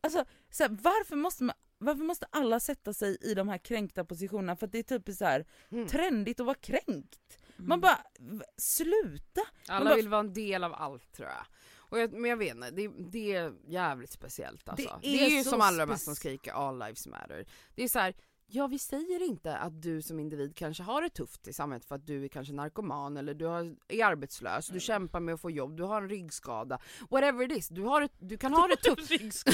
Alltså, 0.00 0.24
så 0.50 0.62
här, 0.62 0.70
varför, 0.70 1.16
måste 1.16 1.44
man, 1.44 1.56
varför 1.78 2.04
måste 2.04 2.26
alla 2.30 2.60
sätta 2.60 2.92
sig 2.92 3.16
i 3.20 3.34
de 3.34 3.48
här 3.48 3.58
kränkta 3.58 4.04
positionerna? 4.04 4.56
För 4.56 4.66
att 4.66 4.72
det 4.72 4.78
är 4.78 4.98
typ 4.98 5.16
så 5.16 5.24
här 5.24 5.44
Mm. 5.70 5.86
trendigt 5.86 6.40
att 6.40 6.46
vara 6.46 6.56
kränkt. 6.56 7.38
Mm. 7.56 7.68
Man 7.68 7.80
bara, 7.80 7.98
v- 8.18 8.44
sluta! 8.56 9.40
Alla 9.68 9.84
bara- 9.84 9.96
vill 9.96 10.08
vara 10.08 10.20
en 10.20 10.32
del 10.32 10.64
av 10.64 10.74
allt 10.74 11.12
tror 11.12 11.28
jag. 11.28 11.46
Och 11.92 11.98
jag 11.98 12.12
men 12.12 12.30
jag 12.30 12.36
vet 12.36 12.54
inte, 12.54 12.70
det, 12.70 12.88
det 13.10 13.34
är 13.34 13.52
jävligt 13.66 14.10
speciellt 14.10 14.68
alltså. 14.68 14.98
Det 15.02 15.08
Det 15.08 15.20
är, 15.24 15.26
är 15.26 15.30
ju 15.30 15.44
som 15.44 15.60
allra 15.60 15.86
mest 15.86 16.04
som 16.04 16.16
skriker 16.16 16.52
all 16.52 16.78
lives 16.78 17.06
matter. 17.06 17.46
Det 17.74 17.82
är 17.82 17.88
så 17.88 17.98
här, 17.98 18.14
ja 18.46 18.66
vi 18.66 18.78
säger 18.78 19.22
inte 19.22 19.56
att 19.56 19.82
du 19.82 20.02
som 20.02 20.20
individ 20.20 20.56
kanske 20.56 20.82
har 20.82 21.02
det 21.02 21.08
tufft 21.10 21.48
i 21.48 21.52
samhället 21.52 21.84
för 21.84 21.94
att 21.94 22.06
du 22.06 22.24
är 22.24 22.28
kanske 22.28 22.54
narkoman 22.54 23.16
eller 23.16 23.34
du 23.34 23.46
är 23.46 24.04
arbetslös, 24.04 24.66
du 24.68 24.80
kämpar 24.80 25.20
med 25.20 25.34
att 25.34 25.40
få 25.40 25.50
jobb, 25.50 25.76
du 25.76 25.82
har 25.82 26.02
en 26.02 26.08
ryggskada, 26.08 26.78
whatever 27.10 27.44
it 27.52 27.58
is, 27.58 27.68
du, 27.68 27.82
har 27.82 28.08
du 28.18 28.38
kan 28.38 28.52
ha 28.60 28.68
det 28.68 28.76
tufft. 28.76 29.10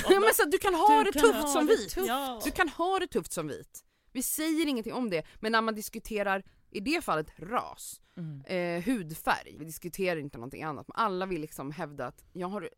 Men 0.08 0.34
så, 0.34 0.44
du 0.44 0.58
kan 0.58 0.74
ha 0.74 0.98
Du 0.98 1.04
det 1.04 1.12
kan 1.12 1.22
tufft 1.22 1.42
ha 1.42 1.52
som 1.52 1.66
det 1.66 1.76
vit. 1.76 1.90
tufft. 1.90 2.08
Ja. 2.08 2.40
Du 2.44 2.50
kan 2.50 2.68
ha 2.68 2.98
det 2.98 3.06
tufft 3.06 3.32
som 3.32 3.48
vit. 3.48 3.84
Vi 4.12 4.22
säger 4.22 4.66
ingenting 4.66 4.92
om 4.92 5.10
det, 5.10 5.26
men 5.40 5.52
när 5.52 5.60
man 5.62 5.74
diskuterar, 5.74 6.42
i 6.70 6.80
det 6.80 7.04
fallet 7.04 7.32
ras, 7.40 8.00
Mm. 8.16 8.40
eh, 8.44 8.84
hudfärg, 8.84 9.56
vi 9.58 9.64
diskuterar 9.64 10.20
inte 10.20 10.38
någonting 10.38 10.62
annat, 10.62 10.88
men 10.88 10.94
alla 10.96 11.26
vill 11.26 11.40
liksom 11.40 11.70
hävda 11.70 12.06
att 12.06 12.24
jag 12.32 12.48
har, 12.48 12.70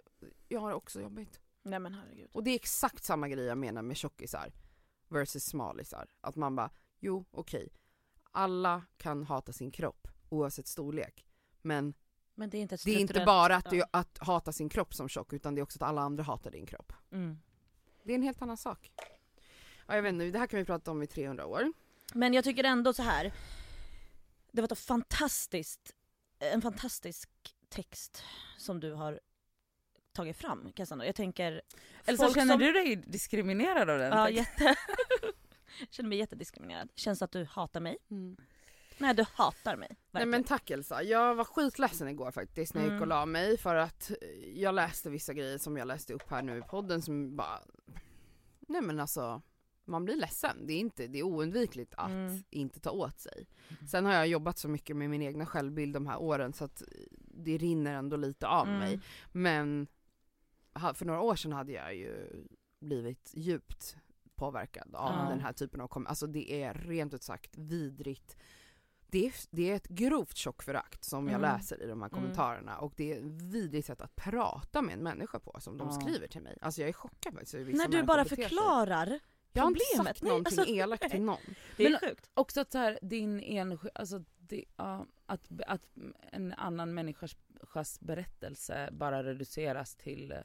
jag 0.48 0.60
har 0.60 0.72
också 0.72 1.00
jobbigt. 1.00 1.40
Nej 1.62 1.78
men 1.78 1.94
herregud. 1.94 2.28
Och 2.32 2.44
det 2.44 2.50
är 2.50 2.54
exakt 2.54 3.04
samma 3.04 3.28
grej 3.28 3.44
jag 3.44 3.58
menar 3.58 3.82
med 3.82 3.96
tjockisar 3.96 4.52
versus 5.08 5.44
smalisar. 5.44 6.06
Att 6.20 6.36
man 6.36 6.56
bara, 6.56 6.70
jo 7.00 7.24
okej, 7.30 7.68
alla 8.30 8.82
kan 8.96 9.24
hata 9.24 9.52
sin 9.52 9.70
kropp 9.70 10.08
oavsett 10.28 10.66
storlek. 10.66 11.26
Men 11.62 11.94
Men 12.34 12.50
det 12.50 12.58
är 12.58 12.62
inte 12.62 12.76
det 12.84 12.90
är 12.90 12.98
inte 12.98 13.24
bara 13.26 13.56
att, 13.56 13.70
du, 13.70 13.82
att 13.90 14.18
hata 14.20 14.52
sin 14.52 14.68
kropp 14.68 14.94
som 14.94 15.08
tjock, 15.08 15.32
utan 15.32 15.54
det 15.54 15.60
är 15.60 15.62
också 15.62 15.78
att 15.78 15.88
alla 15.88 16.00
andra 16.00 16.22
hatar 16.24 16.50
din 16.50 16.66
kropp. 16.66 16.92
Mm. 17.12 17.38
Det 18.04 18.12
är 18.12 18.14
en 18.14 18.22
helt 18.22 18.42
annan 18.42 18.56
sak. 18.56 18.92
Ja, 19.86 19.94
jag 19.94 20.02
vet 20.02 20.12
inte, 20.12 20.24
det 20.30 20.38
här 20.38 20.46
kan 20.46 20.58
vi 20.58 20.64
prata 20.64 20.90
om 20.90 21.02
i 21.02 21.06
300 21.06 21.46
år. 21.46 21.72
Men 22.14 22.34
jag 22.34 22.44
tycker 22.44 22.64
ändå 22.64 22.92
så 22.92 23.02
här. 23.02 23.32
Det 24.52 24.60
var 24.62 24.72
ett 24.72 24.78
fantastiskt, 24.78 25.94
en 26.38 26.62
fantastisk 26.62 27.30
text 27.68 28.24
som 28.58 28.80
du 28.80 28.92
har 28.92 29.20
tagit 30.12 30.36
fram 30.36 30.72
Cassandra. 30.72 31.06
Jag 31.06 31.14
tänker... 31.14 31.62
Elsa 32.04 32.24
folk 32.24 32.34
känner 32.36 32.52
som- 32.54 32.60
du 32.60 32.72
dig 32.72 32.96
diskriminerad 32.96 33.90
av 33.90 33.98
den? 33.98 34.12
Ja, 34.18 34.30
jätte... 34.30 34.74
känner 35.90 36.08
mig 36.08 36.18
jättediskriminerad. 36.18 36.88
Känns 36.94 37.22
att 37.22 37.32
du 37.32 37.44
hatar 37.44 37.80
mig? 37.80 37.96
Nej 38.98 39.14
du 39.14 39.24
hatar 39.34 39.76
mig. 39.76 39.88
Nej 39.90 39.96
Verkligen. 40.10 40.30
men 40.30 40.44
tack 40.44 40.70
Elsa, 40.70 41.02
jag 41.02 41.34
var 41.34 41.44
skitledsen 41.44 42.08
igår 42.08 42.30
faktiskt 42.30 42.74
när 42.74 42.80
jag 42.80 42.86
gick 42.86 42.90
Mm. 42.92 43.02
och 43.02 43.08
la 43.08 43.26
mig 43.26 43.58
för 43.58 43.74
att 43.74 44.10
eh, 44.10 44.16
jag 44.60 44.74
läste 44.74 45.10
vissa 45.10 45.32
grejer 45.34 45.58
som 45.58 45.76
jag 45.76 45.88
läste 45.88 46.12
upp 46.12 46.30
här 46.30 46.42
nu 46.42 46.58
i 46.58 46.62
podden 46.62 47.02
som 47.02 47.36
bara 47.36 47.60
Nej 48.60 48.80
men 48.82 49.00
alltså 49.00 49.42
man 49.90 50.04
blir 50.04 50.16
ledsen, 50.16 50.66
det 50.66 50.72
är, 50.72 50.78
inte, 50.78 51.06
det 51.06 51.18
är 51.18 51.22
oundvikligt 51.22 51.94
att 51.96 52.10
Mm. 52.10 52.42
inte 52.50 52.80
ta 52.80 52.90
åt 52.90 53.18
sig. 53.18 53.46
Sen 53.90 54.04
har 54.04 54.12
jag 54.12 54.26
jobbat 54.28 54.58
så 54.58 54.68
mycket 54.68 54.96
med 54.96 55.10
min 55.10 55.22
egna 55.22 55.46
självbild 55.46 55.94
de 55.94 56.06
här 56.06 56.18
åren 56.22 56.52
så 56.52 56.64
att 56.64 56.82
det 57.34 57.58
rinner 57.58 57.94
ändå 57.94 58.16
lite 58.16 58.46
av 58.48 58.66
Mm. 58.66 58.78
mig. 58.78 59.00
Men 59.32 59.86
för 60.94 61.04
några 61.04 61.20
år 61.20 61.34
sedan 61.36 61.52
hade 61.52 61.72
jag 61.72 61.94
ju 61.96 62.28
blivit 62.80 63.30
djupt 63.34 63.96
påverkad 64.34 64.94
av 64.94 65.12
Ja. 65.24 65.28
den 65.30 65.40
här 65.40 65.52
typen 65.52 65.80
av 65.80 65.88
kom- 65.88 66.06
Alltså 66.06 66.26
det 66.26 66.62
är 66.62 66.74
rent 66.74 67.14
ut 67.14 67.22
sagt 67.22 67.56
vidrigt. 67.58 68.36
Det 69.12 69.26
är, 69.26 69.32
det 69.50 69.70
är 69.70 69.76
ett 69.76 69.88
grovt 69.88 70.38
chockförakt 70.38 71.04
som 71.04 71.26
jag 71.28 71.38
Mm. 71.38 71.52
läser 71.56 71.82
i 71.82 71.86
de 71.86 72.02
här 72.02 72.08
Mm. 72.08 72.10
kommentarerna 72.10 72.78
och 72.78 72.92
det 72.96 73.12
är 73.12 73.16
ett 73.18 73.24
vidrigt 73.42 73.86
sätt 73.86 74.00
att 74.00 74.16
prata 74.16 74.82
med 74.82 74.94
en 74.94 75.02
människa 75.02 75.38
på 75.40 75.56
som 75.60 75.78
de 75.78 75.92
skriver 75.92 76.26
till 76.26 76.42
mig. 76.42 76.58
Alltså 76.60 76.80
jag 76.80 76.88
är 76.88 76.92
chockad 76.92 77.32
faktiskt 77.34 77.54
När 77.54 77.88
du 77.88 78.02
bara 78.02 78.22
beter 78.24 78.36
sig. 78.36 78.44
Jag 79.52 79.62
har 79.62 79.70
inte 79.70 80.04
sagt 80.04 80.22
någonting 80.22 80.58
alltså- 80.58 80.74
elakt 80.74 81.10
till 81.10 81.22
någon. 81.22 81.38
Det 81.76 81.86
är 81.86 81.90
Men- 81.90 82.00
sjukt. 82.00 82.30
Också 82.34 82.60
att 82.60 82.72
så 82.72 82.78
här, 82.78 82.98
din 83.02 83.40
enskild, 83.40 83.92
alltså 83.94 84.24
det, 84.38 84.64
ja, 84.76 85.06
att, 85.26 85.48
att 85.66 85.88
en 86.32 86.52
annan 86.52 86.94
människas 86.94 87.36
berättelse 88.00 88.88
bara 88.92 89.24
reduceras 89.24 89.96
till 89.96 90.32
eh, 90.32 90.38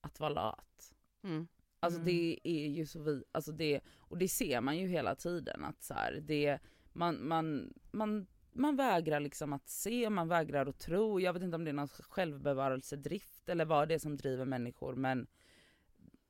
att 0.00 0.20
vara 0.20 0.30
lat. 0.30 0.94
Mm. 1.24 1.48
Alltså 1.80 2.00
Mm. 2.00 2.12
det 2.14 2.40
är 2.44 2.68
ju 2.68 2.86
så 2.86 3.02
vi, 3.02 3.24
alltså 3.32 3.52
det, 3.52 3.80
och 3.98 4.18
det 4.18 4.28
ser 4.28 4.60
man 4.60 4.78
ju 4.78 4.86
hela 4.88 5.14
tiden 5.14 5.64
att 5.64 5.82
så 5.82 5.94
här, 5.94 6.12
det, 6.22 6.58
man, 6.92 7.28
man, 7.28 7.72
man, 7.90 8.26
man 8.52 8.76
vägrar 8.76 9.20
liksom 9.20 9.52
att 9.52 9.68
se, 9.68 10.10
man 10.10 10.28
vägrar 10.28 10.66
att 10.66 10.78
tro. 10.78 11.20
Jag 11.20 11.32
vet 11.32 11.42
inte 11.42 11.54
om 11.56 11.64
det 11.64 11.70
är 11.70 11.72
någon 11.72 11.88
självbevarelsedrift 11.88 13.48
eller 13.48 13.64
vad 13.64 13.88
det 13.88 13.94
är 13.94 13.98
som 13.98 14.16
driver 14.16 14.44
människor 14.44 14.94
men 14.94 15.26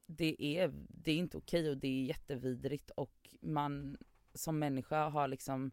det 0.06 0.42
är, 0.58 0.72
det 0.88 1.10
är 1.12 1.16
inte 1.16 1.36
okej 1.36 1.70
och 1.70 1.76
det 1.76 1.88
är 1.88 2.04
jättevidrigt 2.04 2.90
och 2.90 3.34
man 3.40 3.96
som 4.34 4.58
människa 4.58 5.08
har 5.08 5.28
liksom 5.28 5.70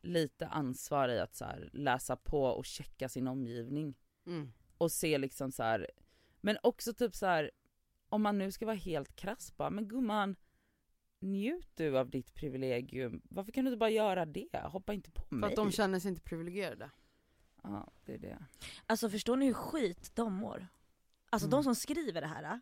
lite 0.00 0.46
ansvar 0.48 1.08
i 1.08 1.18
att 1.20 1.34
så 1.34 1.44
här, 1.44 1.70
läsa 1.72 2.16
på 2.16 2.42
och 2.44 2.64
checka 2.64 3.08
sin 3.08 3.28
omgivning 3.28 3.94
Mm. 4.26 4.52
och 4.78 4.92
se 4.92 5.18
liksom 5.18 5.52
så 5.52 5.62
här. 5.62 5.90
men 6.40 6.56
också 6.62 6.94
typ 6.94 7.14
så 7.14 7.26
här 7.26 7.50
om 8.08 8.22
man 8.22 8.38
nu 8.38 8.52
ska 8.52 8.66
vara 8.66 8.76
helt 8.76 9.16
krass 9.16 9.56
bara, 9.56 9.70
men 9.70 9.88
gumman 9.88 10.36
njut 11.20 11.68
du 11.74 11.98
av 11.98 12.10
ditt 12.10 12.34
privilegium, 12.34 13.22
varför 13.24 13.52
kan 13.52 13.64
du 13.64 13.70
inte 13.70 13.78
bara 13.78 13.90
göra 13.90 14.26
det? 14.26 14.48
Hoppa 14.64 14.92
inte 14.92 15.10
på 15.10 15.22
För 15.22 15.36
mig. 15.36 15.50
att 15.50 15.56
de 15.56 15.70
känner 15.70 16.00
sig 16.00 16.08
inte 16.08 16.20
privilegierade. 16.22 16.90
Ja, 17.62 17.92
det 18.04 18.14
är 18.14 18.18
det. 18.18 18.44
Alltså 18.86 19.10
förstår 19.10 19.36
ni 19.36 19.46
hur 19.46 19.52
skit 19.54 20.10
de 20.14 20.32
mår? 20.34 20.66
Alltså 21.30 21.46
Mm. 21.46 21.50
de 21.58 21.64
som 21.64 21.74
skriver 21.74 22.20
det 22.20 22.26
här, 22.26 22.60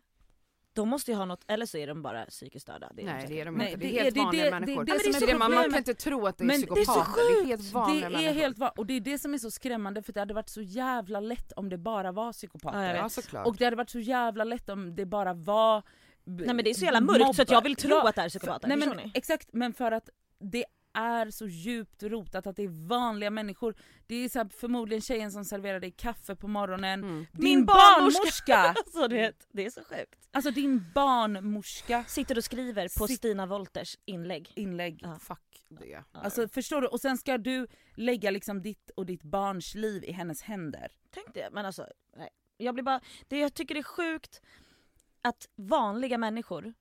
de 0.73 0.89
måste 0.89 1.11
ju 1.11 1.17
ha 1.17 1.25
något, 1.25 1.43
eller 1.47 1.65
så 1.65 1.77
är 1.77 1.87
de 1.87 2.01
bara 2.01 2.25
psykiskt 2.25 2.63
störda. 2.63 2.89
Det 2.93 3.01
är 3.01 3.05
Nej 3.05 3.21
de 3.27 3.33
det 3.35 3.41
är 3.41 3.45
de 3.45 3.55
Nej, 3.55 3.71
inte, 3.71 3.79
det 3.85 3.91
det 3.91 3.99
är 3.99 4.03
helt 4.03 4.15
det- 4.15 4.21
vanliga 4.21 4.45
det- 4.45 4.51
människor. 4.51 4.83
det- 4.85 4.91
det 4.93 5.13
som 5.13 5.23
är 5.23 5.27
det 5.27 5.33
man, 5.33 5.39
man 5.39 5.49
problemet. 5.49 5.71
kan 5.71 5.77
inte 5.77 5.93
tro 5.93 6.27
att 6.27 6.37
det 6.37 6.43
är 6.43 6.45
Men 6.45 6.61
det 6.61 6.65
är 6.65 6.67
så 6.67 6.75
psykopater, 6.75 7.35
det 7.35 7.41
är 7.43 7.45
helt 7.47 7.71
vanliga 7.73 8.09
Det 8.09 8.15
är 8.15 8.19
människor. 8.21 8.33
helt 8.41 8.57
va- 8.57 8.73
och 8.77 8.85
det 8.85 8.93
är 8.93 8.99
det 9.01 9.19
som 9.19 9.33
är 9.33 9.37
så 9.37 9.51
skrämmande 9.51 10.03
för 10.03 10.13
det 10.13 10.19
hade 10.19 10.33
varit 10.33 10.49
så 10.49 10.61
jävla 10.61 11.19
lätt 11.19 11.51
om 11.51 11.69
det 11.69 11.77
bara 11.77 12.11
var 12.11 12.33
psykopater. 12.33 12.95
Ja. 12.95 13.09
Ja 13.33 13.43
och 13.45 13.55
det 13.57 13.65
hade 13.65 13.75
varit 13.77 13.89
så 13.89 13.99
jävla 13.99 14.43
lätt 14.43 14.69
om 14.69 14.95
det 14.95 15.05
bara 15.05 15.33
var 15.33 15.83
Nej 16.25 16.47
men 16.47 16.57
det 16.57 16.69
är 16.69 16.73
så 16.73 16.85
jävla 16.85 17.01
mörkt 17.01 17.35
så 17.35 17.41
att 17.41 17.51
jag 17.51 17.61
vill 17.63 17.75
tro 17.75 17.95
att 17.97 18.15
det 18.15 18.21
är 18.21 18.29
psykopater, 18.29 18.67
Nej, 18.67 18.77
men, 18.77 19.11
exakt, 19.13 19.49
men 19.53 19.73
för 19.73 19.91
att 19.91 20.09
det 20.39 20.65
är 20.93 21.29
så 21.31 21.47
djupt 21.47 22.03
rotat 22.03 22.47
att 22.47 22.55
det 22.55 22.63
är 22.63 22.87
vanliga 22.87 23.29
människor. 23.29 23.75
Det 24.07 24.15
är 24.15 24.29
så 24.29 24.39
här, 24.39 24.49
förmodligen 24.49 25.01
tjejen 25.01 25.31
som 25.31 25.45
serverar 25.45 25.79
dig 25.79 25.91
kaffe 25.91 26.35
på 26.35 26.47
morgonen. 26.47 27.03
Mm. 27.03 27.25
Din 27.31 27.43
Min 27.43 27.65
barnmorska! 27.65 28.57
Alltså 28.77 29.07
det, 29.07 29.47
det 29.51 29.65
är 29.65 29.69
så 29.69 29.83
sjukt. 29.83 30.27
alltså 30.31 30.51
din 30.51 30.85
barnmorska 30.95 32.03
Sitter 32.07 32.37
och 32.37 32.43
skriver 32.43 32.99
på 32.99 33.07
Sitt- 33.07 33.17
Stina 33.17 33.45
Wolters 33.45 33.97
inlägg. 34.05 34.51
inlägg. 34.55 34.99
Ja. 35.03 35.19
Fuck 35.19 35.65
det. 35.69 36.03
Alltså 36.11 36.47
förstår 36.47 36.81
du? 36.81 36.87
Och 36.87 37.01
sen 37.01 37.17
ska 37.17 37.37
du 37.37 37.67
lägga 37.95 38.31
liksom 38.31 38.61
ditt 38.61 38.89
och 38.95 39.05
ditt 39.05 39.23
barns 39.23 39.75
liv 39.75 40.03
i 40.03 40.11
hennes 40.11 40.41
händer. 40.41 40.91
Tänk 41.11 41.33
det, 41.33 41.49
men 41.51 41.65
alltså 41.65 41.87
nej. 42.17 42.29
Jag 42.57 42.73
blir 42.73 42.83
bara, 42.83 43.01
det 43.27 43.39
jag 43.39 43.53
tycker 43.53 43.75
det 43.75 43.79
är 43.81 43.83
sjukt 43.83 44.41
att 45.21 45.49
vanliga 45.55 46.17
människor 46.17 46.73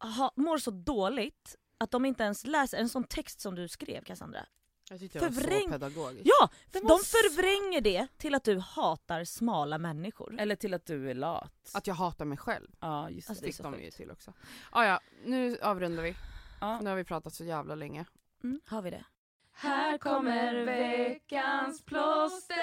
ha, 0.00 0.32
mår 0.36 0.58
så 0.58 0.70
dåligt 0.70 1.56
att 1.78 1.90
de 1.90 2.04
inte 2.04 2.22
ens 2.22 2.46
läser 2.46 2.78
en 2.78 2.88
sån 2.88 3.04
text 3.04 3.40
som 3.40 3.54
du 3.54 3.68
skrev 3.68 4.04
Cassandra. 4.04 4.46
Jag 4.90 5.00
tyckte 5.00 5.18
jag 5.18 5.24
var 5.24 5.30
Förvräng- 5.30 5.62
så 5.64 5.70
pedagogisk. 5.70 6.22
Ja! 6.24 6.48
Det 6.70 6.78
de 6.78 6.86
var 6.88 6.98
förvränger 6.98 7.80
det 7.80 8.06
till 8.16 8.34
att 8.34 8.44
du 8.44 8.58
hatar 8.58 9.24
smala 9.24 9.78
människor. 9.78 10.36
Eller 10.40 10.56
till 10.56 10.74
att 10.74 10.86
du 10.86 11.10
är 11.10 11.14
lat. 11.14 11.70
Att 11.74 11.86
jag 11.86 11.94
hatar 11.94 12.24
mig 12.24 12.38
själv. 12.38 12.68
Ja 12.80 13.10
just 13.10 13.28
Alltså, 13.30 13.42
det. 13.44 13.46
det 13.46 13.50
är 13.50 13.70
Fick 13.70 13.78
de 13.78 13.84
ju 13.84 13.90
till 13.90 14.10
också. 14.10 14.32
Ah, 14.70 14.84
ja, 14.84 15.00
nu 15.24 15.58
avrundar 15.62 16.02
vi. 16.02 16.14
Ja. 16.60 16.80
Nu 16.80 16.90
har 16.90 16.96
vi 16.96 17.04
pratat 17.04 17.34
så 17.34 17.44
jävla 17.44 17.74
länge. 17.74 18.04
Mm, 18.44 18.60
har 18.66 18.82
vi 18.82 18.90
det? 18.90 19.04
Här 19.52 19.98
kommer 19.98 20.64
veckans 20.64 21.82
plåster 21.82 22.58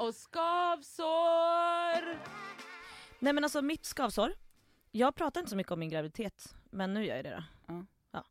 Och 0.00 0.14
skavsår! 0.14 2.18
Nej 3.18 3.32
men 3.32 3.44
alltså 3.44 3.62
mitt 3.62 3.86
skavsår, 3.86 4.32
jag 4.90 5.14
pratar 5.14 5.40
inte 5.40 5.50
så 5.50 5.56
mycket 5.56 5.72
om 5.72 5.80
min 5.80 5.90
graviditet, 5.90 6.54
men 6.76 6.94
nu 6.94 7.04
gör 7.06 7.16
jag 7.16 7.24
det 7.24 7.30
då. 7.30 7.42
Ja. 7.66 7.84
Ja. 8.10 8.24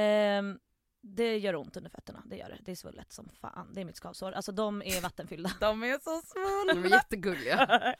Ehm, 0.00 0.58
det 1.00 1.38
gör 1.38 1.56
ont 1.56 1.76
under 1.76 1.90
fötterna, 1.90 2.22
det 2.26 2.36
gör 2.36 2.48
det. 2.48 2.58
Det 2.60 2.70
är 2.72 2.76
svullet 2.76 3.12
som 3.12 3.28
fan. 3.28 3.70
Det 3.74 3.80
är 3.80 3.84
mitt 3.84 3.96
skavsår. 3.96 4.32
Alltså 4.32 4.52
de 4.52 4.82
är 4.82 5.00
vattenfyllda. 5.00 5.50
De 5.60 5.82
är 5.82 5.98
så 5.98 6.10
De 6.10 6.22
svullna! 6.22 6.86
är 6.86 6.90
jättegulliga. 6.90 7.94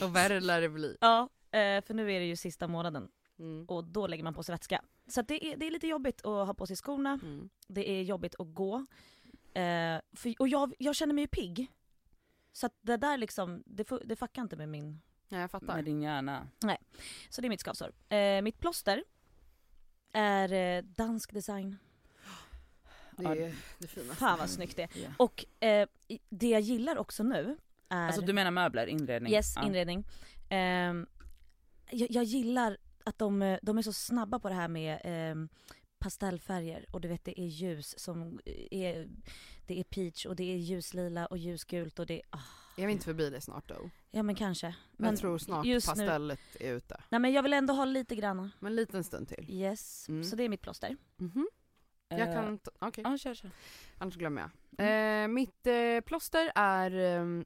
Och 0.02 0.16
värre 0.16 0.40
lär 0.40 0.60
det 0.60 0.68
bli. 0.68 0.96
ja, 1.00 1.22
eh, 1.50 1.84
för 1.84 1.94
nu 1.94 2.12
är 2.12 2.20
det 2.20 2.26
ju 2.26 2.36
sista 2.36 2.68
månaden 2.68 3.08
Mm. 3.38 3.64
och 3.68 3.84
då 3.84 4.06
lägger 4.06 4.24
man 4.24 4.34
på 4.34 4.42
sig 4.42 4.52
vätska. 4.52 4.82
Så 5.06 5.20
att 5.20 5.28
det, 5.28 5.46
är, 5.46 5.56
det 5.56 5.66
är 5.66 5.70
lite 5.70 5.86
jobbigt 5.86 6.18
att 6.26 6.46
ha 6.46 6.54
på 6.54 6.66
sig 6.66 6.76
skorna, 6.76 7.18
Mm. 7.22 7.48
det 7.68 7.90
är 7.90 8.02
jobbigt 8.02 8.34
att 8.38 8.54
gå. 8.54 8.86
Eh, 9.54 10.00
för, 10.12 10.34
och 10.38 10.48
jag, 10.48 10.74
jag 10.78 10.96
känner 10.96 11.14
mig 11.14 11.24
ju 11.24 11.28
pigg. 11.28 11.72
Så 12.52 12.66
att 12.66 12.78
det 12.80 12.96
där 12.96 13.16
liksom, 13.18 13.62
det, 13.66 13.88
det 14.04 14.16
fuckar 14.16 14.42
inte 14.42 14.56
med 14.56 14.68
min... 14.68 15.00
Ja, 15.28 15.38
jag 15.38 15.50
fattar. 15.50 15.74
Med 15.74 15.84
din 15.84 16.02
hjärna. 16.02 16.48
Så 17.28 17.40
det 17.40 17.46
är 17.46 17.48
mitt 17.48 17.60
skavsår. 17.60 17.92
Eh, 18.08 18.42
mitt 18.42 18.58
plåster 18.58 19.04
är 20.12 20.52
eh, 20.52 20.82
dansk 20.82 21.32
design. 21.32 21.76
Det 23.16 23.24
är 23.24 23.54
det 23.78 23.86
finaste. 23.86 24.14
Fan 24.16 24.38
vad 24.38 24.50
snyggt 24.50 24.76
det 24.76 24.82
är. 24.82 24.88
Ja. 24.94 25.08
Och 25.16 25.44
eh, 25.60 25.88
det 26.28 26.48
jag 26.48 26.60
gillar 26.60 26.96
också 26.98 27.22
nu 27.22 27.56
är... 27.88 28.06
Alltså 28.06 28.20
du 28.20 28.32
menar 28.32 28.50
möbler, 28.50 28.86
inredning? 28.86 29.32
Yes, 29.32 29.52
Ja. 29.56 29.66
inredning. 29.66 30.04
Ehm, 30.48 31.06
jag, 31.90 32.10
jag 32.10 32.24
gillar 32.24 32.76
att 33.04 33.18
de, 33.18 33.42
eh, 33.42 33.58
de 33.62 33.78
är 33.78 33.82
så 33.82 33.92
snabba 33.92 34.38
på 34.38 34.48
det 34.48 34.54
här 34.54 34.68
med 34.68 35.00
ehm, 35.04 35.48
pastellfärger 35.98 36.86
och 36.90 37.00
du 37.00 37.08
vet 37.08 37.24
det 37.24 37.40
är 37.40 37.46
ljus 37.46 37.98
som 37.98 38.40
är, 38.70 39.08
det 39.66 39.80
är 39.80 39.84
peach 39.84 40.26
och 40.26 40.36
det 40.36 40.52
är 40.52 40.56
ljuslila 40.56 41.26
och 41.26 41.38
ljusgult 41.38 41.98
och 41.98 42.06
det 42.06 42.22
ah, 42.30 42.38
Är 42.76 42.86
vi 42.86 42.92
inte 42.92 43.04
förbi 43.04 43.30
det 43.30 43.40
snart 43.40 43.68
då? 43.68 43.90
ja 44.10 44.22
men 44.22 44.34
kanske. 44.34 44.74
Men, 44.96 45.10
jag 45.10 45.18
tror 45.18 45.38
snart 45.38 45.66
just 45.66 45.86
nu- 45.88 45.90
pastellet 45.92 46.40
är 46.60 46.72
ute. 46.74 47.00
nej 47.08 47.20
men 47.20 47.32
jag 47.32 47.42
vill 47.42 47.52
ändå 47.52 47.74
ha 47.74 47.84
lite 47.84 48.16
granna. 48.16 48.50
Men 48.58 48.72
en 48.72 48.76
liten 48.76 49.04
stund 49.04 49.28
till. 49.28 49.46
Yes, 49.50 50.08
Mm. 50.08 50.24
så 50.24 50.36
det 50.36 50.42
är 50.44 50.48
mitt 50.48 50.60
plåster. 50.62 50.96
Mhm. 51.16 51.48
Jag 52.08 52.20
Eh, 52.20 52.34
kan 52.34 52.58
okej. 52.78 53.04
Ja 53.06 53.18
kör 53.18 53.34
kör. 53.34 53.50
Annars 53.98 54.16
glömmer 54.16 54.42
jag. 54.42 54.50
Eh, 55.22 55.28
mitt 55.28 55.66
eh, 55.66 56.00
plåster 56.06 56.52
är 56.54 56.90
ehm, 56.90 57.44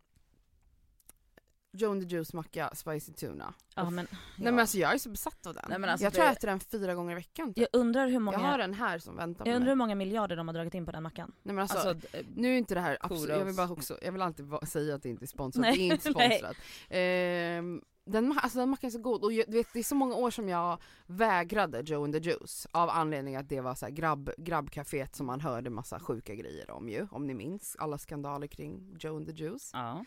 Joan 1.73 2.01
the 2.01 2.07
Juice 2.07 2.33
macka 2.33 2.71
spicy 2.75 3.13
tuna. 3.13 3.55
Ja, 3.75 3.91
men, 3.91 4.07
Nej 4.37 4.53
men 4.53 4.59
alltså 4.59 4.79
jag 4.79 4.95
är 4.95 4.99
så 4.99 5.09
besatt 5.11 5.47
av 5.47 5.55
den. 5.55 5.65
Nej, 5.69 5.79
men 5.79 5.91
alltså 5.91 6.05
jag 6.07 6.13
tror 6.13 6.25
jag 6.25 6.33
det- 6.35 6.37
äter 6.39 6.49
den 6.49 6.61
fyra 6.61 6.95
gånger 6.95 7.13
i 7.13 7.15
veckan. 7.15 7.55
typ. 7.55 7.59
jag 7.73 7.81
undrar 7.81 8.07
hur 8.07 8.13
Jag, 8.13 8.23
många, 8.23 8.39
har 8.39 8.59
den 8.59 8.75
här 8.75 8.99
som 8.99 9.17
väntar 9.17 9.45
på 9.45 9.51
jag 9.51 9.57
undrar 9.57 9.69
hur 9.69 9.77
många 9.77 9.95
miljarder 9.95 10.37
de 10.37 10.49
har 10.49 10.55
dragit 10.55 10.75
in 10.75 10.87
på 10.87 10.93
den 10.93 11.03
mackan. 11.03 11.33
Nej, 11.43 11.55
men 11.55 11.63
alltså, 11.63 11.89
Alltså, 11.89 12.09
nu 12.37 12.55
är 12.55 12.59
inte 12.59 12.75
det 12.75 12.81
här 12.81 12.99
absolut, 13.01 13.29
jag 13.39 13.45
vill 13.45 13.55
bara 13.55 13.71
också, 13.71 13.99
jag 14.03 14.13
vill 14.13 14.23
alltid 14.23 14.47
säga 14.69 14.95
att 14.95 15.03
det 15.03 15.09
inte 15.09 15.25
är 15.25 15.27
sponsrat, 15.27 15.61
Nej, 15.63 15.77
det 15.77 15.83
är 15.83 15.93
inte 15.93 16.11
sponsrat. 16.11 16.57
Ehm, 16.89 17.83
den, 18.05 18.39
alltså, 18.43 18.59
den 18.59 18.69
mackan 18.71 18.89
är 18.89 18.93
så 18.93 18.99
god 18.99 19.23
och 19.25 19.33
jag, 19.33 19.47
du 19.51 19.57
vet, 19.57 19.73
det 19.73 19.79
är 19.79 19.83
så 19.83 19.95
många 19.95 20.15
år 20.15 20.31
som 20.31 20.49
jag 20.49 20.79
vägrade 21.07 21.81
Joe 21.81 22.05
and 22.05 22.13
the 22.15 22.19
Juice 22.31 22.67
av 22.71 22.91
anledning 22.91 23.37
att 23.37 23.49
det 23.49 23.61
var 23.61 23.75
så 23.75 23.87
här 23.87 23.93
grabb, 23.93 24.31
grabbcaféet 24.39 25.17
som 25.17 25.27
man 25.27 25.41
hörde 25.41 25.71
massa 25.71 26.01
sjuka 26.01 26.35
grejer 26.35 26.71
om 26.71 26.89
ju, 26.89 27.07
om 27.11 27.27
ni 27.27 27.35
minns 27.35 27.77
alla 27.79 27.99
skandaler 27.99 28.47
kring 28.47 28.97
Joe 29.01 29.17
and 29.17 29.27
the 29.27 29.33
Juice. 29.33 29.71
ja. 29.73 30.05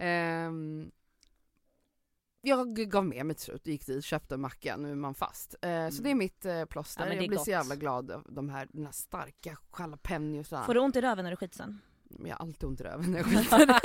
Ehm, 0.00 0.90
jag 2.42 2.76
gav 2.90 3.06
med 3.06 3.26
mig 3.26 3.36
till 3.36 3.44
slut, 3.44 3.66
gick 3.66 3.86
dit, 3.86 4.04
köpte 4.04 4.34
en 4.34 4.40
macka, 4.40 4.76
nu 4.76 4.90
är 4.90 4.94
man 4.94 5.14
fast. 5.14 5.54
Eh, 5.54 5.58
Så 5.60 5.68
Mm. 5.68 6.02
det 6.02 6.10
är 6.10 6.14
mitt 6.14 6.44
eh, 6.44 6.64
plåster, 6.64 7.06
Ja, 7.06 7.14
jag 7.14 7.18
blir 7.28 7.36
gott. 7.36 7.44
så 7.44 7.50
jävla 7.50 7.76
glad 7.76 8.10
av 8.10 8.26
de 8.28 8.48
här, 8.48 8.68
den 8.72 8.84
här 8.84 8.92
starka 8.92 9.58
jalapenosarna. 9.78 10.64
Får 10.66 10.74
du 10.74 10.80
ont 10.80 10.96
i 10.96 11.00
röven 11.00 11.24
när 11.24 11.30
du 11.30 11.36
skiter 11.36 11.56
sen? 11.56 11.80
Jag 12.24 12.28
har 12.36 12.36
alltid 12.46 12.64
ont 12.68 12.80
i 12.80 12.84
röven 12.84 13.10
när 13.10 13.18
jag 13.18 13.26
skiter. 13.26 13.80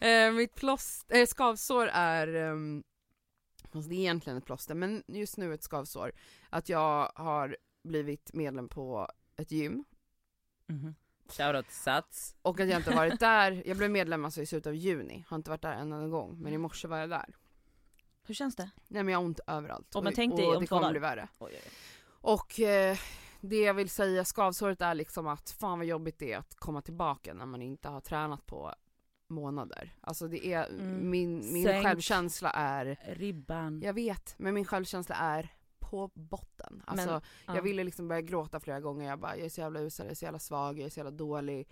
eh, 0.28 0.32
mitt 0.32 0.54
plåster, 0.54 1.16
eh, 1.20 1.26
skavsår 1.26 1.86
är, 1.92 2.34
um, 2.50 2.82
alltså 3.72 3.88
det 3.90 3.94
är 3.94 3.98
egentligen 3.98 4.36
ett 4.38 4.44
plåster, 4.44 4.74
men 4.74 5.02
just 5.06 5.36
nu 5.36 5.54
ett 5.54 5.62
skavsår. 5.62 6.12
Att 6.50 6.68
jag 6.68 7.12
har 7.14 7.56
blivit 7.84 8.30
medlem 8.32 8.68
på 8.68 9.08
ett 9.36 9.50
gym 9.50 9.84
Shoutout 11.28 11.66
till 11.66 11.74
Sats. 11.76 12.34
och 12.42 12.60
att 12.60 12.68
jag 12.68 12.80
inte 12.80 12.90
har 12.90 12.96
varit 12.96 13.20
där, 13.20 13.62
jag 13.66 13.76
blev 13.76 13.90
medlem 13.90 14.24
alltså 14.24 14.42
i 14.42 14.46
slutet 14.46 14.66
av 14.66 14.74
juni, 14.74 15.24
har 15.28 15.36
inte 15.36 15.50
varit 15.50 15.62
där 15.62 15.72
en 15.72 15.92
enda 15.92 16.08
gång, 16.08 16.36
men 16.42 16.52
i 16.52 16.58
morse 16.58 16.88
var 16.88 16.98
jag 16.98 17.10
där. 17.10 17.34
Hur 18.26 18.34
känns 18.34 18.56
det? 18.56 18.70
Nej 18.88 19.02
men 19.02 19.12
jag 19.12 19.18
har 19.20 19.24
ont 19.24 19.40
överallt. 19.46 19.94
Och 19.94 20.04
men 20.04 20.12
tänk 20.14 20.36
dig 20.36 20.46
och 20.46 20.54
om 20.54 20.60
det 20.60 20.66
kommer 20.66 20.82
dagar. 20.82 20.90
bli 20.92 21.00
värre. 21.00 21.28
Oj, 21.38 21.50
oj, 21.54 21.60
oj. 21.64 21.70
Och 22.10 22.60
eh, 22.60 22.96
det 23.40 23.60
jag 23.60 23.74
vill 23.74 23.90
säga, 23.90 24.24
skavsåret 24.24 24.82
är 24.82 24.94
liksom 24.94 25.26
att 25.26 25.50
fan 25.50 25.78
vad 25.78 25.86
jobbigt 25.86 26.18
det 26.18 26.32
är 26.32 26.38
att 26.38 26.54
komma 26.54 26.82
tillbaka 26.82 27.34
när 27.34 27.46
man 27.46 27.62
inte 27.62 27.88
har 27.88 28.00
tränat 28.00 28.46
på 28.46 28.74
månader. 29.28 29.96
Alltså 30.00 30.28
det 30.28 30.46
är, 30.46 30.68
Mm. 30.68 31.10
min, 31.10 31.52
min 31.52 31.64
Sänk. 31.64 31.84
självkänsla 31.86 32.50
är, 32.50 32.98
Ribban. 33.14 33.80
jag 33.82 33.92
vet, 33.92 34.34
men 34.38 34.54
min 34.54 34.64
självkänsla 34.64 35.14
är 35.14 35.48
på 35.92 36.10
botten. 36.14 36.82
Alltså 36.86 37.10
Men, 37.10 37.20
ja. 37.46 37.54
jag 37.54 37.62
ville 37.62 37.84
liksom 37.84 38.08
börja 38.08 38.20
gråta 38.20 38.60
flera 38.60 38.80
gånger, 38.80 39.08
jag 39.08 39.18
bara 39.18 39.36
jag 39.36 39.44
är 39.46 39.50
så 39.50 39.60
jävla 39.60 39.80
usel, 39.80 40.06
jag 40.06 40.10
är 40.10 40.14
så 40.14 40.24
jävla 40.24 40.38
svag, 40.38 40.78
jag 40.78 40.86
är 40.86 40.90
så 40.90 40.98
jävla 41.00 41.10
dålig. 41.10 41.68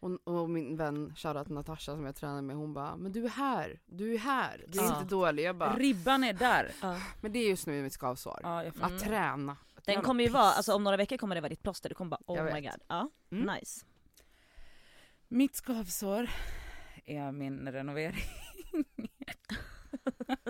Och, 0.00 0.10
och 0.28 0.50
min 0.50 0.76
vän 0.76 1.12
shoutout 1.16 1.48
Natasha 1.48 1.94
som 1.96 2.04
jag 2.04 2.16
tränar 2.16 2.42
med, 2.42 2.56
hon 2.56 2.74
bara 2.74 2.96
men 2.96 3.12
du 3.12 3.24
är 3.24 3.28
här, 3.28 3.80
du 3.86 4.14
är 4.14 4.18
här, 4.18 4.64
du 4.68 4.78
är 4.78 4.82
Ja. 4.84 4.98
inte 5.00 5.10
dålig. 5.14 5.42
Jag 5.44 5.56
bara, 5.56 5.76
Ribban 5.76 6.24
är 6.24 6.32
där. 6.32 6.72
Ja. 6.82 7.00
men 7.20 7.32
det 7.32 7.38
är 7.38 7.48
just 7.48 7.66
nu 7.66 7.82
mitt 7.82 7.92
skavsår. 7.92 8.40
Ja, 8.42 8.64
jag 8.64 8.74
Att 8.80 8.90
Mm. 8.90 8.98
träna. 8.98 9.56
Ett 9.76 9.84
Den 9.84 10.02
kommer 10.02 10.22
ju 10.24 10.28
piss. 10.28 10.34
vara, 10.34 10.52
alltså 10.52 10.74
om 10.74 10.84
några 10.84 10.96
veckor 10.96 11.16
kommer 11.16 11.34
det 11.34 11.40
vara 11.40 11.48
ditt 11.48 11.62
plåster, 11.62 11.88
du 11.88 11.94
kommer 11.94 12.10
bara 12.10 12.20
oh 12.26 12.36
Jag 12.36 12.44
my 12.54 12.60
vet. 12.60 12.64
god. 12.72 12.80
Ja, 12.88 13.10
Mm. 13.30 13.54
nice. 13.54 13.84
Mitt 15.28 15.56
skavsår 15.56 16.30
är 17.04 17.32
min 17.32 17.68
renovering. 17.72 18.24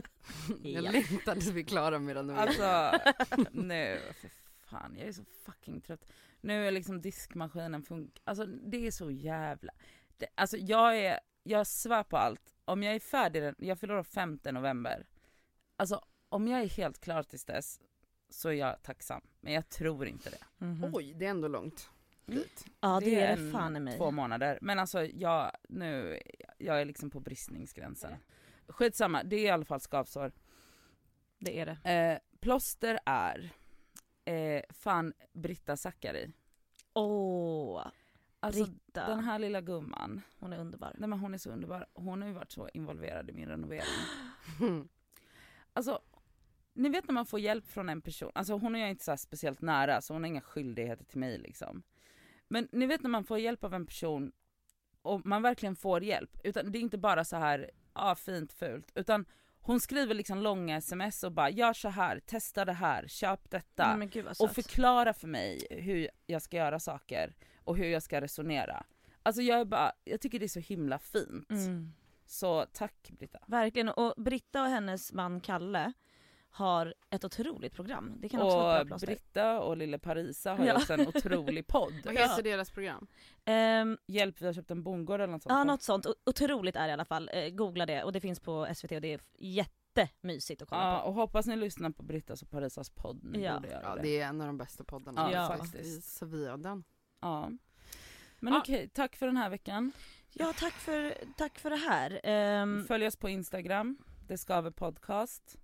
Jag 0.73 0.85
Ja. 0.85 0.91
längtar 0.91 1.35
tills 1.35 1.49
vi 1.49 1.61
är 1.61 1.65
klara 1.65 1.99
med 1.99 2.17
den. 2.17 2.31
Alltså 2.31 2.93
nu, 3.53 4.01
för 4.21 4.31
fan 4.67 4.95
jag 4.99 5.09
är 5.09 5.13
så 5.13 5.25
fucking 5.45 5.81
trött. 5.81 6.13
Nu 6.41 6.67
är 6.67 6.71
liksom 6.71 7.01
diskmaskinen 7.01 7.83
funkar, 7.83 8.23
alltså 8.25 8.47
det 8.47 8.87
är 8.87 8.91
så 8.91 9.11
jävla, 9.11 9.73
det, 10.17 10.27
alltså 10.35 10.57
jag 10.57 10.99
är, 10.99 11.21
jag 11.43 11.67
svär 11.67 12.03
på 12.03 12.17
allt. 12.17 12.55
Om 12.65 12.83
jag 12.83 12.95
är 12.95 13.01
färdig, 13.01 13.43
den- 13.43 13.55
jag 13.59 13.79
fyller 13.79 13.95
år 13.99 14.03
5 14.03 14.39
november. 14.45 15.07
Alltså 15.77 16.01
om 16.29 16.49
jag 16.49 16.61
är 16.61 16.69
helt 16.69 17.01
klar 17.01 17.23
tills 17.23 17.45
dess 17.45 17.81
så 18.29 18.49
är 18.49 18.53
jag 18.53 18.83
tacksam. 18.83 19.21
Men 19.41 19.53
jag 19.53 19.69
tror 19.69 20.07
inte 20.07 20.31
det. 20.31 20.65
Mhm. 20.65 20.91
Oj, 20.95 21.15
det 21.15 21.27
är 21.27 21.31
ändå 21.31 21.49
långt 21.49 21.91
Mm. 22.29 22.43
Ja 22.81 23.01
det 23.05 23.15
är 23.21 23.37
det 23.37 23.51
fan 23.53 23.77
i 23.77 23.81
mig. 23.81 23.97
Två 23.97 24.11
månader. 24.11 24.59
Men 24.63 24.79
alltså 24.79 25.05
jag, 25.05 25.51
nu, 25.69 26.21
jag 26.59 26.81
är 26.81 26.85
liksom 26.85 27.11
på 27.11 27.21
bristningsgränsen. 27.21 28.13
Skitsamma, 28.69 29.23
det 29.23 29.37
är 29.37 29.45
i 29.45 29.49
alla 29.51 29.65
fall 29.65 29.81
skavsår. 29.81 30.33
Det 31.45 31.61
är 31.61 31.67
det. 31.67 31.91
Eh, 31.91 32.39
plåster 32.41 32.99
är 33.07 33.51
eh, 34.25 34.63
fan 34.71 35.13
Britta 35.33 35.77
Zackari. 35.77 36.33
Åh, 36.93 37.87
Alltså 38.41 38.65
Britta. 38.65 39.07
den 39.09 39.25
här 39.25 39.39
lilla 39.39 39.61
gumman, 39.61 40.21
Hon 40.39 40.53
är 40.53 40.59
underbar. 40.59 40.93
nej 40.99 41.09
men 41.09 41.19
hon 41.19 41.35
är 41.35 41.39
så 41.39 41.51
underbar. 41.51 41.87
Hon 41.95 42.23
har 42.23 42.29
ju 42.29 42.35
varit 42.35 42.53
så 42.53 42.69
involverad 42.75 43.31
i 43.31 43.33
min 43.33 43.49
renovering. 43.49 43.85
Alltså, 45.77 46.01
ni 46.75 46.89
vet 46.89 47.09
när 47.09 47.13
man 47.15 47.27
får 47.27 47.41
hjälp 47.41 47.67
från 47.67 47.89
en 47.89 48.01
person, 48.03 48.33
alltså 48.35 48.53
hon 48.55 48.77
är 48.77 48.81
jag 48.81 48.91
inte 48.91 49.05
så 49.05 49.17
speciellt 49.17 49.61
nära 49.61 50.01
så 50.01 50.13
hon 50.15 50.23
har 50.23 50.29
inga 50.29 50.41
skyldigheter 50.41 51.05
till 51.05 51.19
mig 51.19 51.39
liksom. 51.39 51.83
Men 52.49 52.69
ni 52.73 52.87
vet 52.87 53.03
när 53.03 53.11
man 53.11 53.25
får 53.25 53.39
hjälp 53.39 53.65
av 53.65 53.75
en 53.75 53.87
person 53.87 54.33
och 55.03 55.27
man 55.27 55.43
verkligen 55.43 55.77
får 55.77 56.05
hjälp, 56.05 56.41
utan 56.45 56.73
det 56.73 56.79
är 56.79 56.81
inte 56.81 56.99
bara 56.99 57.25
så 57.25 57.37
här, 57.37 57.71
ja 57.95 58.11
ah, 58.11 58.15
fint 58.15 58.53
fult, 58.53 58.93
utan 58.95 59.25
Hon 59.67 59.81
skriver 59.81 60.15
liksom 60.15 60.39
långa 60.39 60.77
sms 60.77 61.25
och 61.25 61.33
bara 61.33 61.51
gör 61.51 61.73
så 61.73 61.89
här, 61.89 62.21
testa 62.21 62.65
det 62.65 62.73
här, 62.73 63.09
köp 63.09 63.51
detta. 63.51 63.97
Nej, 63.97 64.09
gud 64.09 64.27
och 64.39 64.51
förklara 64.51 65.15
för 65.15 65.29
mig 65.29 65.67
hur 65.71 66.11
jag 66.27 66.43
ska 66.43 66.57
göra 66.57 66.81
saker 66.81 67.35
och 67.65 67.77
hur 67.77 67.87
jag 67.87 68.03
ska 68.03 68.21
resonera. 68.21 68.87
Alltså 69.23 69.43
jag 69.43 69.61
är 69.61 69.65
bara, 69.65 69.93
jag 70.05 70.21
tycker 70.21 70.39
det 70.39 70.47
är 70.47 70.49
så 70.49 70.61
himla 70.61 70.99
fint. 70.99 71.51
Mm. 71.51 71.93
Så 72.27 72.67
tack 72.73 73.11
Britta. 73.19 73.39
Verkligen, 73.47 73.89
och 73.89 74.15
Britta 74.17 74.63
och 74.63 74.69
hennes 74.69 75.13
man 75.13 75.41
Kalle 75.41 75.93
har 76.57 76.95
ett 77.11 77.25
otroligt 77.25 77.73
program. 77.75 78.15
Det 78.21 78.29
kan 78.29 78.43
också 78.43 78.57
vara 78.57 78.81
ett 78.81 78.87
bra 78.87 78.95
Och 78.95 79.01
plåster. 79.01 79.07
Britta 79.07 79.61
och 79.61 79.77
lille 79.77 79.99
Parisa 79.99 80.51
har 80.55 80.59
ju 80.59 80.67
Ja. 80.67 80.77
också 80.77 80.93
en 80.95 81.07
otrolig 81.09 81.67
podd. 81.69 81.93
Vad 82.05 82.15
heter 82.19 82.43
deras 82.43 82.71
program? 82.71 83.07
Ehm, 83.45 83.99
Hjälp 84.07 84.41
vi 84.43 84.47
har 84.47 84.53
köpt 84.53 84.71
en 84.71 84.83
bondgård 84.83 85.21
eller 85.21 85.33
något 85.33 85.43
sånt. 85.43 85.51
ja, 85.53 85.57
va? 85.59 85.65
något 85.65 85.83
sånt. 85.83 86.07
O- 86.07 86.15
Otroligt 86.27 86.77
är 86.77 86.83
det 86.83 86.89
i 86.89 86.93
alla 86.93 87.05
fall. 87.05 87.31
Eh, 87.33 87.49
googla 87.49 87.87
det 87.87 88.03
och 88.05 88.13
det 88.13 88.21
finns 88.21 88.41
på 88.41 88.67
SVT 88.75 88.93
och 88.93 89.01
det 89.01 89.15
är 89.15 89.21
jättemysigt 89.39 90.63
att 90.63 90.69
kolla 90.69 90.83
Ja, 90.93 91.01
på. 91.01 91.09
och 91.09 91.15
hoppas 91.15 91.47
ni 91.47 91.57
lyssnar 91.57 91.91
på 91.91 92.03
Brittas 92.03 92.43
och 92.43 92.51
Parisas 92.51 92.91
podd. 92.91 93.25
Ni 93.25 93.43
Ja. 93.45 93.55
borde 93.55 93.69
göra 93.69 93.83
Ja, 93.83 93.95
det. 93.95 94.03
det 94.03 94.21
är 94.21 94.27
en 94.29 94.41
av 94.41 94.47
de 94.47 94.59
bästa 94.59 94.85
poddarna. 94.85 95.29
Ja, 95.33 95.49
Ja. 95.51 95.57
faktiskt. 95.57 96.17
Så 96.19 96.27
vi 96.27 96.49
har 96.49 96.57
den. 96.57 96.85
Ja. 97.21 97.51
Men 98.41 98.53
Ja. 98.53 98.59
okej, 98.59 98.89
tack 98.89 99.17
för 99.17 99.27
den 99.27 99.37
här 99.37 99.51
veckan. 99.51 99.93
Ja, 100.33 100.53
tack 100.59 100.73
för, 100.73 101.15
tack 101.37 101.59
för 101.59 101.71
det 101.71 101.77
här. 101.77 102.21
Ehm, 102.25 102.85
Följ 102.89 103.07
oss 103.07 103.17
på 103.17 103.29
Instagram, 103.29 103.99
det 104.29 104.39
skaver 104.39 104.71
podcast. 104.71 105.57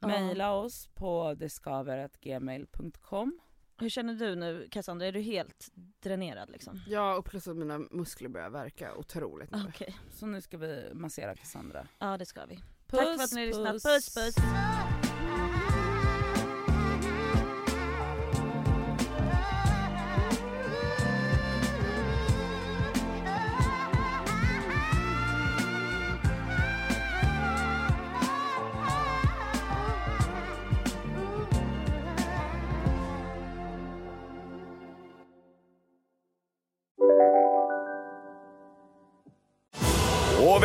Ja. 0.00 0.08
Maila 0.08 0.52
oss 0.52 0.88
på 0.94 1.34
deskaver.gmail.com. 1.34 3.40
hur 3.78 3.88
känner 3.88 4.14
du 4.14 4.34
nu 4.36 4.68
Cassandra? 4.70 5.06
Är 5.06 5.12
du 5.12 5.20
helt 5.20 5.68
dränerad 6.02 6.50
liksom? 6.50 6.80
Ja, 6.86 7.16
och 7.16 7.24
plus 7.24 7.48
att 7.48 7.56
mina 7.56 7.78
muskler 7.78 8.28
börjar 8.28 8.50
verka 8.50 8.94
otroligt 8.96 9.50
nu. 9.50 9.64
Okej, 9.68 9.96
Så 10.10 10.26
nu 10.26 10.40
ska 10.40 10.58
vi 10.58 10.90
massera 10.94 11.36
Cassandra. 11.36 11.88
ja 11.98 12.18
det 12.18 12.26
ska 12.26 12.46
vi. 12.46 12.56
Puss, 12.86 13.00
tack 13.00 13.16
för 13.16 13.24
att 13.24 13.32
ni 13.32 13.40
har 13.40 13.46
lyssnat. 13.46 13.72
puss. 13.72 13.82
Puss 13.84 14.14
puss! 14.14 14.34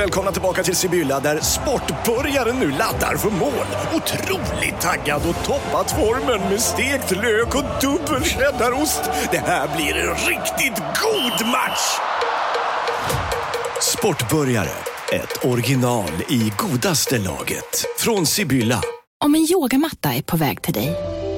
Välkomna 0.06 0.32
tillbaka 0.32 0.64
till 0.64 0.76
Sibylla 0.76 1.20
där 1.20 1.40
sportbörjaren 1.40 2.60
nu 2.60 2.72
laddar 2.72 3.18
för 3.18 3.30
mål. 3.30 3.68
Otroligt 3.94 4.82
taggad 4.82 5.22
och 5.30 5.46
toppat 5.46 5.92
formen 5.92 6.50
med 6.50 6.62
stekt 6.62 7.12
lök 7.12 7.56
och 7.56 7.64
dubbel 7.82 8.24
cheddarost. 8.24 9.02
Det 9.32 9.38
här 9.38 9.76
blir 9.76 9.96
en 9.96 10.16
riktigt 10.16 10.84
god 11.02 11.48
match! 11.48 12.00
Sportbörjare, 13.82 14.78
ett 15.14 15.46
original 15.46 16.12
i 16.30 16.52
godaste 16.58 17.18
laget. 17.18 17.86
Från 17.98 18.26
Sibylla. 18.26 18.82
Om 19.24 19.36
en 19.36 19.48
yogamatta 19.52 20.14
är 20.14 20.22
på 20.22 20.38
väg 20.38 20.62
till 20.62 20.74
dig, 20.74 20.96